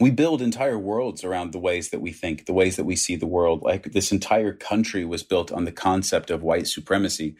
we 0.00 0.10
build 0.10 0.42
entire 0.42 0.78
worlds 0.78 1.24
around 1.24 1.52
the 1.52 1.60
ways 1.60 1.90
that 1.90 2.00
we 2.00 2.12
think, 2.12 2.46
the 2.46 2.54
ways 2.54 2.76
that 2.76 2.84
we 2.84 2.96
see 2.96 3.16
the 3.16 3.26
world. 3.26 3.62
Like 3.62 3.92
this 3.92 4.12
entire 4.12 4.54
country 4.54 5.04
was 5.04 5.22
built 5.24 5.52
on 5.52 5.66
the 5.66 5.72
concept 5.72 6.30
of 6.30 6.42
white 6.42 6.68
supremacy 6.68 7.34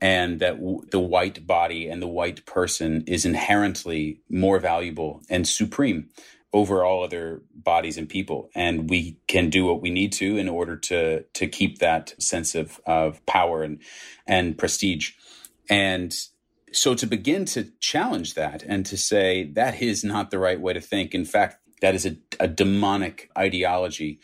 and 0.00 0.40
that 0.40 0.58
w- 0.58 0.82
the 0.90 1.00
white 1.00 1.46
body 1.46 1.88
and 1.88 2.02
the 2.02 2.08
white 2.08 2.46
person 2.46 3.04
is 3.06 3.26
inherently 3.26 4.20
more 4.30 4.60
valuable 4.60 5.22
and 5.30 5.48
supreme 5.48 6.10
over 6.54 6.84
all 6.84 7.04
other 7.04 7.42
bodies 7.54 7.98
and 7.98 8.08
people 8.08 8.50
and 8.56 8.90
we 8.90 9.18
can 9.28 9.50
do 9.50 9.66
what 9.66 9.82
we 9.82 9.90
need 9.90 10.12
to 10.12 10.38
in 10.38 10.48
order 10.48 10.76
to 10.76 11.22
to 11.34 11.46
keep 11.48 11.80
that 11.80 12.14
sense 12.22 12.56
of 12.56 12.80
of 12.86 13.24
power 13.26 13.64
and 13.64 13.80
and 14.26 14.58
prestige 14.58 15.12
and 15.70 16.14
so 16.72 16.94
to 16.94 17.06
begin 17.06 17.46
to 17.46 17.64
challenge 17.80 18.34
that 18.34 18.62
and 18.64 18.86
to 18.86 18.98
say 18.98 19.44
that 19.54 19.82
is 19.82 20.04
not 20.04 20.30
the 20.30 20.40
right 20.40 20.60
way 20.60 20.74
to 20.74 20.80
think 20.82 21.14
in 21.14 21.24
fact 21.26 21.58
that 21.80 21.94
is 21.94 22.06
a, 22.06 22.16
a 22.38 22.48
demonic 22.48 23.30
ideology 23.36 24.20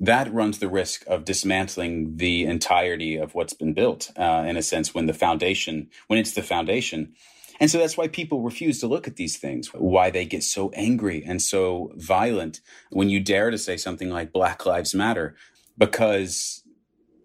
that 0.00 0.32
runs 0.32 0.58
the 0.58 0.68
risk 0.68 1.04
of 1.06 1.24
dismantling 1.24 2.16
the 2.16 2.44
entirety 2.44 3.16
of 3.16 3.34
what's 3.34 3.54
been 3.54 3.72
built 3.72 4.10
uh, 4.16 4.44
in 4.46 4.56
a 4.56 4.62
sense 4.62 4.94
when 4.94 5.06
the 5.06 5.14
foundation 5.14 5.88
when 6.08 6.18
it's 6.18 6.32
the 6.32 6.42
foundation. 6.42 7.12
And 7.60 7.70
so 7.70 7.78
that's 7.78 7.96
why 7.96 8.08
people 8.08 8.42
refuse 8.42 8.80
to 8.80 8.88
look 8.88 9.06
at 9.06 9.16
these 9.16 9.36
things 9.36 9.68
why 9.68 10.10
they 10.10 10.24
get 10.24 10.42
so 10.42 10.70
angry 10.70 11.22
and 11.24 11.40
so 11.40 11.92
violent 11.94 12.60
when 12.90 13.08
you 13.08 13.20
dare 13.20 13.50
to 13.50 13.58
say 13.58 13.76
something 13.76 14.10
like 14.10 14.32
black 14.32 14.66
lives 14.66 14.94
matter 14.94 15.36
because 15.78 16.62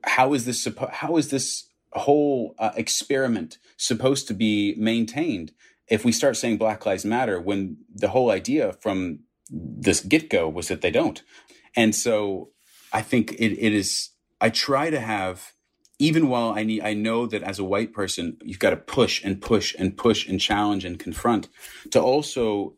how 0.04 0.34
is 0.34 0.46
this 0.46 0.68
how 0.92 1.18
is 1.18 1.32
this 1.32 1.68
whole 1.94 2.54
uh, 2.60 2.72
experiment 2.76 3.58
supposed 3.78 4.28
to 4.28 4.34
be 4.36 4.76
maintained 4.78 5.52
if 5.88 6.06
we 6.06 6.12
start 6.12 6.38
saying 6.38 6.58
black 6.58 6.86
lives 6.86 7.04
matter 7.04 7.42
when 7.42 7.78
the 7.94 8.10
whole 8.10 8.30
idea 8.30 8.72
from 8.74 9.20
this 9.50 10.02
get 10.02 10.30
go 10.30 10.48
was 10.48 10.68
that 10.68 10.82
they 10.82 10.92
don't. 10.92 11.22
And 11.76 11.96
so 11.96 12.50
I 12.94 13.02
think 13.02 13.34
it, 13.34 13.58
it 13.58 13.74
is, 13.74 14.10
I 14.42 14.50
try 14.50 14.90
to 14.90 15.00
have, 15.00 15.54
even 16.00 16.30
while 16.30 16.52
I 16.52 16.64
need, 16.64 16.82
I 16.82 16.94
know 16.94 17.26
that 17.28 17.44
as 17.44 17.60
a 17.60 17.64
white 17.64 17.94
person, 17.94 18.38
you've 18.42 18.60
got 18.60 18.70
to 18.72 18.78
push 18.78 19.24
and 19.24 19.42
push 19.42 19.76
and 19.78 19.98
push 19.98 20.28
and 20.28 20.40
challenge 20.40 20.86
and 20.86 20.98
confront 20.98 21.50
to 21.92 22.02
also 22.02 22.76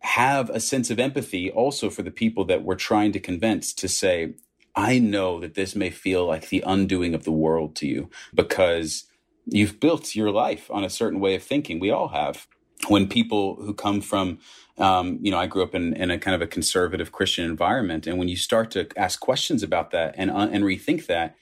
have 0.00 0.50
a 0.50 0.60
sense 0.60 0.90
of 0.90 1.00
empathy 1.00 1.50
also 1.50 1.88
for 1.88 2.02
the 2.02 2.10
people 2.10 2.44
that 2.44 2.62
we're 2.62 2.74
trying 2.74 3.10
to 3.12 3.18
convince 3.18 3.72
to 3.72 3.88
say, 3.88 4.34
I 4.76 4.98
know 4.98 5.40
that 5.40 5.54
this 5.54 5.74
may 5.74 5.90
feel 5.90 6.26
like 6.26 6.48
the 6.48 6.62
undoing 6.66 7.14
of 7.14 7.24
the 7.24 7.32
world 7.32 7.74
to 7.76 7.86
you 7.86 8.10
because 8.34 9.04
you've 9.46 9.80
built 9.80 10.14
your 10.14 10.30
life 10.30 10.70
on 10.70 10.84
a 10.84 10.90
certain 10.90 11.20
way 11.20 11.34
of 11.34 11.42
thinking. 11.42 11.80
We 11.80 11.90
all 11.90 12.08
have. 12.08 12.46
When 12.88 13.08
people 13.08 13.56
who 13.56 13.72
come 13.72 14.00
from 14.00 14.38
um, 14.76 15.18
you 15.22 15.30
know, 15.30 15.38
I 15.38 15.46
grew 15.46 15.62
up 15.62 15.74
in, 15.74 15.94
in 15.94 16.10
a 16.10 16.18
kind 16.18 16.34
of 16.34 16.42
a 16.42 16.46
conservative 16.46 17.12
Christian 17.12 17.44
environment. 17.44 18.06
And 18.06 18.18
when 18.18 18.28
you 18.28 18.36
start 18.36 18.70
to 18.72 18.88
ask 18.96 19.20
questions 19.20 19.62
about 19.62 19.92
that 19.92 20.14
and, 20.18 20.30
uh, 20.30 20.48
and 20.50 20.64
rethink 20.64 21.06
that, 21.06 21.36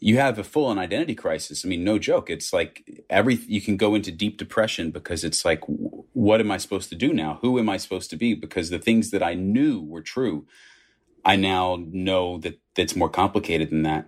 you 0.00 0.16
have 0.18 0.38
a 0.38 0.44
full 0.44 0.66
on 0.66 0.78
identity 0.78 1.14
crisis. 1.14 1.64
I 1.64 1.68
mean, 1.68 1.82
no 1.82 1.98
joke. 1.98 2.30
It's 2.30 2.52
like 2.52 3.04
every, 3.10 3.34
you 3.34 3.60
can 3.60 3.76
go 3.76 3.94
into 3.94 4.12
deep 4.12 4.38
depression 4.38 4.90
because 4.90 5.24
it's 5.24 5.44
like, 5.44 5.60
what 5.66 6.40
am 6.40 6.50
I 6.50 6.56
supposed 6.56 6.88
to 6.90 6.94
do 6.94 7.12
now? 7.12 7.40
Who 7.42 7.58
am 7.58 7.68
I 7.68 7.78
supposed 7.78 8.08
to 8.10 8.16
be? 8.16 8.34
Because 8.34 8.70
the 8.70 8.78
things 8.78 9.10
that 9.10 9.22
I 9.22 9.34
knew 9.34 9.82
were 9.82 10.00
true, 10.00 10.46
I 11.24 11.36
now 11.36 11.84
know 11.90 12.38
that 12.38 12.60
that's 12.76 12.94
more 12.94 13.10
complicated 13.10 13.70
than 13.70 13.82
that. 13.82 14.06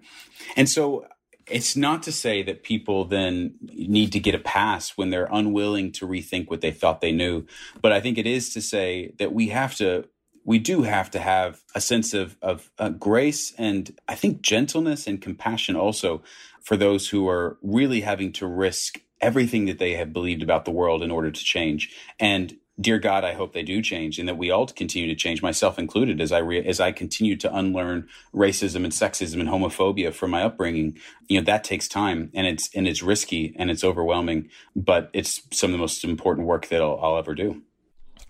And 0.56 0.68
so 0.68 1.06
it's 1.50 1.76
not 1.76 2.02
to 2.04 2.12
say 2.12 2.42
that 2.42 2.62
people 2.62 3.04
then 3.04 3.54
need 3.62 4.12
to 4.12 4.20
get 4.20 4.34
a 4.34 4.38
pass 4.38 4.90
when 4.96 5.10
they're 5.10 5.28
unwilling 5.30 5.92
to 5.92 6.06
rethink 6.06 6.48
what 6.48 6.60
they 6.60 6.70
thought 6.70 7.00
they 7.00 7.12
knew. 7.12 7.46
But 7.80 7.92
I 7.92 8.00
think 8.00 8.18
it 8.18 8.26
is 8.26 8.52
to 8.54 8.60
say 8.60 9.12
that 9.18 9.32
we 9.32 9.48
have 9.48 9.74
to, 9.76 10.08
we 10.44 10.58
do 10.58 10.82
have 10.82 11.10
to 11.12 11.18
have 11.18 11.60
a 11.74 11.80
sense 11.80 12.14
of, 12.14 12.36
of 12.40 12.70
uh, 12.78 12.90
grace 12.90 13.52
and 13.58 13.98
I 14.08 14.14
think 14.14 14.42
gentleness 14.42 15.06
and 15.06 15.20
compassion 15.20 15.76
also 15.76 16.22
for 16.62 16.76
those 16.76 17.08
who 17.08 17.28
are 17.28 17.58
really 17.62 18.00
having 18.00 18.32
to 18.34 18.46
risk 18.46 19.00
everything 19.20 19.66
that 19.66 19.78
they 19.78 19.94
have 19.94 20.12
believed 20.12 20.42
about 20.42 20.64
the 20.64 20.70
world 20.70 21.02
in 21.02 21.10
order 21.10 21.30
to 21.30 21.44
change. 21.44 21.94
And 22.18 22.56
dear 22.80 22.98
God, 22.98 23.24
I 23.24 23.34
hope 23.34 23.52
they 23.52 23.62
do 23.62 23.82
change, 23.82 24.18
and 24.18 24.28
that 24.28 24.38
we 24.38 24.50
all 24.50 24.66
continue 24.66 25.08
to 25.08 25.14
change, 25.14 25.42
myself 25.42 25.78
included, 25.78 26.20
as 26.20 26.32
I 26.32 26.38
re- 26.38 26.66
as 26.66 26.80
I 26.80 26.92
continue 26.92 27.36
to 27.36 27.54
unlearn 27.54 28.08
racism 28.34 28.84
and 28.84 28.92
sexism 28.92 29.40
and 29.40 29.48
homophobia 29.48 30.12
from 30.12 30.30
my 30.30 30.42
upbringing. 30.42 30.98
You 31.28 31.40
know 31.40 31.44
that 31.44 31.64
takes 31.64 31.88
time, 31.88 32.30
and 32.34 32.46
it's 32.46 32.70
and 32.74 32.88
it's 32.88 33.02
risky 33.02 33.54
and 33.58 33.70
it's 33.70 33.84
overwhelming, 33.84 34.48
but 34.74 35.10
it's 35.12 35.42
some 35.52 35.70
of 35.70 35.72
the 35.72 35.78
most 35.78 36.04
important 36.04 36.46
work 36.46 36.68
that 36.68 36.82
I'll, 36.82 36.98
I'll 37.02 37.18
ever 37.18 37.34
do. 37.34 37.62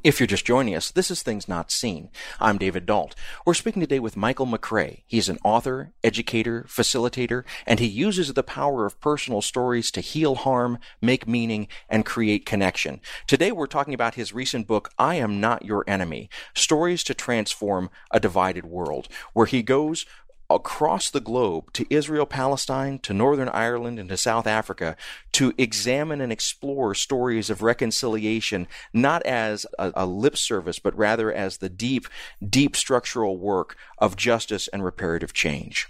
If 0.02 0.18
you're 0.18 0.26
just 0.26 0.46
joining 0.46 0.74
us, 0.74 0.90
this 0.90 1.11
is 1.11 1.22
Things 1.22 1.46
Not 1.46 1.70
Seen. 1.70 2.09
I'm 2.40 2.57
David 2.57 2.86
Dault. 2.86 3.14
We're 3.44 3.53
speaking 3.53 3.80
today 3.80 3.98
with 3.98 4.16
Michael 4.16 4.46
McRay. 4.46 5.03
He's 5.07 5.28
an 5.28 5.38
author, 5.44 5.92
educator, 6.03 6.64
facilitator, 6.66 7.44
and 7.66 7.78
he 7.78 7.86
uses 7.86 8.32
the 8.32 8.42
power 8.42 8.86
of 8.86 8.98
personal 9.03 9.42
stories 9.42 9.90
to 9.90 10.01
heal 10.01 10.36
harm, 10.36 10.78
make 11.03 11.28
meaning, 11.28 11.68
and 11.90 12.07
create 12.07 12.46
connection. 12.46 13.03
Today 13.26 13.53
we're 13.53 13.66
talking 13.66 13.92
about 13.92 14.14
his 14.14 14.32
recent 14.32 14.66
book, 14.66 14.90
I 14.98 15.16
Am 15.16 15.38
Not 15.38 15.66
Your 15.66 15.84
Enemy 15.86 16.30
Stories 16.55 17.05
to 17.05 17.12
Transform 17.12 17.90
a 18.11 18.18
Divided 18.18 18.64
World, 18.64 19.07
where 19.34 19.44
he 19.44 19.62
goes 19.62 20.07
across 20.51 21.11
the 21.11 21.20
globe 21.20 21.72
to 21.72 21.86
Israel, 21.88 22.26
Palestine, 22.26 22.98
to 22.98 23.14
Northern 23.14 23.48
Ireland, 23.48 23.98
and 23.98 24.09
to 24.09 24.16
South 24.16 24.46
Africa 24.46 24.96
to 25.32 25.55
examine 25.57 26.20
and 26.20 26.32
explore 26.32 26.94
stories 26.94 27.48
of 27.48 27.62
reconciliation, 27.62 28.66
not 28.92 29.22
as 29.22 29.64
a, 29.78 29.92
a, 29.94 30.07
lip 30.07 30.36
service, 30.36 30.78
but 30.78 30.96
rather 30.96 31.32
as 31.32 31.59
the 31.59 31.68
deep, 31.68 32.07
deep 32.46 32.74
structural 32.74 33.38
work 33.38 33.76
of 33.98 34.16
justice 34.16 34.68
and 34.68 34.84
reparative 34.84 35.32
change. 35.32 35.86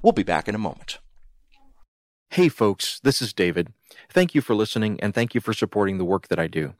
We'll 0.00 0.12
be 0.12 0.22
back 0.22 0.48
in 0.48 0.54
a 0.54 0.58
moment. 0.58 0.98
Hey, 2.30 2.48
folks, 2.48 3.00
this 3.00 3.20
is 3.20 3.32
David. 3.32 3.72
Thank 4.10 4.34
you 4.34 4.40
for 4.40 4.54
listening, 4.54 4.98
and 5.00 5.14
thank 5.14 5.34
you 5.34 5.40
for 5.40 5.52
supporting 5.52 5.98
the 5.98 6.04
work 6.04 6.28
that 6.28 6.38
I 6.38 6.46
do. 6.46 6.74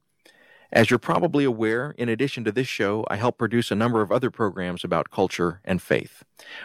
As 0.75 0.91
you're 0.91 0.99
probably 0.99 1.45
aware, 1.45 1.95
in 1.97 2.09
addition 2.09 2.43
to 2.43 2.51
this 2.51 2.67
show, 2.67 3.07
I 3.09 3.15
help 3.15 3.39
produce 3.39 3.71
a 3.71 3.77
number 3.77 4.03
of 4.03 4.11
other 4.11 4.29
programs 4.29 4.83
about 4.83 5.13
culture 5.13 5.61
and 5.65 5.81
faith. 5.81 6.25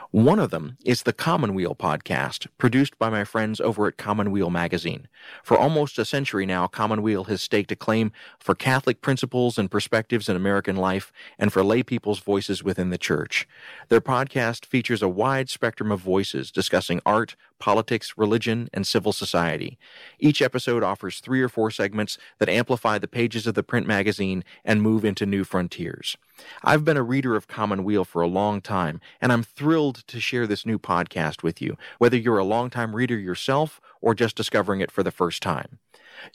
One 0.09 0.39
of 0.39 0.49
them 0.49 0.79
is 0.83 1.03
the 1.03 1.13
Commonweal 1.13 1.75
podcast, 1.75 2.47
produced 2.57 2.97
by 2.97 3.11
my 3.11 3.23
friends 3.23 3.61
over 3.61 3.85
at 3.85 3.97
Commonweal 3.97 4.49
Magazine. 4.49 5.07
For 5.43 5.55
almost 5.55 5.99
a 5.99 6.05
century 6.05 6.47
now, 6.47 6.65
Commonweal 6.65 7.25
has 7.25 7.43
staked 7.43 7.71
a 7.71 7.75
claim 7.75 8.11
for 8.39 8.55
Catholic 8.55 9.01
principles 9.01 9.59
and 9.59 9.69
perspectives 9.69 10.27
in 10.27 10.35
American 10.35 10.75
life 10.75 11.13
and 11.37 11.53
for 11.53 11.63
lay 11.63 11.83
people's 11.83 12.19
voices 12.19 12.63
within 12.63 12.89
the 12.89 12.97
church. 12.97 13.47
Their 13.89 14.01
podcast 14.01 14.65
features 14.65 15.03
a 15.03 15.07
wide 15.07 15.51
spectrum 15.51 15.91
of 15.91 15.99
voices 15.99 16.49
discussing 16.49 16.99
art, 17.05 17.35
politics, 17.59 18.13
religion, 18.17 18.69
and 18.73 18.87
civil 18.87 19.13
society. 19.13 19.77
Each 20.17 20.41
episode 20.41 20.83
offers 20.83 21.19
three 21.19 21.41
or 21.41 21.49
four 21.49 21.71
segments 21.71 22.17
that 22.39 22.49
amplify 22.49 22.97
the 22.97 23.07
pages 23.07 23.45
of 23.45 23.53
the 23.53 23.63
print 23.63 23.85
magazine 23.85 24.43
and 24.65 24.81
move 24.81 25.05
into 25.05 25.25
new 25.25 25.43
frontiers. 25.43 26.17
I've 26.63 26.85
been 26.85 26.97
a 26.97 27.03
reader 27.03 27.35
of 27.35 27.47
Commonweal 27.47 28.05
for 28.05 28.21
a 28.21 28.27
long 28.27 28.61
time, 28.61 29.01
and 29.21 29.31
I'm 29.31 29.43
thrilled 29.43 30.07
to 30.07 30.19
share 30.19 30.47
this 30.47 30.65
new 30.65 30.79
podcast 30.79 31.43
with 31.43 31.61
you, 31.61 31.77
whether 31.97 32.17
you're 32.17 32.37
a 32.37 32.43
longtime 32.43 32.95
reader 32.95 33.17
yourself 33.17 33.81
or 34.01 34.15
just 34.15 34.35
discovering 34.35 34.81
it 34.81 34.91
for 34.91 35.03
the 35.03 35.11
first 35.11 35.41
time. 35.41 35.79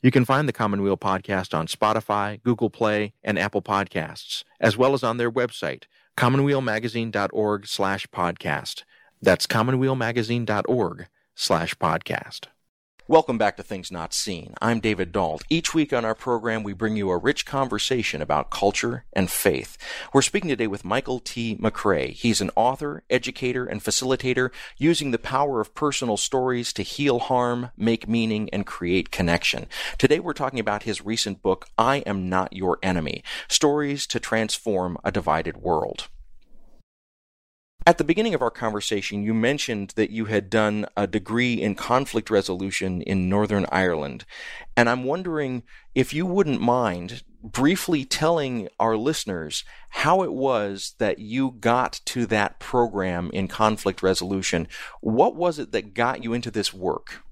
You 0.03 0.11
can 0.11 0.25
find 0.25 0.49
the 0.49 0.53
Commonweal 0.53 0.97
podcast 0.97 1.57
on 1.57 1.67
Spotify, 1.67 2.43
Google 2.43 2.71
Play, 2.71 3.15
and 3.23 3.39
Apple 3.39 3.63
Podcasts, 3.63 4.45
as 4.61 4.77
well 4.77 4.95
as 4.95 5.03
on 5.03 5.17
their 5.17 5.31
website, 5.31 5.85
commonwealmagazine.org 6.17 7.67
slash 7.67 8.07
podcast. 8.09 8.85
That's 9.21 9.47
commonwealmagazine.org 9.47 11.07
slash 11.35 11.75
podcast. 11.77 12.47
Welcome 13.07 13.37
back 13.37 13.59
to 13.59 13.63
Things 13.63 13.93
Not 13.93 14.15
Seen. 14.15 14.55
I'm 14.63 14.81
David 14.81 15.13
Dault. 15.13 15.43
Each 15.51 15.75
week 15.75 15.93
on 15.93 16.07
our 16.07 16.15
program, 16.15 16.63
we 16.63 16.73
bring 16.73 16.97
you 16.97 17.11
a 17.11 17.19
rich 17.19 17.45
conversation 17.45 18.23
about 18.23 18.49
culture 18.49 19.05
and 19.13 19.31
faith. 19.31 19.77
We're 20.15 20.23
speaking 20.23 20.49
today 20.49 20.69
with 20.69 20.87
Michael 20.87 21.21
T. 21.21 21.55
McRay. 21.57 22.13
He's 22.13 22.41
an 22.41 22.51
author, 22.57 23.03
educator, 23.11 23.67
and 23.67 23.85
facilitator 23.85 24.49
using 24.79 25.11
the 25.11 25.19
power 25.19 25.61
of 25.61 25.75
personal 25.75 26.17
stories 26.17 26.73
to 26.73 26.83
heal 26.83 27.19
harm, 27.19 27.73
make 27.77 28.09
meaning, 28.09 28.49
and 28.55 28.65
create 28.65 29.11
connection. 29.11 29.67
Today, 29.99 30.19
we're 30.19 30.33
talking 30.33 30.59
about 30.59 30.85
his 30.85 31.05
recent 31.05 31.43
book, 31.43 31.67
I 31.77 31.99
Am 32.07 32.31
Not 32.31 32.55
Your 32.55 32.79
Enemy 32.83 33.23
Stories 33.49 34.07
to 34.07 34.19
Transform 34.19 34.97
a 35.05 35.13
Divided 35.13 35.59
World. 35.59 36.09
At 37.87 37.99
the 37.99 38.05
beginning 38.05 38.33
of 38.33 38.41
our 38.41 38.51
conversation, 38.51 39.23
you 39.23 39.35
mentioned 39.35 39.93
that 39.97 40.09
you 40.09 40.25
had 40.25 40.49
done 40.49 40.87
a 40.97 41.07
degree 41.07 41.61
in 41.61 41.75
conflict 41.75 42.31
resolution 42.31 43.03
in 43.03 43.29
Northern 43.29 43.67
Ireland. 43.71 44.25
And 44.75 44.89
I'm 44.89 45.05
wondering 45.05 45.65
if 45.95 46.15
you 46.15 46.25
wouldn't 46.25 46.63
mind 46.63 47.23
briefly 47.43 48.07
telling 48.07 48.69
our 48.81 48.97
listeners 48.97 49.65
how 49.91 50.23
it 50.23 50.33
was 50.33 50.95
that 50.99 51.19
you 51.19 51.57
got 51.61 52.01
to 52.07 52.25
that 52.27 52.59
program 52.59 53.31
in 53.35 53.49
conflict 53.49 54.03
resolution. 54.03 54.67
What 55.03 55.37
was 55.37 55.59
it 55.59 55.73
that 55.73 55.93
got 55.93 56.25
you 56.25 56.33
into 56.33 56.51
this 56.51 56.73
work? 56.73 57.23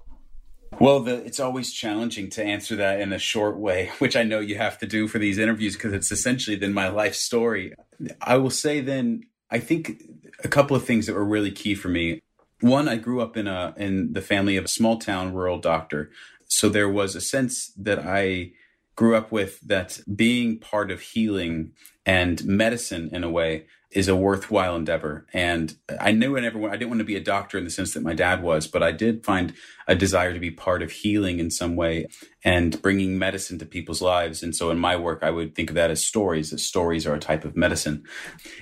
Well, 0.78 1.00
the, 1.00 1.14
it's 1.24 1.40
always 1.40 1.72
challenging 1.72 2.28
to 2.30 2.44
answer 2.44 2.76
that 2.76 3.00
in 3.00 3.14
a 3.14 3.18
short 3.18 3.57
way, 3.57 3.90
which 4.00 4.16
I 4.16 4.22
know 4.22 4.40
you 4.40 4.57
have 4.57 4.76
to 4.80 4.86
do 4.86 5.09
for 5.09 5.18
these 5.18 5.38
interviews 5.38 5.76
because 5.76 5.94
it's 5.94 6.12
essentially 6.12 6.57
then 6.57 6.74
my 6.74 6.88
life 6.88 7.14
story. 7.14 7.72
I 8.20 8.36
will 8.36 8.50
say 8.50 8.82
then, 8.82 9.22
I 9.50 9.59
think 9.59 10.03
a 10.45 10.49
couple 10.49 10.76
of 10.76 10.84
things 10.84 11.07
that 11.07 11.14
were 11.14 11.24
really 11.24 11.51
key 11.51 11.74
for 11.74 11.88
me. 11.88 12.20
One, 12.61 12.88
I 12.88 12.97
grew 12.97 13.20
up 13.20 13.36
in 13.36 13.47
a 13.47 13.74
in 13.76 14.12
the 14.12 14.22
family 14.22 14.57
of 14.57 14.64
a 14.64 14.68
small 14.68 14.99
town 14.99 15.34
rural 15.34 15.59
doctor, 15.59 16.11
so 16.47 16.68
there 16.68 16.88
was 16.88 17.16
a 17.16 17.20
sense 17.20 17.72
that 17.76 17.99
I 18.01 18.53
grew 18.95 19.16
up 19.16 19.32
with 19.32 19.61
that 19.61 20.01
being 20.14 20.59
part 20.59 20.90
of 20.90 21.01
healing 21.01 21.72
and 22.05 22.45
medicine 22.45 23.09
in 23.12 23.24
a 23.24 23.30
way 23.30 23.66
is 23.90 24.09
a 24.09 24.16
worthwhile 24.16 24.74
endeavor. 24.74 25.26
And 25.32 25.76
I 26.01 26.12
knew 26.12 26.36
I 26.36 26.40
never 26.40 26.68
I 26.68 26.72
didn't 26.72 26.88
want 26.88 27.01
to 27.01 27.05
be 27.05 27.16
a 27.16 27.20
doctor 27.20 27.59
in 27.59 27.64
the 27.64 27.70
sense 27.70 27.95
that 27.95 28.03
my 28.03 28.14
dad 28.14 28.43
was, 28.43 28.66
but 28.66 28.82
I 28.82 28.90
did 28.90 29.24
find 29.24 29.53
a 29.86 29.95
desire 29.95 30.32
to 30.32 30.40
be 30.40 30.51
part 30.51 30.82
of 30.82 30.90
healing 30.90 31.38
in 31.38 31.51
some 31.51 31.76
way 31.76 32.07
and 32.45 32.80
bringing 32.80 33.18
medicine 33.18 33.59
to 33.59 33.66
people's 33.66 34.01
lives. 34.01 34.43
And 34.43 34.57
so 34.57 34.70
in 34.70 34.78
my 34.78 34.97
work, 34.97 35.22
I 35.22 35.30
would 35.30 35.55
think 35.55 35.70
of 35.70 35.76
that 35.76 35.90
as 35.90 36.05
stories, 36.05 36.51
that 36.51 36.59
stories 36.59 37.07
are 37.07 37.14
a 37.14 37.20
type 37.20 37.45
of 37.45 37.57
medicine. 37.57 38.05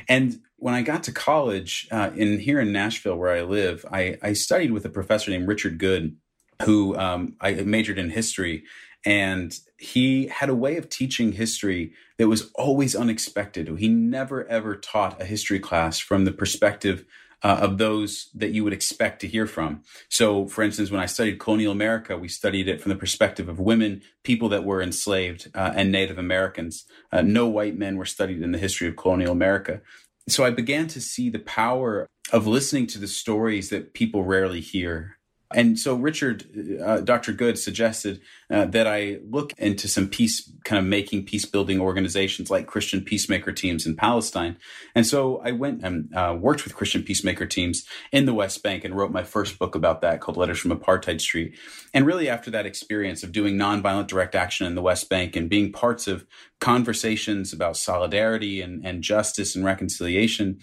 And 0.09 0.41
when 0.61 0.75
I 0.75 0.83
got 0.83 1.03
to 1.05 1.13
college 1.13 1.89
uh, 1.91 2.11
in 2.15 2.39
here 2.39 2.61
in 2.61 2.71
Nashville, 2.71 3.17
where 3.17 3.35
I 3.35 3.43
live, 3.43 3.85
I, 3.91 4.19
I 4.23 4.35
studied 4.35 4.73
with 4.73 4.85
a 4.85 4.91
professor 4.91 5.31
named 5.31 5.49
Richard 5.49 5.79
Goode, 5.79 6.17
who 6.63 6.97
um, 6.97 7.35
I 7.41 7.55
majored 7.55 7.99
in 7.99 8.11
history, 8.11 8.65
and 9.05 9.59
he 9.79 10.27
had 10.27 10.51
a 10.51 10.55
way 10.55 10.77
of 10.77 10.91
teaching 10.91 11.33
history 11.33 11.95
that 12.19 12.29
was 12.29 12.51
always 12.55 12.95
unexpected. 12.95 13.69
He 13.79 13.89
never 13.89 14.47
ever 14.49 14.77
taught 14.77 15.21
a 15.21 15.25
history 15.25 15.59
class 15.59 15.99
from 15.99 16.27
the 16.27 16.33
perspective 16.33 17.07
uh, 17.43 17.59
of 17.63 17.79
those 17.79 18.29
that 18.35 18.51
you 18.51 18.63
would 18.63 18.75
expect 18.75 19.23
to 19.23 19.27
hear 19.27 19.47
from. 19.47 19.83
So, 20.11 20.47
for 20.47 20.63
instance, 20.63 20.91
when 20.91 21.01
I 21.01 21.07
studied 21.07 21.41
colonial 21.41 21.73
America, 21.73 22.19
we 22.19 22.29
studied 22.29 22.69
it 22.69 22.83
from 22.83 22.91
the 22.91 22.97
perspective 22.97 23.49
of 23.49 23.59
women, 23.59 24.03
people 24.25 24.51
that 24.51 24.65
were 24.65 24.83
enslaved, 24.83 25.51
uh, 25.55 25.73
and 25.75 25.91
Native 25.91 26.19
Americans. 26.19 26.85
Uh, 27.11 27.23
no 27.23 27.49
white 27.49 27.79
men 27.79 27.97
were 27.97 28.05
studied 28.05 28.43
in 28.43 28.53
the 28.53 28.59
history 28.59 28.89
of 28.89 28.97
colonial 28.97 29.33
America 29.33 29.81
so 30.29 30.45
I 30.45 30.51
began 30.51 30.87
to 30.89 31.01
see 31.01 31.29
the 31.31 31.39
power 31.39 32.09
of 32.33 32.47
listening 32.47 32.87
to 32.89 32.99
the 32.99 33.09
stories 33.09 33.71
that 33.71 33.95
people 33.95 34.25
rarely 34.25 34.61
hear 34.61 35.18
and 35.53 35.79
so 35.79 35.95
Richard, 35.97 36.45
uh, 36.83 37.01
Dr. 37.01 37.33
Goode 37.33 37.59
suggested 37.59 38.21
uh, 38.51 38.66
that 38.66 38.86
I 38.86 39.18
look 39.28 39.53
into 39.59 39.86
some 39.86 40.09
peace, 40.09 40.51
kind 40.64 40.78
of 40.78 40.84
making 40.84 41.24
peace 41.24 41.44
building 41.44 41.80
organizations 41.80 42.51
like 42.51 42.66
Christian 42.66 43.03
peacemaker 43.03 43.53
teams 43.53 43.86
in 43.86 43.94
Palestine. 43.94 44.57
And 44.94 45.07
so 45.07 45.40
I 45.44 45.53
went 45.53 45.82
and 45.84 46.14
uh, 46.14 46.36
worked 46.38 46.64
with 46.64 46.74
Christian 46.74 47.03
peacemaker 47.03 47.46
teams 47.46 47.86
in 48.11 48.26
the 48.26 48.34
West 48.34 48.62
Bank 48.62 48.84
and 48.84 48.96
wrote 48.96 49.12
my 49.12 49.22
first 49.22 49.59
book 49.59 49.74
about 49.74 50.01
that 50.01 50.20
called 50.20 50.36
Letters 50.36 50.59
from 50.59 50.76
Apartheid 50.76 51.20
Street. 51.20 51.57
And 51.94 52.07
really 52.07 52.28
after 52.28 52.51
that 52.51 52.66
experience 52.66 53.22
of 53.22 53.32
doing 53.32 53.57
nonviolent 53.57 54.09
direct 54.09 54.34
action 54.34 54.66
in 54.66 54.74
the 54.74 54.82
West 54.82 55.09
Bank 55.09 55.36
and 55.36 55.48
being 55.48 55.72
parts 55.72 56.09
of 56.09 56.26
conversations 56.61 57.53
about 57.53 57.76
solidarity 57.76 58.61
and, 58.61 58.84
and 58.84 59.03
justice 59.03 59.57
and 59.57 59.64
reconciliation, 59.64 60.59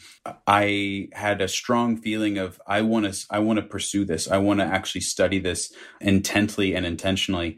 I 0.45 1.09
had 1.13 1.41
a 1.41 1.47
strong 1.47 1.97
feeling 1.97 2.37
of 2.37 2.61
I 2.67 2.81
want 2.81 3.11
to 3.11 3.25
I 3.29 3.39
want 3.39 3.57
to 3.57 3.65
pursue 3.65 4.05
this. 4.05 4.29
I 4.29 4.37
want 4.37 4.59
to 4.59 4.65
actually 4.65 5.01
study 5.01 5.39
this 5.39 5.73
intently 5.99 6.75
and 6.75 6.85
intentionally. 6.85 7.57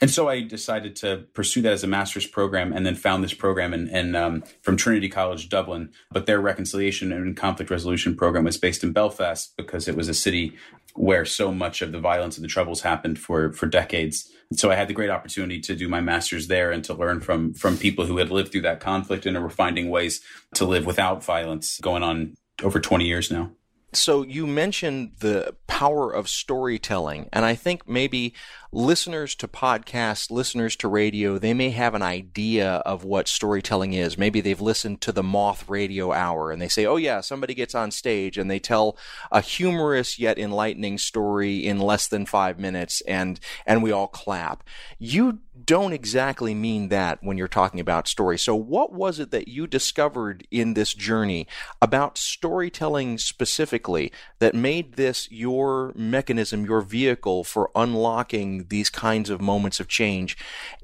And 0.00 0.10
so 0.10 0.28
I 0.28 0.40
decided 0.40 0.96
to 0.96 1.26
pursue 1.34 1.60
that 1.62 1.72
as 1.72 1.84
a 1.84 1.86
master's 1.86 2.26
program 2.26 2.72
and 2.72 2.86
then 2.86 2.94
found 2.94 3.22
this 3.22 3.34
program 3.34 3.74
in 3.74 4.16
um, 4.16 4.42
from 4.62 4.76
Trinity 4.76 5.10
College 5.10 5.50
Dublin. 5.50 5.90
But 6.10 6.24
their 6.24 6.40
reconciliation 6.40 7.12
and 7.12 7.36
conflict 7.36 7.70
resolution 7.70 8.16
program 8.16 8.44
was 8.44 8.56
based 8.56 8.82
in 8.82 8.92
Belfast 8.92 9.54
because 9.58 9.88
it 9.88 9.96
was 9.96 10.08
a 10.08 10.14
city 10.14 10.56
where 10.94 11.24
so 11.24 11.52
much 11.52 11.82
of 11.82 11.92
the 11.92 12.00
violence 12.00 12.36
and 12.36 12.44
the 12.44 12.48
troubles 12.48 12.80
happened 12.80 13.18
for, 13.18 13.52
for 13.52 13.66
decades. 13.66 14.30
So 14.54 14.70
I 14.70 14.74
had 14.74 14.88
the 14.88 14.94
great 14.94 15.10
opportunity 15.10 15.60
to 15.60 15.76
do 15.76 15.88
my 15.88 16.00
master's 16.00 16.48
there 16.48 16.70
and 16.70 16.82
to 16.84 16.94
learn 16.94 17.20
from, 17.20 17.54
from 17.54 17.76
people 17.76 18.06
who 18.06 18.16
had 18.16 18.30
lived 18.30 18.52
through 18.52 18.62
that 18.62 18.80
conflict 18.80 19.26
and 19.26 19.40
were 19.40 19.50
finding 19.50 19.90
ways 19.90 20.20
to 20.54 20.64
live 20.64 20.86
without 20.86 21.22
violence 21.22 21.78
going 21.80 22.02
on 22.02 22.36
over 22.62 22.80
20 22.80 23.04
years 23.04 23.30
now. 23.30 23.50
So 23.92 24.22
you 24.22 24.46
mentioned 24.46 25.12
the 25.18 25.56
power 25.66 26.12
of 26.12 26.28
storytelling, 26.28 27.28
and 27.32 27.44
I 27.44 27.54
think 27.54 27.88
maybe 27.88 28.34
listeners 28.72 29.34
to 29.34 29.48
podcasts, 29.48 30.30
listeners 30.30 30.76
to 30.76 30.88
radio, 30.88 31.38
they 31.38 31.52
may 31.54 31.70
have 31.70 31.94
an 31.94 32.02
idea 32.02 32.74
of 32.86 33.02
what 33.04 33.26
storytelling 33.26 33.92
is. 33.92 34.16
Maybe 34.16 34.40
they've 34.40 34.60
listened 34.60 35.00
to 35.02 35.12
the 35.12 35.22
Moth 35.22 35.68
Radio 35.68 36.12
Hour 36.12 36.52
and 36.52 36.62
they 36.62 36.68
say, 36.68 36.86
oh, 36.86 36.96
yeah, 36.96 37.20
somebody 37.20 37.54
gets 37.54 37.74
on 37.74 37.90
stage 37.90 38.38
and 38.38 38.50
they 38.50 38.60
tell 38.60 38.96
a 39.32 39.40
humorous 39.40 40.18
yet 40.18 40.38
enlightening 40.38 40.98
story 40.98 41.66
in 41.66 41.80
less 41.80 42.06
than 42.06 42.26
five 42.26 42.58
minutes 42.60 43.00
and, 43.02 43.40
and 43.66 43.82
we 43.82 43.90
all 43.90 44.08
clap. 44.08 44.62
You 44.98 45.40
don't 45.66 45.92
exactly 45.92 46.54
mean 46.54 46.88
that 46.88 47.18
when 47.22 47.36
you're 47.36 47.48
talking 47.48 47.80
about 47.80 48.08
story. 48.08 48.38
So, 48.38 48.54
what 48.54 48.92
was 48.92 49.18
it 49.18 49.30
that 49.30 49.48
you 49.48 49.66
discovered 49.66 50.46
in 50.50 50.74
this 50.74 50.94
journey 50.94 51.46
about 51.80 52.18
storytelling 52.18 53.18
specifically 53.18 54.12
that 54.38 54.54
made 54.54 54.94
this 54.94 55.30
your 55.30 55.92
mechanism, 55.94 56.64
your 56.64 56.80
vehicle 56.80 57.44
for 57.44 57.70
unlocking 57.74 58.66
these 58.68 58.90
kinds 58.90 59.30
of 59.30 59.40
moments 59.40 59.80
of 59.80 59.88
change? 59.88 60.36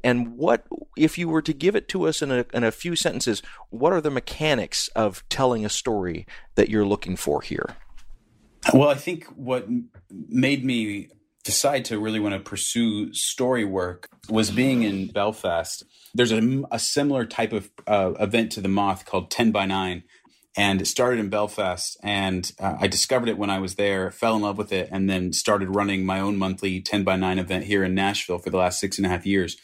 And 0.03 0.37
what, 0.37 0.66
if 0.97 1.18
you 1.18 1.29
were 1.29 1.43
to 1.43 1.53
give 1.53 1.77
it 1.77 1.89
to 1.89 2.07
us 2.07 2.22
in 2.22 2.31
a, 2.31 2.47
in 2.53 2.64
a 2.64 2.72
few 2.72 2.97
sentences, 2.97 3.43
what 3.70 3.93
are 3.93 4.01
the 4.01 4.11
mechanics 4.11 4.89
of 4.89 5.22
telling 5.29 5.64
a 5.64 5.70
story 5.70 6.27
that 6.55 6.68
you're 6.68 6.87
looking 6.87 7.16
for 7.16 7.43
here? 7.43 7.77
Well, 8.72 8.89
I 8.89 8.95
think 8.95 9.27
what 9.37 9.68
made 10.11 10.64
me 10.64 11.09
decide 11.47 11.84
to 11.84 12.01
really 12.01 12.18
want 12.18 12.34
to 12.34 12.40
pursue 12.40 13.14
story 13.14 13.64
work 13.64 14.09
was 14.28 14.51
being 14.51 14.82
in 14.82 15.07
Belfast. 15.07 15.84
There's 16.12 16.32
a, 16.32 16.64
a 16.72 16.78
similar 16.80 17.24
type 17.24 17.53
of 17.53 17.70
uh, 17.86 18.14
event 18.18 18.51
to 18.53 18.61
the 18.61 18.68
Moth 18.68 19.07
called 19.07 19.30
10 19.30 19.53
by 19.53 19.64
9. 19.64 20.03
And 20.57 20.80
it 20.80 20.86
started 20.86 21.20
in 21.20 21.28
Belfast. 21.28 21.97
And 22.03 22.51
uh, 22.59 22.78
I 22.80 22.88
discovered 22.88 23.28
it 23.28 23.38
when 23.38 23.49
I 23.49 23.61
was 23.61 23.76
there, 23.76 24.11
fell 24.11 24.34
in 24.34 24.42
love 24.42 24.59
with 24.59 24.72
it, 24.72 24.88
and 24.90 25.09
then 25.09 25.32
started 25.32 25.72
running 25.72 26.05
my 26.05 26.18
own 26.18 26.36
monthly 26.36 26.80
10 26.80 27.05
by 27.05 27.14
9 27.14 27.38
event 27.38 27.64
here 27.64 27.84
in 27.84 27.94
Nashville 27.94 28.38
for 28.38 28.51
the 28.51 28.57
last 28.57 28.80
six 28.80 28.99
and 28.99 29.07
a 29.07 29.09
half 29.09 29.24
years. 29.24 29.57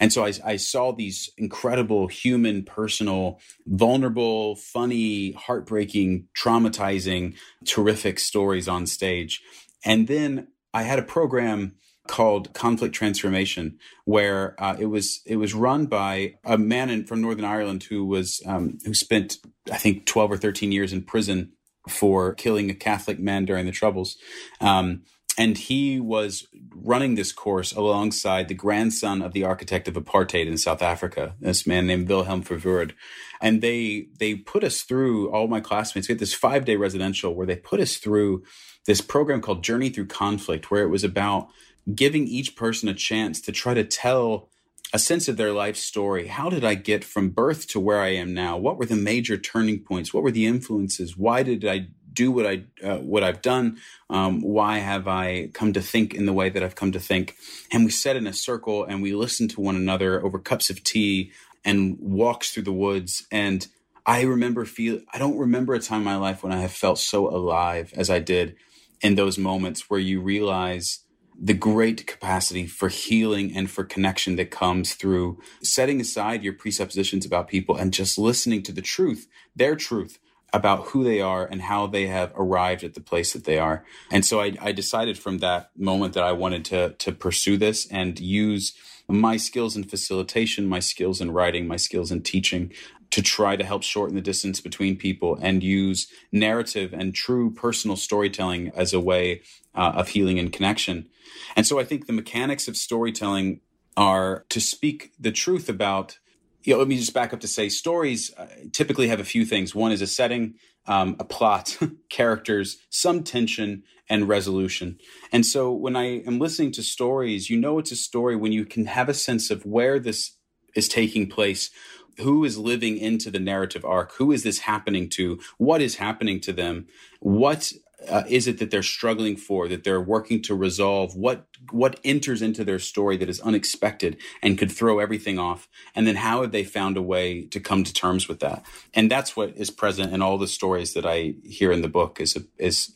And 0.00 0.10
so 0.12 0.24
I, 0.24 0.32
I 0.42 0.56
saw 0.56 0.92
these 0.92 1.30
incredible 1.36 2.06
human, 2.06 2.62
personal, 2.62 3.40
vulnerable, 3.66 4.56
funny, 4.56 5.32
heartbreaking, 5.32 6.28
traumatizing, 6.34 7.34
terrific 7.66 8.18
stories 8.20 8.68
on 8.68 8.86
stage. 8.86 9.42
And 9.84 10.08
then 10.08 10.48
I 10.76 10.82
had 10.82 10.98
a 10.98 11.02
program 11.02 11.74
called 12.06 12.52
Conflict 12.52 12.94
Transformation, 12.94 13.78
where 14.04 14.54
uh, 14.62 14.76
it 14.78 14.86
was 14.86 15.22
it 15.24 15.36
was 15.36 15.54
run 15.54 15.86
by 15.86 16.34
a 16.44 16.58
man 16.58 16.90
in, 16.90 17.06
from 17.06 17.22
Northern 17.22 17.46
Ireland 17.46 17.84
who 17.84 18.04
was 18.04 18.42
um, 18.44 18.76
who 18.84 18.92
spent 18.92 19.38
I 19.72 19.78
think 19.78 20.04
twelve 20.04 20.30
or 20.30 20.36
thirteen 20.36 20.72
years 20.72 20.92
in 20.92 21.02
prison 21.02 21.52
for 21.88 22.34
killing 22.34 22.68
a 22.68 22.74
Catholic 22.74 23.18
man 23.18 23.46
during 23.46 23.64
the 23.64 23.72
Troubles. 23.72 24.18
Um, 24.60 25.04
and 25.38 25.56
he 25.56 25.98
was 25.98 26.46
running 26.74 27.14
this 27.14 27.32
course 27.32 27.72
alongside 27.72 28.48
the 28.48 28.54
grandson 28.54 29.22
of 29.22 29.32
the 29.32 29.44
architect 29.44 29.88
of 29.88 29.94
apartheid 29.94 30.46
in 30.46 30.58
South 30.58 30.82
Africa, 30.82 31.34
this 31.40 31.66
man 31.66 31.86
named 31.86 32.08
Wilhelm 32.08 32.42
Verwoerd. 32.42 32.92
And 33.40 33.62
they 33.62 34.08
they 34.18 34.34
put 34.34 34.62
us 34.62 34.82
through 34.82 35.30
all 35.30 35.48
my 35.48 35.60
classmates. 35.60 36.08
We 36.08 36.12
had 36.12 36.18
this 36.18 36.34
five 36.34 36.66
day 36.66 36.76
residential 36.76 37.34
where 37.34 37.46
they 37.46 37.56
put 37.56 37.80
us 37.80 37.96
through 37.96 38.42
this 38.86 39.00
program 39.00 39.40
called 39.40 39.64
Journey 39.64 39.90
Through 39.90 40.06
Conflict, 40.06 40.70
where 40.70 40.82
it 40.82 40.88
was 40.88 41.04
about 41.04 41.48
giving 41.94 42.26
each 42.26 42.56
person 42.56 42.88
a 42.88 42.94
chance 42.94 43.40
to 43.42 43.52
try 43.52 43.74
to 43.74 43.84
tell 43.84 44.48
a 44.92 44.98
sense 44.98 45.28
of 45.28 45.36
their 45.36 45.52
life 45.52 45.76
story. 45.76 46.28
How 46.28 46.48
did 46.48 46.64
I 46.64 46.74
get 46.74 47.04
from 47.04 47.30
birth 47.30 47.66
to 47.68 47.80
where 47.80 48.00
I 48.00 48.08
am 48.08 48.32
now? 48.32 48.56
What 48.56 48.78
were 48.78 48.86
the 48.86 48.96
major 48.96 49.36
turning 49.36 49.80
points? 49.80 50.14
What 50.14 50.22
were 50.22 50.30
the 50.30 50.46
influences? 50.46 51.16
Why 51.16 51.42
did 51.42 51.64
I 51.64 51.88
do 52.12 52.30
what 52.30 52.46
I 52.46 52.64
uh, 52.82 52.98
what 52.98 53.22
I've 53.22 53.42
done? 53.42 53.78
Um, 54.08 54.40
why 54.40 54.78
have 54.78 55.06
I 55.06 55.48
come 55.52 55.72
to 55.74 55.82
think 55.82 56.14
in 56.14 56.26
the 56.26 56.32
way 56.32 56.48
that 56.48 56.62
I've 56.62 56.76
come 56.76 56.92
to 56.92 57.00
think? 57.00 57.36
And 57.72 57.84
we 57.84 57.90
sat 57.90 58.16
in 58.16 58.26
a 58.26 58.32
circle 58.32 58.84
and 58.84 59.02
we 59.02 59.14
listened 59.14 59.50
to 59.50 59.60
one 59.60 59.76
another 59.76 60.24
over 60.24 60.38
cups 60.38 60.70
of 60.70 60.82
tea 60.82 61.32
and 61.64 61.98
walks 62.00 62.52
through 62.52 62.62
the 62.62 62.72
woods. 62.72 63.26
And 63.30 63.66
I 64.06 64.22
remember 64.22 64.64
feel 64.64 65.00
I 65.12 65.18
don't 65.18 65.36
remember 65.36 65.74
a 65.74 65.80
time 65.80 66.00
in 66.00 66.04
my 66.04 66.16
life 66.16 66.42
when 66.42 66.52
I 66.52 66.60
have 66.60 66.72
felt 66.72 66.98
so 66.98 67.28
alive 67.28 67.92
as 67.96 68.08
I 68.08 68.20
did 68.20 68.56
in 69.00 69.14
those 69.14 69.38
moments 69.38 69.88
where 69.90 70.00
you 70.00 70.20
realize 70.20 71.00
the 71.38 71.54
great 71.54 72.06
capacity 72.06 72.66
for 72.66 72.88
healing 72.88 73.54
and 73.54 73.70
for 73.70 73.84
connection 73.84 74.36
that 74.36 74.50
comes 74.50 74.94
through 74.94 75.38
setting 75.62 76.00
aside 76.00 76.42
your 76.42 76.54
presuppositions 76.54 77.26
about 77.26 77.48
people 77.48 77.76
and 77.76 77.92
just 77.92 78.16
listening 78.16 78.62
to 78.62 78.72
the 78.72 78.82
truth, 78.82 79.28
their 79.54 79.76
truth 79.76 80.18
about 80.52 80.86
who 80.86 81.04
they 81.04 81.20
are 81.20 81.44
and 81.44 81.62
how 81.62 81.86
they 81.86 82.06
have 82.06 82.32
arrived 82.36 82.82
at 82.82 82.94
the 82.94 83.00
place 83.00 83.32
that 83.32 83.44
they 83.44 83.58
are. 83.58 83.84
And 84.10 84.24
so 84.24 84.40
I, 84.40 84.54
I 84.60 84.72
decided 84.72 85.18
from 85.18 85.38
that 85.38 85.70
moment 85.76 86.14
that 86.14 86.24
I 86.24 86.32
wanted 86.32 86.64
to, 86.66 86.90
to 86.90 87.12
pursue 87.12 87.58
this 87.58 87.86
and 87.90 88.18
use 88.18 88.74
my 89.08 89.36
skills 89.36 89.76
in 89.76 89.84
facilitation, 89.84 90.66
my 90.66 90.80
skills 90.80 91.20
in 91.20 91.30
writing, 91.30 91.68
my 91.68 91.76
skills 91.76 92.10
in 92.10 92.22
teaching 92.22 92.72
to 93.10 93.22
try 93.22 93.56
to 93.56 93.64
help 93.64 93.82
shorten 93.82 94.14
the 94.14 94.22
distance 94.22 94.60
between 94.60 94.96
people 94.96 95.38
and 95.40 95.62
use 95.62 96.08
narrative 96.32 96.92
and 96.92 97.14
true 97.14 97.50
personal 97.50 97.96
storytelling 97.96 98.70
as 98.74 98.92
a 98.92 99.00
way 99.00 99.42
uh, 99.74 99.92
of 99.94 100.08
healing 100.08 100.38
and 100.38 100.52
connection. 100.52 101.08
And 101.54 101.66
so 101.66 101.78
I 101.78 101.84
think 101.84 102.06
the 102.06 102.12
mechanics 102.12 102.68
of 102.68 102.76
storytelling 102.76 103.60
are 103.96 104.44
to 104.50 104.60
speak 104.60 105.12
the 105.18 105.32
truth 105.32 105.68
about. 105.68 106.18
You 106.62 106.72
know, 106.72 106.80
let 106.80 106.88
me 106.88 106.96
just 106.96 107.14
back 107.14 107.32
up 107.32 107.40
to 107.40 107.48
say 107.48 107.68
stories 107.68 108.34
uh, 108.36 108.48
typically 108.72 109.08
have 109.08 109.20
a 109.20 109.24
few 109.24 109.44
things. 109.44 109.74
One 109.74 109.92
is 109.92 110.02
a 110.02 110.06
setting, 110.06 110.54
um, 110.86 111.16
a 111.20 111.24
plot, 111.24 111.78
characters, 112.10 112.78
some 112.90 113.22
tension, 113.22 113.84
and 114.08 114.28
resolution. 114.28 114.98
And 115.32 115.44
so 115.44 115.72
when 115.72 115.96
I 115.96 116.20
am 116.20 116.38
listening 116.38 116.72
to 116.72 116.82
stories, 116.82 117.50
you 117.50 117.58
know 117.58 117.78
it's 117.78 117.92
a 117.92 117.96
story 117.96 118.36
when 118.36 118.52
you 118.52 118.64
can 118.64 118.86
have 118.86 119.08
a 119.08 119.14
sense 119.14 119.50
of 119.50 119.64
where 119.64 119.98
this 119.98 120.32
is 120.74 120.88
taking 120.88 121.28
place 121.28 121.70
who 122.18 122.44
is 122.44 122.58
living 122.58 122.98
into 122.98 123.30
the 123.30 123.40
narrative 123.40 123.84
arc? 123.84 124.12
Who 124.14 124.32
is 124.32 124.42
this 124.42 124.60
happening 124.60 125.08
to? 125.10 125.40
What 125.58 125.80
is 125.82 125.96
happening 125.96 126.40
to 126.40 126.52
them? 126.52 126.86
What 127.20 127.72
uh, 128.08 128.24
is 128.28 128.46
it 128.46 128.58
that 128.58 128.70
they're 128.70 128.82
struggling 128.82 129.36
for 129.36 129.68
that 129.68 129.84
they're 129.84 130.00
working 130.00 130.42
to 130.42 130.54
resolve? 130.54 131.16
What 131.16 131.46
what 131.70 131.98
enters 132.04 132.42
into 132.42 132.64
their 132.64 132.78
story 132.78 133.16
that 133.16 133.28
is 133.28 133.40
unexpected 133.40 134.18
and 134.42 134.58
could 134.58 134.70
throw 134.70 134.98
everything 134.98 135.38
off? 135.38 135.68
And 135.94 136.06
then 136.06 136.16
how 136.16 136.42
have 136.42 136.52
they 136.52 136.64
found 136.64 136.96
a 136.96 137.02
way 137.02 137.46
to 137.46 137.60
come 137.60 137.84
to 137.84 137.92
terms 137.92 138.28
with 138.28 138.40
that? 138.40 138.64
And 138.94 139.10
that's 139.10 139.36
what 139.36 139.56
is 139.56 139.70
present 139.70 140.12
in 140.12 140.22
all 140.22 140.38
the 140.38 140.46
stories 140.46 140.94
that 140.94 141.06
i 141.06 141.34
hear 141.44 141.72
in 141.72 141.82
the 141.82 141.88
book 141.88 142.20
is 142.20 142.38
is 142.58 142.94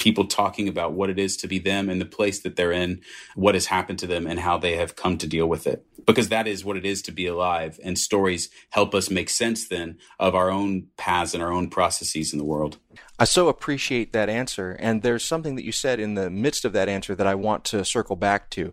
people 0.00 0.24
talking 0.24 0.66
about 0.66 0.92
what 0.92 1.10
it 1.10 1.18
is 1.18 1.36
to 1.36 1.46
be 1.46 1.58
them 1.58 1.88
and 1.88 2.00
the 2.00 2.06
place 2.06 2.40
that 2.40 2.56
they're 2.56 2.72
in, 2.72 3.00
what 3.34 3.54
has 3.54 3.66
happened 3.66 3.98
to 4.00 4.06
them, 4.06 4.26
and 4.26 4.40
how 4.40 4.58
they 4.58 4.76
have 4.76 4.96
come 4.96 5.18
to 5.18 5.26
deal 5.26 5.46
with 5.46 5.66
it. 5.66 5.84
Because 6.06 6.28
that 6.30 6.48
is 6.48 6.64
what 6.64 6.76
it 6.76 6.86
is 6.86 7.02
to 7.02 7.12
be 7.12 7.26
alive. 7.26 7.78
And 7.84 7.98
stories 7.98 8.48
help 8.70 8.94
us 8.94 9.10
make 9.10 9.28
sense 9.28 9.68
then 9.68 9.98
of 10.18 10.34
our 10.34 10.50
own 10.50 10.88
paths 10.96 11.34
and 11.34 11.42
our 11.42 11.52
own 11.52 11.68
processes 11.68 12.32
in 12.32 12.38
the 12.38 12.44
world. 12.44 12.78
I 13.18 13.24
so 13.24 13.48
appreciate 13.48 14.12
that 14.12 14.30
answer. 14.30 14.72
And 14.80 15.02
there's 15.02 15.24
something 15.24 15.56
that 15.56 15.64
you 15.64 15.72
said 15.72 16.00
in 16.00 16.14
the 16.14 16.30
midst 16.30 16.64
of 16.64 16.72
that 16.72 16.88
answer 16.88 17.14
that 17.14 17.26
I 17.26 17.34
want 17.34 17.64
to 17.66 17.84
circle 17.84 18.16
back 18.16 18.48
to. 18.50 18.72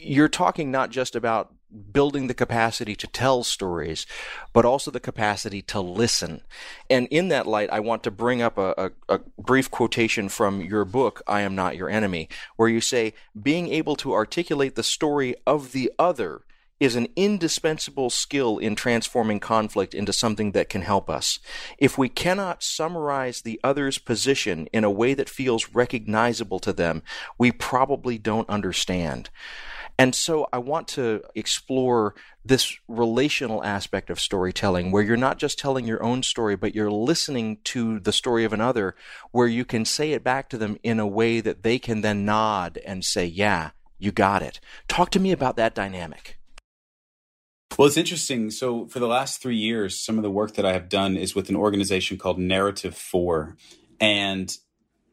You're 0.00 0.28
talking 0.28 0.70
not 0.70 0.90
just 0.90 1.16
about 1.16 1.52
building 1.92 2.26
the 2.26 2.34
capacity 2.34 2.94
to 2.96 3.06
tell 3.06 3.42
stories, 3.42 4.06
but 4.52 4.64
also 4.64 4.90
the 4.90 5.00
capacity 5.00 5.62
to 5.62 5.80
listen. 5.80 6.42
And 6.88 7.06
in 7.08 7.28
that 7.28 7.46
light, 7.46 7.70
I 7.70 7.80
want 7.80 8.02
to 8.04 8.10
bring 8.10 8.42
up 8.42 8.58
a, 8.58 8.74
a, 8.76 8.90
a, 9.08 9.20
brief 9.38 9.70
quotation 9.70 10.28
from 10.28 10.60
your 10.60 10.84
book, 10.84 11.22
I 11.26 11.42
Am 11.42 11.54
Not 11.54 11.76
Your 11.76 11.88
Enemy, 11.88 12.28
where 12.56 12.68
you 12.68 12.80
say, 12.80 13.14
being 13.40 13.68
able 13.68 13.96
to 13.96 14.12
articulate 14.12 14.74
the 14.74 14.82
story 14.82 15.34
of 15.46 15.72
the 15.72 15.92
other 15.98 16.42
is 16.80 16.96
an 16.96 17.06
indispensable 17.14 18.08
skill 18.08 18.56
in 18.56 18.74
transforming 18.74 19.38
conflict 19.38 19.94
into 19.94 20.14
something 20.14 20.52
that 20.52 20.70
can 20.70 20.80
help 20.80 21.10
us. 21.10 21.38
If 21.76 21.98
we 21.98 22.08
cannot 22.08 22.62
summarize 22.62 23.42
the 23.42 23.60
other's 23.62 23.98
position 23.98 24.66
in 24.72 24.82
a 24.82 24.90
way 24.90 25.12
that 25.12 25.28
feels 25.28 25.74
recognizable 25.74 26.58
to 26.60 26.72
them, 26.72 27.02
we 27.36 27.52
probably 27.52 28.16
don't 28.16 28.48
understand. 28.48 29.28
And 30.00 30.14
so 30.14 30.48
I 30.50 30.56
want 30.56 30.88
to 30.88 31.22
explore 31.34 32.14
this 32.42 32.78
relational 32.88 33.62
aspect 33.62 34.08
of 34.08 34.18
storytelling 34.18 34.90
where 34.90 35.02
you're 35.02 35.18
not 35.18 35.36
just 35.36 35.58
telling 35.58 35.86
your 35.86 36.02
own 36.02 36.22
story, 36.22 36.56
but 36.56 36.74
you're 36.74 36.90
listening 36.90 37.58
to 37.64 38.00
the 38.00 38.10
story 38.10 38.44
of 38.44 38.54
another, 38.54 38.94
where 39.30 39.46
you 39.46 39.66
can 39.66 39.84
say 39.84 40.12
it 40.12 40.24
back 40.24 40.48
to 40.48 40.56
them 40.56 40.78
in 40.82 40.98
a 41.00 41.06
way 41.06 41.40
that 41.40 41.64
they 41.64 41.78
can 41.78 42.00
then 42.00 42.24
nod 42.24 42.78
and 42.86 43.04
say, 43.04 43.26
Yeah, 43.26 43.72
you 43.98 44.10
got 44.10 44.40
it. 44.40 44.58
Talk 44.88 45.10
to 45.10 45.20
me 45.20 45.32
about 45.32 45.56
that 45.56 45.74
dynamic. 45.74 46.38
Well, 47.76 47.86
it's 47.86 47.98
interesting. 47.98 48.50
So, 48.50 48.86
for 48.86 49.00
the 49.00 49.06
last 49.06 49.42
three 49.42 49.58
years, 49.58 50.00
some 50.00 50.16
of 50.16 50.22
the 50.22 50.30
work 50.30 50.54
that 50.54 50.64
I 50.64 50.72
have 50.72 50.88
done 50.88 51.18
is 51.18 51.34
with 51.34 51.50
an 51.50 51.56
organization 51.56 52.16
called 52.16 52.38
Narrative 52.38 52.96
4. 52.96 53.54
And 54.00 54.56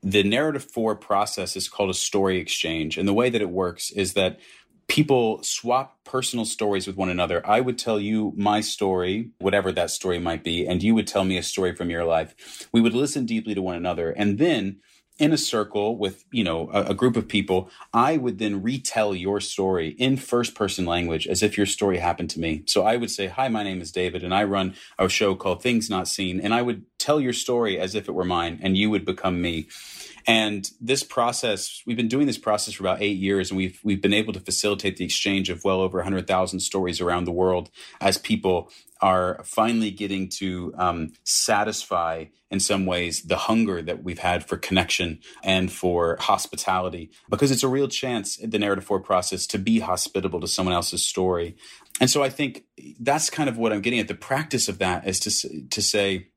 the 0.01 0.23
Narrative 0.23 0.63
4 0.63 0.95
process 0.95 1.57
is 1.57 1.67
called 1.67 1.89
a 1.89 1.93
story 1.93 2.37
exchange. 2.39 2.97
And 2.97 3.05
the 3.05 3.13
way 3.13 3.29
that 3.29 3.41
it 3.41 3.49
works 3.49 3.91
is 3.91 4.13
that 4.13 4.39
people 4.87 5.43
swap 5.43 5.97
personal 6.03 6.45
stories 6.45 6.87
with 6.87 6.95
one 6.95 7.09
another. 7.09 7.45
I 7.45 7.61
would 7.61 7.77
tell 7.77 7.99
you 7.99 8.33
my 8.35 8.61
story, 8.61 9.31
whatever 9.39 9.71
that 9.73 9.91
story 9.91 10.19
might 10.19 10.43
be, 10.43 10.65
and 10.65 10.81
you 10.81 10.95
would 10.95 11.07
tell 11.07 11.25
me 11.25 11.37
a 11.37 11.43
story 11.43 11.75
from 11.75 11.89
your 11.89 12.05
life. 12.05 12.67
We 12.71 12.81
would 12.81 12.93
listen 12.93 13.25
deeply 13.25 13.53
to 13.55 13.61
one 13.61 13.75
another. 13.75 14.11
And 14.11 14.37
then 14.37 14.79
in 15.19 15.33
a 15.33 15.37
circle 15.37 15.97
with 15.97 16.23
you 16.31 16.43
know 16.43 16.69
a, 16.71 16.83
a, 16.83 16.93
group 16.93 17.15
of 17.15 17.27
people 17.27 17.69
i 17.93 18.17
would 18.17 18.37
then 18.37 18.61
retell 18.61 19.15
your 19.15 19.39
story 19.39 19.89
in 19.97 20.15
first 20.15 20.53
person 20.53 20.85
language 20.85 21.27
as 21.27 21.41
if 21.41 21.57
your 21.57 21.65
story 21.65 21.97
happened 21.97 22.29
to 22.29 22.39
me 22.39 22.63
so 22.65 22.83
i 22.83 22.95
would 22.95 23.09
say 23.09 23.27
hi 23.27 23.47
my 23.47 23.63
name 23.63 23.81
is 23.81 23.91
david 23.91 24.23
and 24.23 24.33
i 24.33 24.43
run 24.43 24.75
a 24.99 25.09
show 25.09 25.33
called 25.33 25.61
things 25.61 25.89
not 25.89 26.07
seen 26.07 26.39
and 26.39 26.53
i 26.53 26.61
would 26.61 26.85
tell 26.99 27.19
your 27.19 27.33
story 27.33 27.79
as 27.79 27.95
if 27.95 28.07
it 28.07 28.11
were 28.11 28.23
mine 28.23 28.59
and 28.61 28.77
you 28.77 28.89
would 28.89 29.05
become 29.05 29.41
me 29.41 29.67
and 30.27 30.69
this 30.81 31.03
process, 31.03 31.81
we've 31.85 31.95
been 31.95 32.09
doing 32.09 32.27
this 32.27 32.37
process 32.37 32.73
for 32.73 32.83
about 32.83 33.01
eight 33.01 33.17
years, 33.17 33.49
and 33.49 33.57
we've 33.57 33.79
we've 33.81 34.01
been 34.01 34.13
able 34.13 34.33
to 34.33 34.41
facilitate 34.41 34.97
the 34.97 35.05
exchange 35.05 35.49
of 35.49 35.63
well 35.63 35.79
over 35.79 35.99
100,000 35.99 36.59
stories 36.59 36.99
around 36.99 37.23
the 37.23 37.31
world 37.31 37.69
as 38.01 38.17
people 38.17 38.69
are 39.01 39.41
finally 39.45 39.89
getting 39.89 40.27
to 40.27 40.73
um, 40.77 41.13
satisfy, 41.23 42.25
in 42.51 42.59
some 42.59 42.85
ways, 42.85 43.21
the 43.23 43.37
hunger 43.37 43.81
that 43.81 44.03
we've 44.03 44.19
had 44.19 44.45
for 44.45 44.57
connection 44.57 45.19
and 45.43 45.71
for 45.71 46.17
hospitality, 46.19 47.09
because 47.29 47.49
it's 47.49 47.63
a 47.63 47.67
real 47.69 47.87
chance 47.87 48.37
in 48.37 48.49
the 48.49 48.59
narrative 48.59 48.83
four 48.83 48.99
process 48.99 49.47
to 49.47 49.57
be 49.57 49.79
hospitable 49.79 50.41
to 50.41 50.47
someone 50.47 50.75
else's 50.75 51.07
story. 51.07 51.55
And 52.01 52.09
so 52.09 52.21
I 52.21 52.29
think 52.29 52.65
that's 52.99 53.29
kind 53.29 53.47
of 53.47 53.57
what 53.57 53.71
I'm 53.71 53.81
getting 53.81 53.99
at. 53.99 54.09
The 54.09 54.15
practice 54.15 54.67
of 54.67 54.79
that 54.79 55.07
is 55.07 55.19
to 55.21 55.67
to 55.69 55.81
say 55.81 56.27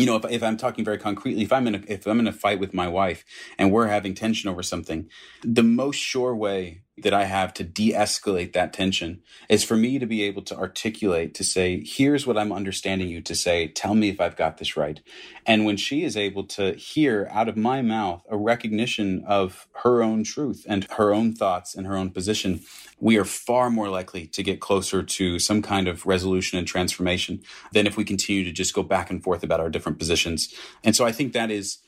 you 0.00 0.06
know, 0.06 0.16
if, 0.16 0.24
if 0.30 0.42
I'm 0.42 0.56
talking 0.56 0.84
very 0.84 0.98
concretely, 0.98 1.42
if 1.42 1.52
I'm 1.52 1.66
in 1.66 1.74
a, 1.76 1.82
if 1.86 2.06
I'm 2.06 2.20
in 2.20 2.26
a 2.26 2.32
fight 2.32 2.60
with 2.60 2.74
my 2.74 2.88
wife 2.88 3.24
and 3.58 3.70
we're 3.72 3.86
having 3.86 4.14
tension 4.14 4.50
over 4.50 4.62
something, 4.62 5.08
the 5.42 5.62
most 5.62 5.96
sure 5.96 6.34
way 6.34 6.82
that 7.02 7.14
I 7.14 7.24
have 7.24 7.52
to 7.54 7.64
de-escalate 7.64 8.52
that 8.52 8.72
tension 8.72 9.22
is 9.48 9.64
for 9.64 9.76
me 9.76 9.98
to 9.98 10.06
be 10.06 10.22
able 10.22 10.42
to 10.42 10.56
articulate 10.56 11.34
to 11.34 11.44
say, 11.44 11.82
here's 11.84 12.26
what 12.26 12.38
I'm 12.38 12.52
understanding 12.52 13.08
you 13.08 13.20
to 13.22 13.34
say. 13.34 13.68
Tell 13.68 13.94
me 13.94 14.08
if 14.08 14.20
I've 14.20 14.36
got 14.36 14.58
this 14.58 14.76
right. 14.76 15.00
And 15.46 15.64
when 15.64 15.76
she 15.76 16.04
is 16.04 16.16
able 16.16 16.44
to 16.44 16.74
hear 16.74 17.28
out 17.30 17.48
of 17.48 17.56
my 17.56 17.82
mouth 17.82 18.22
a 18.30 18.36
recognition 18.36 19.24
of 19.26 19.68
her 19.82 20.02
own 20.02 20.24
truth 20.24 20.66
and 20.68 20.84
her 20.92 21.12
own 21.12 21.34
thoughts 21.34 21.74
and 21.74 21.86
her 21.86 21.96
own 21.96 22.10
position, 22.10 22.60
we 22.98 23.16
are 23.16 23.24
far 23.24 23.70
more 23.70 23.88
likely 23.88 24.26
to 24.28 24.42
get 24.42 24.60
closer 24.60 25.02
to 25.02 25.38
some 25.38 25.62
kind 25.62 25.88
of 25.88 26.06
resolution 26.06 26.58
and 26.58 26.66
transformation 26.66 27.42
than 27.72 27.86
if 27.86 27.96
we 27.96 28.04
continue 28.04 28.44
to 28.44 28.52
just 28.52 28.74
go 28.74 28.82
back 28.82 29.10
and 29.10 29.22
forth 29.24 29.42
about 29.42 29.60
our 29.60 29.70
different 29.70 29.98
positions. 29.98 30.54
And 30.84 30.94
so 30.94 31.04
I 31.04 31.12
think 31.12 31.32
that 31.32 31.50
is, 31.50 31.78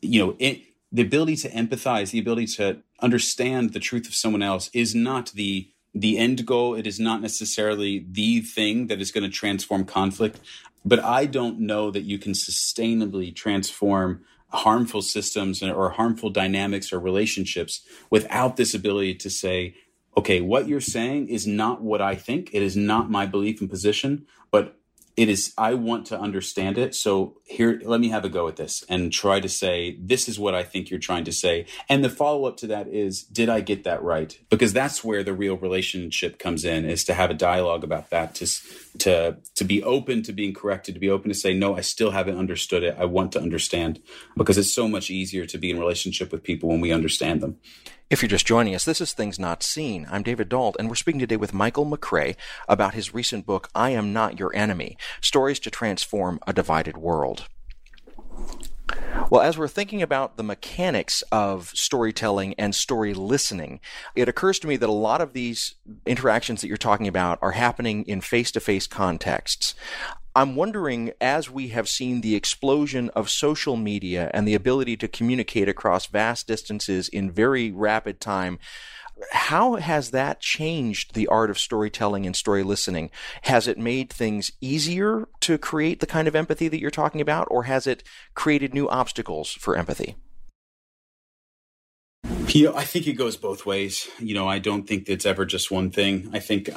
you 0.00 0.24
know, 0.24 0.36
it, 0.38 0.62
the 0.90 1.02
ability 1.02 1.36
to 1.36 1.50
empathize, 1.50 2.12
the 2.12 2.18
ability 2.18 2.46
to 2.46 2.82
understand 3.00 3.72
the 3.72 3.80
truth 3.80 4.06
of 4.06 4.14
someone 4.14 4.42
else 4.42 4.70
is 4.72 4.94
not 4.94 5.30
the 5.30 5.70
the 5.94 6.18
end 6.18 6.46
goal. 6.46 6.74
It 6.74 6.86
is 6.86 7.00
not 7.00 7.22
necessarily 7.22 8.06
the 8.10 8.40
thing 8.40 8.88
that 8.88 9.00
is 9.00 9.10
going 9.10 9.24
to 9.24 9.30
transform 9.30 9.84
conflict. 9.84 10.38
But 10.84 11.02
I 11.02 11.26
don't 11.26 11.60
know 11.60 11.90
that 11.90 12.02
you 12.02 12.18
can 12.18 12.32
sustainably 12.32 13.34
transform 13.34 14.24
harmful 14.50 15.02
systems 15.02 15.62
or 15.62 15.90
harmful 15.90 16.30
dynamics 16.30 16.92
or 16.92 17.00
relationships 17.00 17.82
without 18.10 18.56
this 18.56 18.74
ability 18.74 19.14
to 19.16 19.30
say, 19.30 19.74
okay, 20.16 20.40
what 20.40 20.68
you're 20.68 20.80
saying 20.80 21.28
is 21.28 21.46
not 21.46 21.82
what 21.82 22.00
I 22.00 22.14
think. 22.14 22.50
It 22.52 22.62
is 22.62 22.76
not 22.76 23.10
my 23.10 23.26
belief 23.26 23.60
and 23.60 23.68
position, 23.68 24.26
but 24.50 24.77
it 25.18 25.28
is 25.28 25.52
i 25.58 25.74
want 25.74 26.06
to 26.06 26.18
understand 26.18 26.78
it. 26.78 26.94
So 26.94 27.38
here 27.44 27.80
let 27.84 28.00
me 28.00 28.08
have 28.10 28.24
a 28.24 28.28
go 28.28 28.46
at 28.46 28.54
this 28.54 28.84
and 28.88 29.12
try 29.12 29.40
to 29.40 29.48
say 29.48 29.98
this 30.00 30.28
is 30.28 30.38
what 30.38 30.54
i 30.54 30.62
think 30.62 30.90
you're 30.90 31.00
trying 31.00 31.24
to 31.24 31.32
say. 31.32 31.66
And 31.88 32.04
the 32.04 32.08
follow-up 32.08 32.56
to 32.58 32.68
that 32.68 32.86
is 32.86 33.24
did 33.24 33.48
i 33.48 33.60
get 33.60 33.82
that 33.82 34.00
right? 34.00 34.38
Because 34.48 34.72
that's 34.72 35.02
where 35.02 35.24
the 35.24 35.34
real 35.34 35.56
relationship 35.56 36.38
comes 36.38 36.64
in 36.64 36.84
is 36.84 37.02
to 37.04 37.14
have 37.14 37.30
a 37.30 37.34
dialogue 37.34 37.82
about 37.82 38.10
that 38.10 38.36
to 38.36 38.46
to 38.98 39.36
to 39.56 39.64
be 39.64 39.82
open 39.82 40.22
to 40.22 40.32
being 40.32 40.54
corrected 40.54 40.94
to 40.94 41.00
be 41.00 41.10
open 41.10 41.28
to 41.28 41.34
say 41.34 41.52
no 41.52 41.76
i 41.76 41.80
still 41.80 42.12
haven't 42.12 42.38
understood 42.38 42.84
it. 42.84 42.94
I 42.96 43.04
want 43.04 43.32
to 43.32 43.40
understand. 43.40 44.00
Because 44.36 44.56
it's 44.56 44.72
so 44.72 44.86
much 44.86 45.10
easier 45.10 45.46
to 45.46 45.58
be 45.58 45.70
in 45.70 45.80
relationship 45.80 46.30
with 46.30 46.44
people 46.44 46.68
when 46.68 46.80
we 46.80 46.92
understand 46.92 47.40
them 47.40 47.58
if 48.10 48.22
you're 48.22 48.28
just 48.28 48.46
joining 48.46 48.74
us, 48.74 48.86
this 48.86 49.02
is 49.02 49.12
Things 49.12 49.38
Not 49.38 49.62
Seen. 49.62 50.06
I'm 50.10 50.22
David 50.22 50.48
Dault, 50.48 50.76
and 50.78 50.88
we're 50.88 50.94
speaking 50.94 51.20
today 51.20 51.36
with 51.36 51.52
Michael 51.52 51.84
McRay 51.84 52.36
about 52.66 52.94
his 52.94 53.12
recent 53.12 53.44
book, 53.44 53.68
I 53.74 53.90
Am 53.90 54.14
Not 54.14 54.38
Your 54.38 54.54
Enemy 54.56 54.96
Stories 55.20 55.58
to 55.60 55.70
Transform 55.70 56.40
a 56.46 56.54
Divided 56.54 56.96
World. 56.96 57.48
Well, 59.30 59.42
as 59.42 59.58
we're 59.58 59.68
thinking 59.68 60.00
about 60.00 60.36
the 60.36 60.42
mechanics 60.42 61.22
of 61.30 61.68
storytelling 61.74 62.54
and 62.54 62.74
story 62.74 63.12
listening, 63.12 63.80
it 64.16 64.28
occurs 64.28 64.58
to 64.60 64.66
me 64.66 64.76
that 64.76 64.88
a 64.88 64.92
lot 64.92 65.20
of 65.20 65.34
these 65.34 65.74
interactions 66.06 66.60
that 66.60 66.68
you're 66.68 66.78
talking 66.78 67.08
about 67.08 67.38
are 67.42 67.52
happening 67.52 68.04
in 68.04 68.22
face 68.22 68.50
to 68.52 68.60
face 68.60 68.86
contexts. 68.86 69.74
I'm 70.34 70.54
wondering, 70.56 71.12
as 71.20 71.50
we 71.50 71.68
have 71.68 71.88
seen 71.88 72.20
the 72.20 72.36
explosion 72.36 73.10
of 73.10 73.28
social 73.28 73.76
media 73.76 74.30
and 74.32 74.46
the 74.46 74.54
ability 74.54 74.96
to 74.98 75.08
communicate 75.08 75.68
across 75.68 76.06
vast 76.06 76.46
distances 76.46 77.08
in 77.08 77.30
very 77.30 77.72
rapid 77.72 78.20
time, 78.20 78.58
how 79.32 79.76
has 79.76 80.10
that 80.10 80.40
changed 80.40 81.14
the 81.14 81.26
art 81.26 81.50
of 81.50 81.58
storytelling 81.58 82.26
and 82.26 82.36
story 82.36 82.62
listening? 82.62 83.10
Has 83.42 83.66
it 83.66 83.78
made 83.78 84.10
things 84.10 84.52
easier 84.60 85.28
to 85.40 85.58
create 85.58 86.00
the 86.00 86.06
kind 86.06 86.28
of 86.28 86.36
empathy 86.36 86.68
that 86.68 86.80
you're 86.80 86.90
talking 86.90 87.20
about, 87.20 87.48
or 87.50 87.64
has 87.64 87.86
it 87.86 88.02
created 88.34 88.74
new 88.74 88.88
obstacles 88.88 89.52
for 89.52 89.76
empathy? 89.76 90.16
I 92.24 92.84
think 92.84 93.06
it 93.06 93.12
goes 93.12 93.36
both 93.36 93.66
ways. 93.66 94.08
You 94.18 94.34
know, 94.34 94.48
I 94.48 94.58
don't 94.58 94.86
think 94.86 95.08
it's 95.08 95.26
ever 95.26 95.44
just 95.44 95.70
one 95.70 95.90
thing. 95.90 96.30
I 96.32 96.38
think 96.38 96.70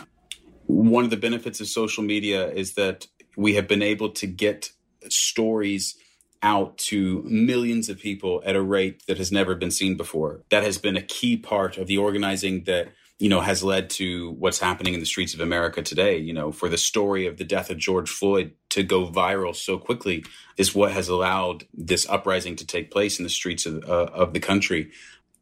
one 0.68 1.04
of 1.04 1.10
the 1.10 1.18
benefits 1.18 1.60
of 1.62 1.68
social 1.68 2.04
media 2.04 2.50
is 2.50 2.74
that 2.74 3.08
we 3.36 3.56
have 3.56 3.68
been 3.68 3.82
able 3.82 4.10
to 4.12 4.28
get 4.28 4.72
stories 5.10 5.96
out 6.44 6.78
to 6.78 7.24
millions 7.24 7.89
of 7.89 8.00
people 8.00 8.42
at 8.46 8.56
a 8.56 8.62
rate 8.62 9.04
that 9.08 9.18
has 9.18 9.32
never 9.32 9.56
been 9.56 9.72
seen 9.72 9.96
before. 9.96 10.42
That 10.50 10.64
has 10.64 10.78
been 10.78 10.98
a 10.98 11.02
key 11.02 11.38
part 11.38 11.78
of 11.78 11.88
the 11.88 11.98
organizing 11.98 12.64
that 12.64 12.89
you 13.20 13.30
know 13.30 13.42
has 13.42 13.64
led 13.64 13.89
to 13.92 14.32
what's 14.32 14.60
happening 14.60 14.96
in 14.96 15.00
the 15.00 15.06
streets 15.06 15.34
of 15.34 15.39
America 15.39 15.82
today. 15.82 16.18
You 16.18 16.34
know, 16.34 16.52
for 16.52 16.70
the 16.70 16.78
story 16.78 17.28
of 17.28 17.38
the 17.38 17.44
death 17.44 17.70
of 17.70 17.78
George 17.78 18.10
Floyd 18.10 18.54
to 18.70 18.84
go 18.84 19.08
viral 19.08 19.56
so 19.56 19.78
quickly 19.78 20.26
is 20.58 20.74
what 20.74 20.92
has 20.92 21.08
allowed 21.08 21.66
this 21.74 22.10
uprising 22.10 22.56
to 22.58 22.66
take 22.66 22.89
place 22.89 23.20
in 23.20 23.24
the 23.24 23.30
streets 23.30 23.66
of, 23.66 23.84
uh, 23.88 24.10
of 24.14 24.34
the 24.34 24.39
country. 24.39 24.92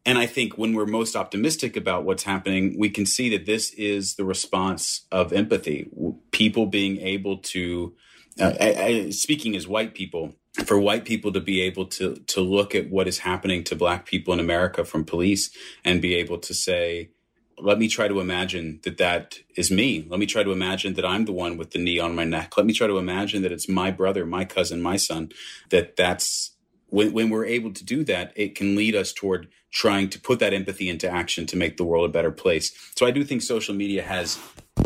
And 0.06 0.18
I 0.18 0.26
think 0.26 0.56
when 0.56 0.74
we're 0.74 0.86
most 0.86 1.14
optimistic 1.14 1.76
about 1.76 2.04
what's 2.04 2.22
happening, 2.22 2.76
we 2.78 2.88
can 2.88 3.04
see 3.04 3.28
that 3.30 3.44
this 3.44 3.72
is 3.74 4.14
the 4.14 4.24
response 4.24 5.06
of 5.12 5.32
empathy. 5.32 5.90
People 6.30 6.66
being 6.66 6.98
able 7.00 7.38
to, 7.38 7.94
uh, 8.40 8.52
I, 8.58 8.74
I, 8.74 9.10
speaking 9.10 9.54
as 9.56 9.68
white 9.68 9.94
people, 9.94 10.34
for 10.64 10.78
white 10.78 11.04
people 11.04 11.32
to 11.32 11.40
be 11.40 11.60
able 11.60 11.86
to 11.86 12.16
to 12.26 12.40
look 12.40 12.74
at 12.74 12.90
what 12.90 13.06
is 13.06 13.18
happening 13.18 13.62
to 13.64 13.76
black 13.76 14.06
people 14.06 14.34
in 14.34 14.40
America 14.40 14.84
from 14.84 15.04
police 15.04 15.50
and 15.84 16.02
be 16.02 16.14
able 16.14 16.38
to 16.38 16.52
say, 16.52 17.10
let 17.58 17.78
me 17.78 17.88
try 17.88 18.08
to 18.08 18.20
imagine 18.20 18.80
that 18.84 18.98
that 18.98 19.38
is 19.56 19.70
me. 19.70 20.06
Let 20.08 20.18
me 20.18 20.26
try 20.26 20.42
to 20.42 20.52
imagine 20.52 20.94
that 20.94 21.04
I'm 21.04 21.24
the 21.24 21.32
one 21.32 21.56
with 21.56 21.70
the 21.70 21.78
knee 21.78 21.98
on 21.98 22.14
my 22.14 22.24
neck. 22.24 22.56
Let 22.56 22.66
me 22.66 22.72
try 22.72 22.86
to 22.86 22.98
imagine 22.98 23.42
that 23.42 23.52
it's 23.52 23.68
my 23.68 23.90
brother, 23.90 24.26
my 24.26 24.44
cousin, 24.44 24.82
my 24.82 24.96
son. 24.96 25.30
That 25.70 25.96
that's 25.96 26.52
when 26.88 27.12
when 27.12 27.30
we're 27.30 27.44
able 27.44 27.72
to 27.72 27.84
do 27.84 28.04
that, 28.04 28.32
it 28.34 28.54
can 28.54 28.74
lead 28.74 28.94
us 28.94 29.12
toward 29.12 29.48
trying 29.70 30.08
to 30.10 30.20
put 30.20 30.40
that 30.40 30.52
empathy 30.52 30.88
into 30.88 31.08
action 31.08 31.46
to 31.46 31.56
make 31.56 31.76
the 31.76 31.84
world 31.84 32.08
a 32.08 32.12
better 32.12 32.32
place. 32.32 32.72
So 32.96 33.06
I 33.06 33.12
do 33.12 33.24
think 33.24 33.42
social 33.42 33.74
media 33.74 34.02
has 34.02 34.38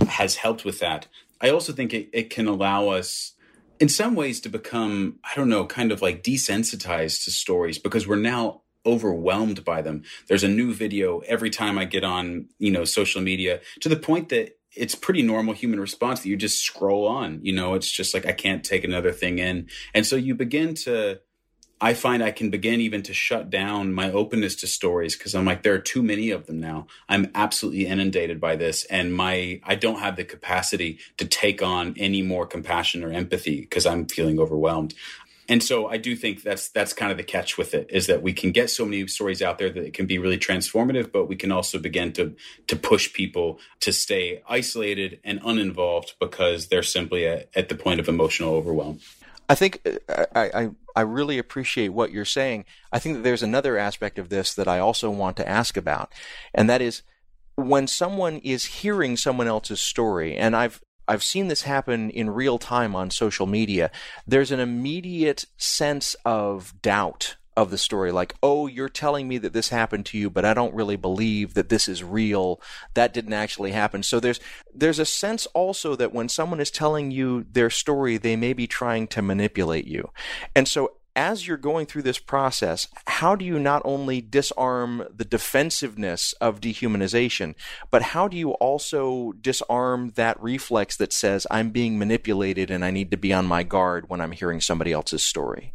has 0.08 0.36
helped 0.36 0.64
with 0.64 0.80
that. 0.80 1.06
I 1.40 1.50
also 1.50 1.72
think 1.72 1.94
it, 1.94 2.10
it 2.12 2.30
can 2.30 2.46
allow 2.46 2.88
us 2.88 3.33
in 3.80 3.88
some 3.88 4.14
ways 4.14 4.40
to 4.40 4.48
become, 4.48 5.18
I 5.24 5.34
don't 5.34 5.48
know, 5.48 5.66
kind 5.66 5.92
of 5.92 6.02
like 6.02 6.22
desensitized 6.22 7.24
to 7.24 7.30
stories 7.30 7.78
because 7.78 8.06
we're 8.06 8.16
now 8.16 8.62
overwhelmed 8.86 9.64
by 9.64 9.82
them. 9.82 10.02
There's 10.28 10.44
a 10.44 10.48
new 10.48 10.74
video 10.74 11.20
every 11.20 11.50
time 11.50 11.78
I 11.78 11.84
get 11.84 12.04
on, 12.04 12.48
you 12.58 12.70
know, 12.70 12.84
social 12.84 13.22
media 13.22 13.60
to 13.80 13.88
the 13.88 13.96
point 13.96 14.28
that 14.28 14.58
it's 14.76 14.94
pretty 14.94 15.22
normal 15.22 15.54
human 15.54 15.80
response 15.80 16.20
that 16.20 16.28
you 16.28 16.36
just 16.36 16.62
scroll 16.62 17.06
on. 17.06 17.40
You 17.42 17.52
know, 17.52 17.74
it's 17.74 17.90
just 17.90 18.12
like 18.12 18.26
I 18.26 18.32
can't 18.32 18.64
take 18.64 18.84
another 18.84 19.12
thing 19.12 19.38
in. 19.38 19.68
And 19.94 20.04
so 20.04 20.16
you 20.16 20.34
begin 20.34 20.74
to 20.76 21.20
I 21.84 21.92
find 21.92 22.22
I 22.24 22.30
can 22.30 22.48
begin 22.48 22.80
even 22.80 23.02
to 23.02 23.12
shut 23.12 23.50
down 23.50 23.92
my 23.92 24.10
openness 24.10 24.56
to 24.56 24.66
stories 24.66 25.18
because 25.18 25.34
I'm 25.34 25.44
like, 25.44 25.62
there 25.62 25.74
are 25.74 25.78
too 25.78 26.02
many 26.02 26.30
of 26.30 26.46
them 26.46 26.58
now. 26.58 26.86
I'm 27.10 27.30
absolutely 27.34 27.86
inundated 27.86 28.40
by 28.40 28.56
this. 28.56 28.86
And 28.86 29.14
my, 29.14 29.60
I 29.62 29.74
don't 29.74 29.98
have 29.98 30.16
the 30.16 30.24
capacity 30.24 30.98
to 31.18 31.26
take 31.26 31.62
on 31.62 31.94
any 31.98 32.22
more 32.22 32.46
compassion 32.46 33.04
or 33.04 33.12
empathy 33.12 33.60
because 33.60 33.84
I'm 33.84 34.06
feeling 34.06 34.40
overwhelmed. 34.40 34.94
And 35.46 35.62
so 35.62 35.86
I 35.86 35.98
do 35.98 36.16
think 36.16 36.42
that's 36.42 36.70
that's 36.70 36.94
kind 36.94 37.12
of 37.12 37.18
the 37.18 37.22
catch 37.22 37.58
with 37.58 37.74
it 37.74 37.90
is 37.90 38.06
that 38.06 38.22
we 38.22 38.32
can 38.32 38.50
get 38.50 38.70
so 38.70 38.86
many 38.86 39.06
stories 39.06 39.42
out 39.42 39.58
there 39.58 39.68
that 39.68 39.84
it 39.84 39.92
can 39.92 40.06
be 40.06 40.16
really 40.16 40.38
transformative, 40.38 41.12
but 41.12 41.26
we 41.26 41.36
can 41.36 41.52
also 41.52 41.78
begin 41.78 42.14
to 42.14 42.34
to 42.68 42.76
push 42.76 43.12
people 43.12 43.60
to 43.80 43.92
stay 43.92 44.42
isolated 44.48 45.20
and 45.22 45.38
uninvolved 45.44 46.14
because 46.18 46.68
they're 46.68 46.82
simply 46.82 47.26
at, 47.26 47.50
at 47.54 47.68
the 47.68 47.74
point 47.74 48.00
of 48.00 48.08
emotional 48.08 48.54
overwhelm. 48.54 49.00
I 49.50 49.54
think 49.54 49.86
uh, 50.08 50.24
I, 50.34 50.40
I, 50.54 50.70
I 50.94 51.02
really 51.02 51.38
appreciate 51.38 51.88
what 51.88 52.12
you're 52.12 52.24
saying. 52.24 52.64
I 52.92 52.98
think 52.98 53.16
that 53.16 53.22
there's 53.22 53.42
another 53.42 53.76
aspect 53.76 54.18
of 54.18 54.28
this 54.28 54.54
that 54.54 54.68
I 54.68 54.78
also 54.78 55.10
want 55.10 55.36
to 55.38 55.48
ask 55.48 55.76
about, 55.76 56.12
and 56.54 56.68
that 56.70 56.80
is 56.82 57.02
when 57.56 57.86
someone 57.86 58.38
is 58.38 58.64
hearing 58.64 59.16
someone 59.16 59.48
else's 59.48 59.80
story, 59.80 60.36
and 60.36 60.54
I've 60.56 60.80
I've 61.06 61.22
seen 61.22 61.48
this 61.48 61.62
happen 61.62 62.10
in 62.10 62.30
real 62.30 62.58
time 62.58 62.96
on 62.96 63.10
social 63.10 63.46
media. 63.46 63.90
There's 64.26 64.50
an 64.50 64.60
immediate 64.60 65.44
sense 65.58 66.16
of 66.24 66.80
doubt 66.80 67.36
of 67.56 67.70
the 67.70 67.78
story 67.78 68.10
like 68.10 68.34
oh 68.42 68.66
you're 68.66 68.88
telling 68.88 69.28
me 69.28 69.38
that 69.38 69.52
this 69.52 69.68
happened 69.68 70.04
to 70.04 70.18
you 70.18 70.28
but 70.28 70.44
i 70.44 70.52
don't 70.52 70.74
really 70.74 70.96
believe 70.96 71.54
that 71.54 71.68
this 71.68 71.88
is 71.88 72.02
real. 72.02 72.60
That 72.94 73.12
didn't 73.12 73.32
actually 73.32 73.72
happen. 73.72 74.02
So 74.02 74.20
there's 74.20 74.40
there's 74.74 74.98
a 74.98 75.04
sense 75.04 75.46
also 75.46 75.96
that 75.96 76.12
when 76.12 76.28
someone 76.28 76.60
is 76.60 76.70
telling 76.70 77.10
you 77.10 77.44
their 77.50 77.70
story 77.70 78.16
they 78.16 78.36
may 78.36 78.52
be 78.52 78.66
trying 78.66 79.06
to 79.08 79.22
manipulate 79.22 79.86
you. 79.86 80.10
And 80.54 80.68
so 80.68 80.92
as 81.16 81.46
you're 81.46 81.56
going 81.56 81.86
through 81.86 82.02
this 82.02 82.18
process, 82.18 82.88
how 83.06 83.36
do 83.36 83.44
you 83.44 83.58
not 83.58 83.82
only 83.84 84.20
disarm 84.20 85.06
the 85.14 85.24
defensiveness 85.24 86.32
of 86.40 86.60
dehumanization, 86.60 87.54
but 87.92 88.02
how 88.02 88.26
do 88.26 88.36
you 88.36 88.50
also 88.54 89.32
disarm 89.40 90.10
that 90.16 90.42
reflex 90.42 90.96
that 90.96 91.12
says, 91.12 91.46
I'm 91.52 91.70
being 91.70 92.00
manipulated 92.00 92.68
and 92.68 92.84
I 92.84 92.90
need 92.90 93.12
to 93.12 93.16
be 93.16 93.32
on 93.32 93.46
my 93.46 93.62
guard 93.62 94.08
when 94.08 94.20
I'm 94.20 94.32
hearing 94.32 94.60
somebody 94.60 94.90
else's 94.90 95.22
story? 95.22 95.72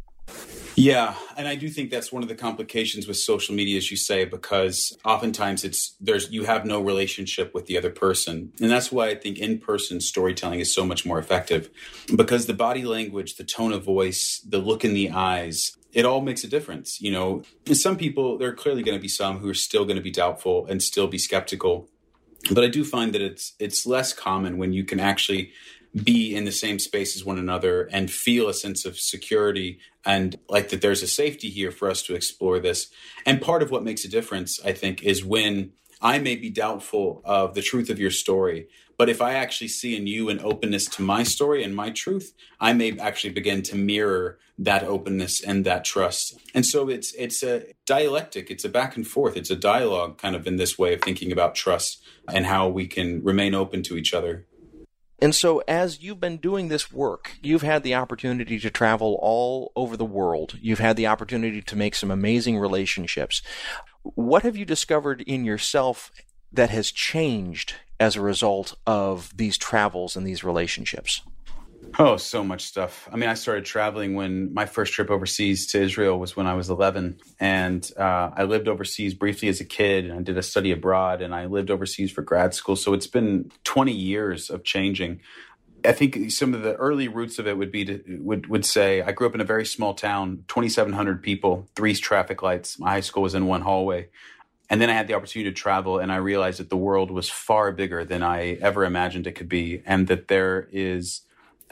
Yeah, 0.76 1.14
and 1.36 1.46
I 1.46 1.56
do 1.56 1.68
think 1.68 1.90
that's 1.90 2.10
one 2.10 2.22
of 2.22 2.28
the 2.28 2.34
complications 2.34 3.06
with 3.06 3.18
social 3.18 3.54
media, 3.54 3.76
as 3.76 3.90
you 3.90 3.96
say, 3.98 4.24
because 4.24 4.96
oftentimes 5.04 5.62
it's 5.62 5.94
there's 6.00 6.30
you 6.30 6.44
have 6.44 6.64
no 6.64 6.80
relationship 6.80 7.52
with 7.52 7.66
the 7.66 7.76
other 7.76 7.90
person, 7.90 8.52
and 8.60 8.70
that's 8.70 8.90
why 8.90 9.08
I 9.08 9.14
think 9.14 9.38
in-person 9.38 10.00
storytelling 10.00 10.60
is 10.60 10.74
so 10.74 10.86
much 10.86 11.04
more 11.04 11.18
effective, 11.18 11.68
because 12.16 12.46
the 12.46 12.54
body 12.54 12.84
language, 12.84 13.36
the 13.36 13.44
tone 13.44 13.72
of 13.72 13.84
voice, 13.84 14.40
the 14.48 14.58
look 14.58 14.84
in 14.84 14.94
the 14.94 15.10
eyes, 15.10 15.76
it 15.92 16.06
all 16.06 16.22
makes 16.22 16.44
a 16.44 16.48
difference. 16.48 16.98
You 17.00 17.12
know, 17.12 17.42
some 17.72 17.96
people 17.98 18.38
there 18.38 18.48
are 18.48 18.54
clearly 18.54 18.82
going 18.82 18.96
to 18.96 19.02
be 19.02 19.08
some 19.08 19.38
who 19.38 19.50
are 19.50 19.54
still 19.54 19.84
going 19.84 19.96
to 19.96 20.02
be 20.02 20.10
doubtful 20.10 20.64
and 20.66 20.82
still 20.82 21.08
be 21.08 21.18
skeptical, 21.18 21.90
but 22.54 22.64
I 22.64 22.68
do 22.68 22.84
find 22.84 23.12
that 23.12 23.20
it's 23.20 23.54
it's 23.58 23.84
less 23.84 24.14
common 24.14 24.56
when 24.56 24.72
you 24.72 24.84
can 24.84 24.98
actually 24.98 25.52
be 25.94 26.34
in 26.34 26.44
the 26.44 26.52
same 26.52 26.78
space 26.78 27.16
as 27.16 27.24
one 27.24 27.38
another 27.38 27.88
and 27.90 28.10
feel 28.10 28.48
a 28.48 28.54
sense 28.54 28.84
of 28.84 28.98
security 28.98 29.80
and 30.04 30.38
like 30.48 30.68
that 30.68 30.80
there's 30.80 31.02
a 31.02 31.08
safety 31.08 31.48
here 31.48 31.70
for 31.70 31.90
us 31.90 32.02
to 32.02 32.14
explore 32.14 32.58
this. 32.58 32.88
And 33.26 33.42
part 33.42 33.62
of 33.62 33.70
what 33.70 33.84
makes 33.84 34.04
a 34.04 34.08
difference, 34.08 34.60
I 34.64 34.72
think, 34.72 35.02
is 35.02 35.24
when 35.24 35.72
I 36.00 36.18
may 36.18 36.36
be 36.36 36.48
doubtful 36.48 37.20
of 37.24 37.54
the 37.54 37.62
truth 37.62 37.90
of 37.90 37.98
your 37.98 38.10
story, 38.10 38.68
but 38.96 39.08
if 39.08 39.20
I 39.20 39.34
actually 39.34 39.68
see 39.68 39.96
in 39.96 40.06
you 40.06 40.28
an 40.28 40.40
openness 40.40 40.86
to 40.86 41.02
my 41.02 41.22
story 41.22 41.62
and 41.64 41.74
my 41.74 41.90
truth, 41.90 42.34
I 42.60 42.72
may 42.72 42.98
actually 42.98 43.32
begin 43.32 43.62
to 43.62 43.76
mirror 43.76 44.38
that 44.58 44.84
openness 44.84 45.42
and 45.42 45.64
that 45.64 45.84
trust. 45.84 46.38
And 46.54 46.66
so 46.66 46.88
it's 46.88 47.14
it's 47.14 47.42
a 47.42 47.64
dialectic, 47.86 48.50
it's 48.50 48.64
a 48.64 48.68
back 48.68 48.96
and 48.96 49.06
forth, 49.06 49.36
it's 49.36 49.50
a 49.50 49.56
dialogue 49.56 50.18
kind 50.18 50.36
of 50.36 50.46
in 50.46 50.56
this 50.56 50.78
way 50.78 50.92
of 50.92 51.00
thinking 51.00 51.32
about 51.32 51.54
trust 51.54 52.02
and 52.28 52.44
how 52.46 52.68
we 52.68 52.86
can 52.86 53.22
remain 53.24 53.54
open 53.54 53.82
to 53.84 53.96
each 53.96 54.12
other. 54.12 54.46
And 55.22 55.34
so, 55.34 55.62
as 55.68 56.02
you've 56.02 56.20
been 56.20 56.38
doing 56.38 56.68
this 56.68 56.90
work, 56.90 57.36
you've 57.42 57.62
had 57.62 57.82
the 57.82 57.94
opportunity 57.94 58.58
to 58.58 58.70
travel 58.70 59.18
all 59.20 59.70
over 59.76 59.96
the 59.96 60.04
world. 60.04 60.58
You've 60.62 60.78
had 60.78 60.96
the 60.96 61.06
opportunity 61.06 61.60
to 61.60 61.76
make 61.76 61.94
some 61.94 62.10
amazing 62.10 62.58
relationships. 62.58 63.42
What 64.02 64.44
have 64.44 64.56
you 64.56 64.64
discovered 64.64 65.20
in 65.22 65.44
yourself 65.44 66.10
that 66.52 66.70
has 66.70 66.90
changed 66.90 67.74
as 67.98 68.16
a 68.16 68.22
result 68.22 68.76
of 68.86 69.36
these 69.36 69.58
travels 69.58 70.16
and 70.16 70.26
these 70.26 70.42
relationships? 70.42 71.22
Oh, 71.98 72.16
so 72.16 72.44
much 72.44 72.64
stuff. 72.64 73.08
I 73.12 73.16
mean, 73.16 73.28
I 73.28 73.34
started 73.34 73.64
traveling 73.64 74.14
when 74.14 74.54
my 74.54 74.66
first 74.66 74.92
trip 74.92 75.10
overseas 75.10 75.66
to 75.68 75.82
Israel 75.82 76.18
was 76.18 76.36
when 76.36 76.46
I 76.46 76.54
was 76.54 76.70
11. 76.70 77.18
And 77.40 77.90
uh, 77.98 78.30
I 78.34 78.44
lived 78.44 78.68
overseas 78.68 79.14
briefly 79.14 79.48
as 79.48 79.60
a 79.60 79.64
kid 79.64 80.04
and 80.04 80.18
I 80.18 80.22
did 80.22 80.38
a 80.38 80.42
study 80.42 80.72
abroad 80.72 81.20
and 81.20 81.34
I 81.34 81.46
lived 81.46 81.70
overseas 81.70 82.12
for 82.12 82.22
grad 82.22 82.54
school. 82.54 82.76
So 82.76 82.94
it's 82.94 83.06
been 83.06 83.50
20 83.64 83.92
years 83.92 84.50
of 84.50 84.62
changing. 84.62 85.20
I 85.84 85.92
think 85.92 86.30
some 86.30 86.54
of 86.54 86.62
the 86.62 86.74
early 86.74 87.08
roots 87.08 87.38
of 87.38 87.46
it 87.46 87.56
would 87.56 87.72
be 87.72 87.84
to 87.86 88.02
would 88.20 88.48
would 88.48 88.66
say 88.66 89.00
I 89.00 89.12
grew 89.12 89.26
up 89.26 89.34
in 89.34 89.40
a 89.40 89.44
very 89.44 89.64
small 89.64 89.94
town, 89.94 90.44
2,700 90.48 91.22
people, 91.22 91.68
three 91.74 91.94
traffic 91.94 92.42
lights. 92.42 92.78
My 92.78 92.90
high 92.90 93.00
school 93.00 93.22
was 93.22 93.34
in 93.34 93.46
one 93.46 93.62
hallway. 93.62 94.08
And 94.68 94.80
then 94.80 94.88
I 94.88 94.92
had 94.92 95.08
the 95.08 95.14
opportunity 95.14 95.50
to 95.50 95.54
travel, 95.54 95.98
and 95.98 96.12
I 96.12 96.16
realized 96.16 96.60
that 96.60 96.70
the 96.70 96.76
world 96.76 97.10
was 97.10 97.28
far 97.28 97.72
bigger 97.72 98.04
than 98.04 98.22
I 98.22 98.52
ever 98.60 98.84
imagined 98.84 99.26
it 99.26 99.32
could 99.32 99.48
be, 99.48 99.82
and 99.84 100.06
that 100.06 100.28
there 100.28 100.68
is 100.70 101.22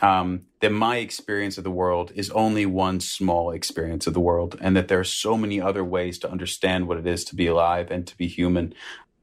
um, 0.00 0.42
that 0.60 0.70
my 0.70 0.96
experience 0.96 1.58
of 1.58 1.64
the 1.64 1.70
world 1.70 2.12
is 2.14 2.30
only 2.30 2.66
one 2.66 3.00
small 3.00 3.50
experience 3.50 4.06
of 4.06 4.14
the 4.14 4.20
world, 4.20 4.56
and 4.60 4.76
that 4.76 4.88
there 4.88 5.00
are 5.00 5.04
so 5.04 5.36
many 5.36 5.60
other 5.60 5.84
ways 5.84 6.18
to 6.20 6.30
understand 6.30 6.86
what 6.86 6.98
it 6.98 7.06
is 7.06 7.24
to 7.26 7.36
be 7.36 7.46
alive 7.46 7.90
and 7.90 8.06
to 8.06 8.16
be 8.16 8.28
human, 8.28 8.74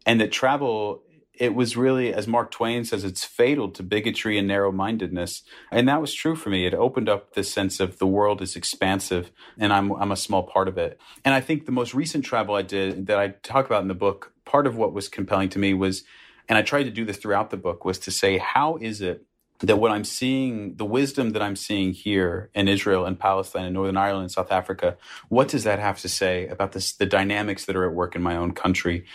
and 0.06 0.20
that 0.22 0.32
travel. 0.32 1.02
It 1.38 1.54
was 1.54 1.76
really, 1.76 2.14
as 2.14 2.30
Mark 2.30 2.50
Twain 2.50 2.86
says, 2.86 3.04
it's 3.04 3.26
fatal 3.26 3.70
to 3.72 3.84
bigotry 3.84 4.38
and 4.38 4.48
narrow 4.48 4.72
mindedness. 4.72 5.44
And 5.70 5.86
that 5.90 6.00
was 6.00 6.14
true 6.14 6.34
for 6.34 6.50
me. 6.50 6.66
It 6.66 6.74
opened 6.74 7.10
up 7.10 7.34
this 7.34 7.52
sense 7.52 7.82
of 7.82 7.98
the 7.98 8.08
world 8.08 8.42
is 8.42 8.56
expansive 8.56 9.32
and 9.58 9.74
I'm, 9.74 9.92
I'm 9.92 10.14
a 10.14 10.16
small 10.16 10.44
part 10.44 10.70
of 10.70 10.78
it. 10.78 10.98
And 11.26 11.34
I 11.34 11.42
think 11.42 11.66
the 11.66 11.74
most 11.74 11.94
recent 11.94 12.24
travel 12.24 12.56
I 12.56 12.62
did 12.62 13.08
that 13.08 13.20
I 13.20 13.34
talk 13.44 13.66
about 13.66 13.82
in 13.82 13.90
the 13.90 13.94
book, 13.94 14.32
part 14.46 14.66
of 14.66 14.78
what 14.78 14.94
was 14.94 15.10
compelling 15.10 15.50
to 15.50 15.60
me 15.60 15.74
was, 15.74 16.06
and 16.48 16.58
I 16.58 16.62
tried 16.62 16.84
to 16.84 16.90
do 16.90 17.04
this 17.04 17.18
throughout 17.18 17.50
the 17.50 17.58
book, 17.58 17.84
was 17.84 18.00
to 18.00 18.12
say, 18.12 18.38
how 18.38 18.78
is 18.78 19.02
it 19.02 19.26
that 19.60 19.78
what 19.78 19.92
I'm 19.92 20.04
seeing, 20.04 20.76
the 20.76 20.86
wisdom 20.86 21.32
that 21.32 21.42
I'm 21.42 21.56
seeing 21.56 21.94
here 21.94 22.50
in 22.54 22.68
Israel 22.68 23.06
and 23.06 23.18
Palestine 23.18 23.66
and 23.66 23.74
Northern 23.74 23.98
Ireland 23.98 24.24
and 24.24 24.32
South 24.32 24.52
Africa, 24.52 24.98
what 25.30 25.48
does 25.48 25.64
that 25.64 25.80
have 25.80 26.00
to 26.02 26.10
say 26.10 26.48
about 26.48 26.74
this, 26.74 26.94
the 26.94 27.06
dynamics 27.06 27.66
that 27.66 27.76
are 27.76 27.88
at 27.88 27.94
work 27.94 28.16
in 28.16 28.22
my 28.22 28.36
own 28.36 28.52
country? 28.52 29.06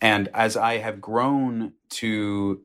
And 0.00 0.28
as 0.34 0.56
I 0.56 0.78
have 0.78 1.00
grown 1.00 1.72
to, 1.90 2.60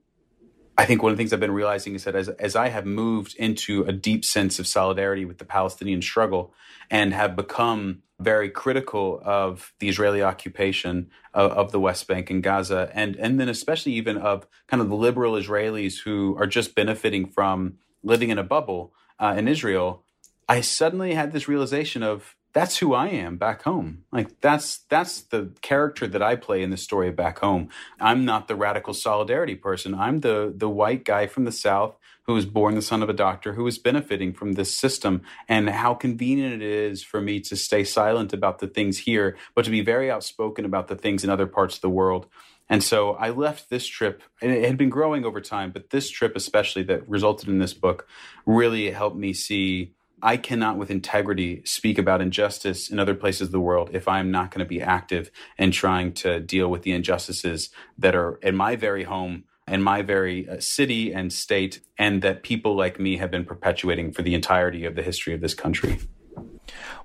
I 0.77 0.85
think 0.85 1.03
one 1.03 1.11
of 1.11 1.17
the 1.17 1.21
things 1.21 1.31
I've 1.31 1.39
been 1.39 1.51
realizing 1.51 1.93
is 1.93 2.03
that 2.05 2.15
as, 2.15 2.29
as 2.29 2.55
I 2.55 2.69
have 2.69 2.85
moved 2.85 3.35
into 3.35 3.83
a 3.83 3.91
deep 3.91 4.25
sense 4.25 4.59
of 4.59 4.65
solidarity 4.65 5.25
with 5.25 5.37
the 5.37 5.45
Palestinian 5.45 6.01
struggle 6.01 6.53
and 6.89 7.13
have 7.13 7.35
become 7.35 8.01
very 8.19 8.49
critical 8.49 9.21
of 9.23 9.73
the 9.79 9.89
Israeli 9.89 10.21
occupation 10.21 11.09
of, 11.33 11.51
of, 11.51 11.71
the 11.71 11.79
West 11.79 12.07
Bank 12.07 12.29
and 12.29 12.43
Gaza, 12.43 12.91
and 12.93 13.15
and 13.15 13.39
then 13.39 13.49
especially 13.49 13.93
even 13.93 14.17
of 14.17 14.45
kind 14.67 14.81
of 14.81 14.89
the 14.89 14.95
liberal 14.95 15.33
Israelis 15.33 16.01
who 16.03 16.35
are 16.37 16.47
just 16.47 16.75
benefiting 16.75 17.25
from 17.25 17.75
living 18.03 18.29
in 18.29 18.37
a 18.37 18.43
bubble 18.43 18.93
uh, 19.19 19.35
in 19.37 19.47
Israel. 19.47 20.03
I 20.47 20.61
suddenly 20.61 21.13
had 21.13 21.31
this 21.31 21.47
realization 21.47 22.03
of 22.03 22.35
that's 22.51 22.77
who 22.77 22.93
I 22.93 23.09
am 23.09 23.37
back 23.37 23.61
home. 23.63 24.05
Like 24.11 24.41
that's 24.41 24.79
that's 24.89 25.21
the 25.21 25.51
character 25.61 26.07
that 26.07 26.23
I 26.23 26.35
play 26.35 26.63
in 26.63 26.71
the 26.71 26.77
story 26.77 27.09
of 27.09 27.15
back 27.15 27.39
home. 27.39 27.69
I'm 27.99 28.25
not 28.25 28.47
the 28.47 28.55
radical 28.55 28.93
solidarity 28.93 29.55
person. 29.55 29.93
I'm 29.93 30.21
the 30.21 30.51
the 30.55 30.69
white 30.69 31.05
guy 31.05 31.27
from 31.27 31.45
the 31.45 31.51
South 31.51 31.95
who 32.29 32.35
was 32.35 32.45
born 32.45 32.75
the 32.75 32.81
son 32.83 33.01
of 33.01 33.09
a 33.09 33.13
doctor 33.13 33.53
who 33.53 33.65
is 33.65 33.79
benefiting 33.79 34.31
from 34.31 34.51
this 34.53 34.77
system 34.77 35.23
and 35.47 35.67
how 35.67 35.95
convenient 35.95 36.53
it 36.53 36.61
is 36.61 37.01
for 37.01 37.19
me 37.19 37.39
to 37.39 37.55
stay 37.55 37.83
silent 37.83 38.33
about 38.33 38.59
the 38.59 38.67
things 38.67 38.99
here, 38.99 39.35
but 39.55 39.65
to 39.65 39.71
be 39.71 39.81
very 39.81 40.11
outspoken 40.11 40.63
about 40.63 40.89
the 40.89 40.95
things 40.95 41.23
in 41.23 41.31
other 41.31 41.47
parts 41.47 41.73
of 41.77 41.81
the 41.81 41.89
world. 41.89 42.27
And 42.69 42.83
so 42.83 43.13
I 43.13 43.31
left 43.31 43.71
this 43.71 43.87
trip, 43.87 44.21
and 44.43 44.51
it 44.51 44.63
had 44.63 44.77
been 44.77 44.91
growing 44.91 45.25
over 45.25 45.41
time, 45.41 45.71
but 45.71 45.89
this 45.89 46.07
trip, 46.11 46.35
especially 46.35 46.83
that 46.83 47.09
resulted 47.09 47.49
in 47.49 47.57
this 47.57 47.73
book, 47.73 48.07
really 48.45 48.91
helped 48.91 49.17
me 49.17 49.33
see 49.33 49.95
I 50.21 50.37
cannot, 50.37 50.77
with 50.77 50.91
integrity, 50.91 51.63
speak 51.65 51.97
about 51.97 52.21
injustice 52.21 52.91
in 52.91 52.99
other 52.99 53.15
places 53.15 53.47
of 53.47 53.51
the 53.51 53.59
world 53.59 53.89
if 53.93 54.07
I'm 54.07 54.29
not 54.29 54.51
going 54.51 54.63
to 54.63 54.69
be 54.69 54.83
active 54.83 55.31
in 55.57 55.71
trying 55.71 56.13
to 56.15 56.39
deal 56.39 56.69
with 56.69 56.83
the 56.83 56.91
injustices 56.91 57.69
that 57.97 58.15
are 58.15 58.35
in 58.43 58.55
my 58.55 58.75
very 58.75 59.05
home 59.05 59.45
in 59.69 59.81
my 59.81 60.01
very 60.01 60.49
uh, 60.49 60.59
city 60.59 61.13
and 61.13 61.31
state, 61.31 61.81
and 61.97 62.21
that 62.21 62.43
people 62.43 62.75
like 62.75 62.99
me 62.99 63.17
have 63.17 63.31
been 63.31 63.45
perpetuating 63.45 64.11
for 64.11 64.21
the 64.21 64.33
entirety 64.33 64.85
of 64.85 64.95
the 64.95 65.01
history 65.01 65.33
of 65.33 65.41
this 65.41 65.53
country. 65.53 65.99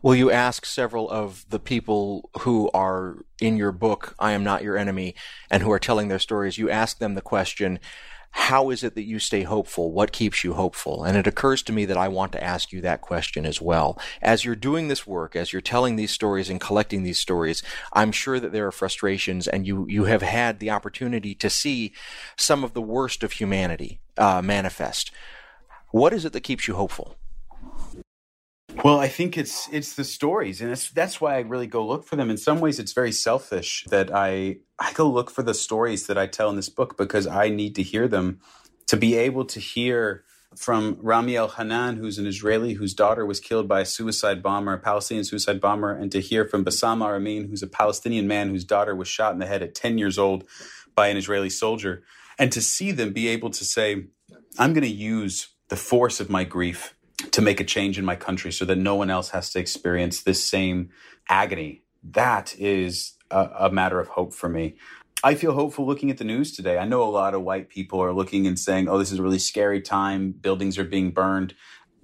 Will 0.03 0.15
you 0.15 0.31
ask 0.31 0.67
several 0.67 1.09
of 1.09 1.47
the 1.49 1.59
people 1.59 2.31
who 2.41 2.71
are 2.75 3.25
in 3.41 3.57
your 3.57 3.73
book, 3.73 4.15
I 4.19 4.33
Am 4.33 4.45
Not 4.45 4.62
Your 4.62 4.77
Enemy, 4.77 5.15
and 5.51 5.62
who 5.62 5.73
are 5.73 5.79
telling 5.79 6.09
their 6.09 6.19
stories, 6.19 6.59
you 6.59 6.69
ask 6.69 6.99
them 6.99 7.15
the 7.15 7.23
question, 7.23 7.79
how 8.37 8.70
is 8.70 8.82
it 8.82 8.97
that 8.97 9.05
you 9.05 9.20
stay 9.20 9.45
hopeful? 9.45 9.93
What 9.93 10.11
keeps 10.11 10.43
you 10.43 10.55
hopeful? 10.55 11.05
And 11.05 11.16
it 11.16 11.26
occurs 11.28 11.62
to 11.62 11.72
me 11.72 11.85
that 11.85 11.97
I 11.97 12.09
want 12.09 12.32
to 12.32 12.43
ask 12.43 12.72
you 12.72 12.80
that 12.80 13.01
question 13.01 13.47
as 13.47 13.62
well. 13.62 13.97
As 14.20 14.45
you're 14.45 14.57
doing 14.57 14.89
this 14.89 15.07
work, 15.07 15.37
as 15.37 15.53
you're 15.53 15.62
telling 15.62 15.95
these 15.95 16.11
stories 16.11 16.51
and 16.51 16.61
collecting 16.61 17.05
these 17.05 17.18
stories, 17.18 17.62
I'm 17.93 18.11
sure 18.11 18.41
that 18.41 18.51
there 18.51 18.66
are 18.66 18.72
frustrations 18.72 19.47
and 19.47 19.68
you, 19.68 19.87
you 19.89 20.05
have 20.05 20.22
had 20.22 20.59
the 20.59 20.70
opportunity 20.70 21.32
to 21.37 21.49
see 21.49 21.93
some 22.37 22.64
of 22.64 22.74
the 22.74 22.82
worst 22.82 23.22
of 23.22 23.32
humanity 23.32 24.01
uh, 24.18 24.43
manifest. 24.43 25.12
What 25.93 26.12
is 26.12 26.24
it 26.24 26.32
that 26.32 26.41
keeps 26.41 26.66
you 26.66 26.74
hopeful? 26.74 27.16
Well, 28.83 28.99
I 28.99 29.09
think 29.09 29.39
it's 29.39 29.68
it's 29.72 29.95
the 29.95 30.05
stories, 30.05 30.61
and 30.61 30.70
that's 30.95 31.20
why 31.20 31.37
I 31.37 31.41
really 31.41 31.66
go 31.66 31.87
look 31.87 32.05
for 32.05 32.16
them. 32.16 32.29
In 32.29 32.37
some 32.37 32.61
ways, 32.61 32.79
it's 32.79 32.93
very 32.93 33.12
selfish 33.12 33.85
that 33.91 34.14
I 34.14 34.59
I 34.79 34.93
go 34.93 35.09
look 35.09 35.31
for 35.31 35.43
the 35.43 35.55
stories 35.55 36.07
that 36.07 36.18
I 36.18 36.27
tell 36.27 36.51
in 36.51 36.57
this 36.57 36.68
book 36.68 36.97
because 36.99 37.27
I 37.27 37.49
need 37.49 37.75
to 37.77 37.83
hear 37.83 38.09
them 38.09 38.41
to 38.87 38.97
be 38.97 39.14
able 39.16 39.45
to 39.47 39.61
hear 39.61 40.25
from 40.57 40.99
Rami 41.01 41.35
Elhanan, 41.35 41.97
who's 41.97 42.18
an 42.18 42.27
Israeli 42.27 42.75
whose 42.75 42.95
daughter 42.95 43.25
was 43.25 43.41
killed 43.41 43.68
by 43.68 43.81
a 43.81 43.87
suicide 43.87 44.43
bomber, 44.43 44.72
a 44.75 44.79
Palestinian 44.79 45.25
suicide 45.25 45.61
bomber, 45.61 45.93
and 45.93 46.12
to 46.12 46.20
hear 46.20 46.45
from 46.45 46.64
Bassam 46.64 47.01
Aramin, 47.01 47.49
who's 47.49 47.62
a 47.62 47.66
Palestinian 47.66 48.29
man 48.29 48.51
whose 48.51 48.64
daughter 48.64 48.95
was 48.95 49.09
shot 49.09 49.33
in 49.33 49.39
the 49.39 49.47
head 49.47 49.62
at 49.62 49.75
10 49.75 49.99
years 49.99 50.18
old 50.18 50.45
by 50.95 51.09
an 51.09 51.16
Israeli 51.16 51.51
soldier, 51.51 52.03
and 52.39 52.53
to 52.53 52.61
see 52.61 52.93
them 52.93 53.12
be 53.12 53.29
able 53.29 53.51
to 53.51 53.64
say, 53.64 54.07
I'm 54.59 54.72
going 54.72 54.83
to 54.83 54.89
use 54.89 55.49
the 55.68 55.77
force 55.77 56.20
of 56.20 56.31
my 56.31 56.45
grief 56.45 56.95
to 57.35 57.43
make 57.43 57.59
a 57.59 57.64
change 57.64 57.99
in 57.99 58.05
my 58.05 58.14
country 58.14 58.53
so 58.53 58.64
that 58.64 58.78
no 58.78 58.95
one 58.95 59.11
else 59.11 59.30
has 59.30 59.51
to 59.51 59.59
experience 59.59 60.22
this 60.22 60.45
same 60.45 60.91
agony. 61.28 61.82
That 62.05 62.55
is 62.61 63.14
a, 63.28 63.49
a 63.59 63.70
matter 63.72 63.99
of 63.99 64.07
hope 64.07 64.32
for 64.32 64.49
me. 64.49 64.76
I 65.24 65.35
feel 65.35 65.53
hopeful 65.53 65.85
looking 65.85 66.11
at 66.12 66.18
the 66.18 66.24
news 66.24 66.55
today. 66.55 66.78
I 66.78 66.85
know 66.85 67.03
a 67.03 67.11
lot 67.11 67.35
of 67.35 67.43
white 67.43 67.68
people 67.68 68.01
are 68.01 68.12
looking 68.12 68.47
and 68.47 68.57
saying, 68.57 68.89
"Oh, 68.89 68.99
this 68.99 69.11
is 69.11 69.18
a 69.18 69.22
really 69.22 69.41
scary 69.41 69.80
time. 69.80 70.30
Buildings 70.30 70.78
are 70.78 70.85
being 70.85 71.11
burned." 71.11 71.55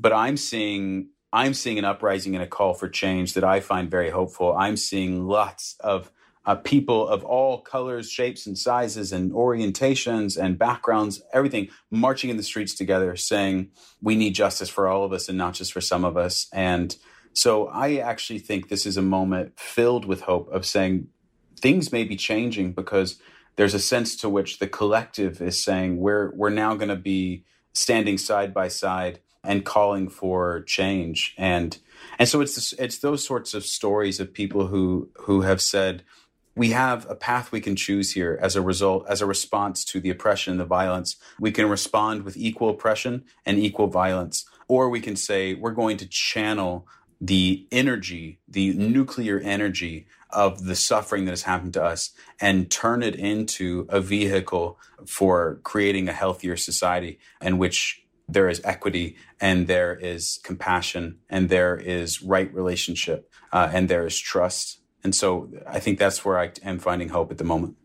But 0.01 0.13
I'm 0.13 0.37
seeing 0.37 1.11
I'm 1.33 1.55
seeing 1.55 1.79
an 1.79 1.85
uprising 1.85 2.35
and 2.35 2.43
a 2.43 2.49
call 2.49 2.75
for 2.75 2.89
change 2.89 3.35
that 3.35 3.45
I 3.45 3.61
find 3.61 3.89
very 3.89 4.11
hopeful. 4.11 4.57
I'm 4.57 4.77
seeing 4.77 5.29
lots 5.29 5.77
of 5.79 6.11
uh, 6.47 6.55
people 6.55 7.07
of 7.07 7.25
all 7.25 7.61
colors, 7.61 8.11
shapes, 8.11 8.47
and 8.47 8.57
sizes, 8.57 9.13
and 9.13 9.33
orientations 9.33 10.43
and 10.43 10.59
backgrounds, 10.59 11.23
everything 11.33 11.69
marching 11.91 12.31
in 12.31 12.37
the 12.37 12.43
streets 12.43 12.75
together, 12.75 13.15
saying 13.17 13.71
we 14.01 14.17
need 14.17 14.35
justice 14.35 14.69
for 14.69 14.89
all 14.89 15.05
of 15.05 15.13
us 15.13 15.29
and 15.29 15.37
not 15.37 15.55
just 15.55 15.73
for 15.73 15.81
some 15.81 16.05
of 16.05 16.17
us. 16.17 16.49
And 16.53 16.97
so 17.33 17.69
I 17.69 17.97
actually 17.97 18.39
think 18.39 18.69
this 18.69 18.87
is 18.87 18.97
a 18.97 19.03
moment 19.03 19.59
filled 19.59 20.05
with 20.05 20.23
hope 20.23 20.51
of 20.51 20.67
saying 20.67 21.09
things 21.61 21.93
may 21.93 22.05
be 22.05 22.17
changing 22.17 22.73
because 22.73 23.21
there's 23.57 23.75
a 23.75 23.79
sense 23.79 24.17
to 24.17 24.29
which 24.29 24.59
the 24.59 24.67
collective 24.67 25.41
is 25.43 25.63
saying 25.63 25.99
we're 25.99 26.35
we're 26.35 26.51
now 26.51 26.75
going 26.75 26.89
to 26.89 26.97
be 26.97 27.45
standing 27.73 28.19
side 28.19 28.53
by 28.55 28.69
side 28.69 29.21
and 29.45 29.65
calling 29.65 30.09
for 30.09 30.63
change 30.63 31.35
and 31.39 31.79
and 32.19 32.29
so 32.29 32.41
it's 32.41 32.73
it's 32.75 32.99
those 32.99 33.25
sorts 33.25 33.55
of 33.55 33.65
stories 33.65 34.19
of 34.19 34.33
people 34.33 34.69
who 34.69 35.11
who 35.17 35.43
have 35.43 35.61
said 35.61 36.03
we 36.61 36.73
have 36.73 37.09
a 37.09 37.15
path 37.15 37.51
we 37.51 37.61
can 37.63 37.75
choose 37.75 38.13
here 38.13 38.39
as 38.43 38.55
a 38.55 38.61
result 38.61 39.07
as 39.09 39.23
a 39.23 39.27
response 39.27 39.83
to 39.83 39.99
the 39.99 40.11
oppression 40.11 40.51
and 40.51 40.61
the 40.61 40.67
violence 40.67 41.17
we 41.39 41.51
can 41.51 41.67
respond 41.71 42.23
with 42.23 42.37
equal 42.37 42.69
oppression 42.69 43.25
and 43.47 43.59
equal 43.59 43.87
violence 43.87 44.45
or 44.69 44.91
we 44.91 45.01
can 45.01 45.17
say 45.17 45.55
we're 45.55 45.71
going 45.71 45.97
to 45.97 46.07
channel 46.07 46.87
the 47.19 47.67
energy 47.73 48.41
the 48.47 48.75
nuclear 48.75 49.39
energy 49.39 50.07
of 50.29 50.67
the 50.67 50.77
suffering 50.77 51.25
that 51.25 51.33
has 51.33 51.45
happened 51.45 51.73
to 51.73 51.83
us 51.83 52.11
and 52.43 52.71
turn 52.71 53.03
it 53.03 53.15
into 53.15 53.87
a 53.89 53.99
vehicle 53.99 54.79
for 55.07 55.61
creating 55.63 56.11
a 56.11 56.13
healthier 56.13 56.59
society 56.59 57.19
in 57.41 57.57
which 57.57 58.05
there 58.29 58.51
is 58.51 58.61
equity 58.65 59.17
and 59.41 59.67
there 59.67 59.95
is 59.95 60.39
compassion 60.45 61.19
and 61.31 61.49
there 61.49 61.75
is 61.75 62.23
right 62.23 62.53
relationship 62.53 63.33
uh, 63.51 63.71
and 63.73 63.89
there 63.89 64.07
is 64.07 64.19
trust. 64.19 64.80
And 65.03 65.15
so 65.15 65.51
I 65.67 65.81
think 65.81 65.99
that's 65.99 66.25
where 66.25 66.39
I 66.39 66.53
am 66.63 66.79
finding 66.79 67.09
hope 67.09 67.31
at 67.31 67.39
the 67.39 67.45
moment. 67.45 67.77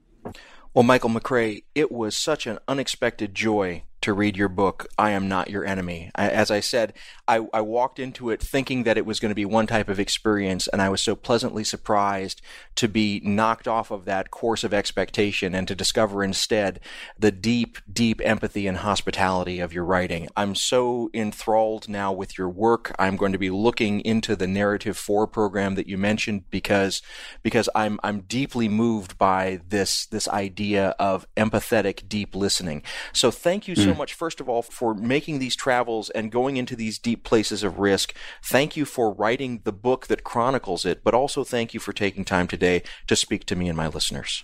Well, 0.73 0.83
Michael 0.83 1.09
McRay, 1.09 1.63
it 1.73 1.91
was 1.91 2.17
such 2.17 2.45
an 2.47 2.59
unexpected 2.67 3.33
joy 3.33 3.83
to 4.05 4.13
read 4.13 4.37
your 4.37 4.49
book, 4.49 4.85
I 4.99 5.11
Am 5.11 5.27
Not 5.27 5.49
Your 5.49 5.65
Enemy. 5.65 6.11
I, 6.13 6.29
as 6.29 6.51
I 6.51 6.59
said, 6.59 6.93
I, 7.27 7.47
I, 7.51 7.61
walked 7.61 7.97
into 7.97 8.29
it 8.29 8.39
thinking 8.39 8.83
that 8.83 8.99
it 8.99 9.05
was 9.05 9.19
going 9.19 9.31
to 9.31 9.35
be 9.35 9.45
one 9.45 9.65
type 9.65 9.89
of 9.89 9.99
experience, 9.99 10.67
and 10.67 10.79
I 10.79 10.89
was 10.89 11.01
so 11.01 11.15
pleasantly 11.15 11.63
surprised 11.63 12.39
to 12.75 12.87
be 12.87 13.19
knocked 13.23 13.67
off 13.67 13.89
of 13.89 14.05
that 14.05 14.29
course 14.29 14.63
of 14.63 14.75
expectation 14.75 15.55
and 15.55 15.67
to 15.67 15.73
discover 15.73 16.23
instead 16.23 16.79
the 17.17 17.31
deep, 17.31 17.79
deep 17.91 18.21
empathy 18.23 18.67
and 18.67 18.77
hospitality 18.77 19.59
of 19.59 19.73
your 19.73 19.83
writing. 19.83 20.29
I'm 20.37 20.53
so 20.53 21.09
enthralled 21.11 21.89
now 21.89 22.13
with 22.13 22.37
your 22.37 22.49
work. 22.49 22.93
I'm 22.99 23.17
going 23.17 23.31
to 23.31 23.39
be 23.39 23.49
looking 23.49 24.01
into 24.01 24.35
the 24.35 24.47
Narrative 24.47 24.97
4 24.97 25.25
program 25.25 25.73
that 25.75 25.87
you 25.87 25.97
mentioned 25.97 26.43
because 26.51 27.01
because 27.41 27.69
I'm 27.73 27.99
I'm 28.03 28.21
deeply 28.21 28.69
moved 28.69 29.17
by 29.17 29.61
this 29.67 30.05
this 30.05 30.27
idea 30.27 30.89
of 30.99 31.25
empathetic 31.35 32.07
deep 32.07 32.35
listening. 32.35 32.83
So 33.11 33.31
thank 33.31 33.67
you 33.67 33.75
so 33.75 33.94
much, 33.95 34.13
first 34.13 34.39
of 34.39 34.49
all, 34.49 34.61
for 34.61 34.93
making 34.93 35.39
these 35.39 35.55
travels 35.55 36.09
and 36.11 36.31
going 36.31 36.57
into 36.57 36.75
these 36.75 36.99
deep 36.99 37.23
places 37.23 37.63
of 37.63 37.79
risk. 37.79 38.13
Thank 38.43 38.75
you 38.77 38.85
for 38.85 39.13
writing 39.13 39.61
the 39.63 39.71
book 39.71 40.07
that 40.07 40.23
chronicles 40.23 40.85
it, 40.85 41.03
but 41.03 41.13
also 41.13 41.43
thank 41.43 41.73
you 41.73 41.79
for 41.79 41.93
taking 41.93 42.25
time 42.25 42.47
today 42.47 42.83
to 43.07 43.15
speak 43.15 43.45
to 43.45 43.55
me 43.55 43.67
and 43.67 43.77
my 43.77 43.87
listeners. 43.87 44.43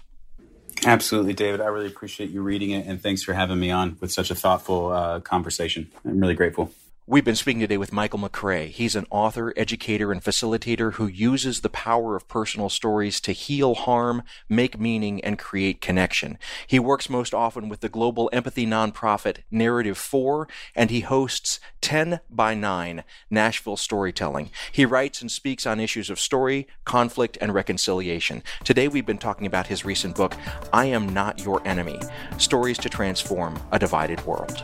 Absolutely, 0.85 1.33
David. 1.33 1.61
I 1.61 1.65
really 1.65 1.87
appreciate 1.87 2.31
you 2.31 2.41
reading 2.41 2.71
it, 2.71 2.87
and 2.87 3.01
thanks 3.01 3.23
for 3.23 3.33
having 3.33 3.59
me 3.59 3.69
on 3.69 3.97
with 3.99 4.11
such 4.11 4.31
a 4.31 4.35
thoughtful 4.35 4.91
uh, 4.91 5.19
conversation. 5.19 5.91
I'm 6.05 6.19
really 6.19 6.33
grateful. 6.33 6.71
We've 7.07 7.25
been 7.25 7.35
speaking 7.35 7.61
today 7.61 7.77
with 7.77 7.91
Michael 7.91 8.19
McRay. 8.19 8.69
He's 8.69 8.95
an 8.95 9.07
author, 9.09 9.55
educator, 9.57 10.11
and 10.11 10.23
facilitator 10.23 10.93
who 10.93 11.07
uses 11.07 11.61
the 11.61 11.69
power 11.69 12.15
of 12.15 12.27
personal 12.27 12.69
stories 12.69 13.19
to 13.21 13.31
heal 13.31 13.73
harm, 13.73 14.21
make 14.47 14.79
meaning, 14.79 15.19
and 15.23 15.39
create 15.39 15.81
connection. 15.81 16.37
He 16.67 16.77
works 16.77 17.09
most 17.09 17.33
often 17.33 17.69
with 17.69 17.79
the 17.79 17.89
global 17.89 18.29
empathy 18.31 18.67
nonprofit 18.67 19.37
Narrative 19.49 19.97
4, 19.97 20.47
and 20.75 20.91
he 20.91 20.99
hosts 20.99 21.59
10 21.81 22.19
by 22.29 22.53
9 22.53 23.03
Nashville 23.31 23.77
Storytelling. 23.77 24.51
He 24.71 24.85
writes 24.85 25.21
and 25.21 25.31
speaks 25.31 25.65
on 25.65 25.79
issues 25.79 26.11
of 26.11 26.19
story, 26.19 26.67
conflict, 26.85 27.35
and 27.41 27.51
reconciliation. 27.51 28.43
Today 28.63 28.87
we've 28.87 29.07
been 29.07 29.17
talking 29.17 29.47
about 29.47 29.65
his 29.65 29.83
recent 29.83 30.15
book, 30.15 30.35
I 30.71 30.85
Am 30.85 31.11
Not 31.11 31.43
Your 31.43 31.67
Enemy 31.67 31.99
Stories 32.37 32.77
to 32.77 32.89
Transform 32.89 33.59
a 33.71 33.79
Divided 33.79 34.23
World. 34.27 34.63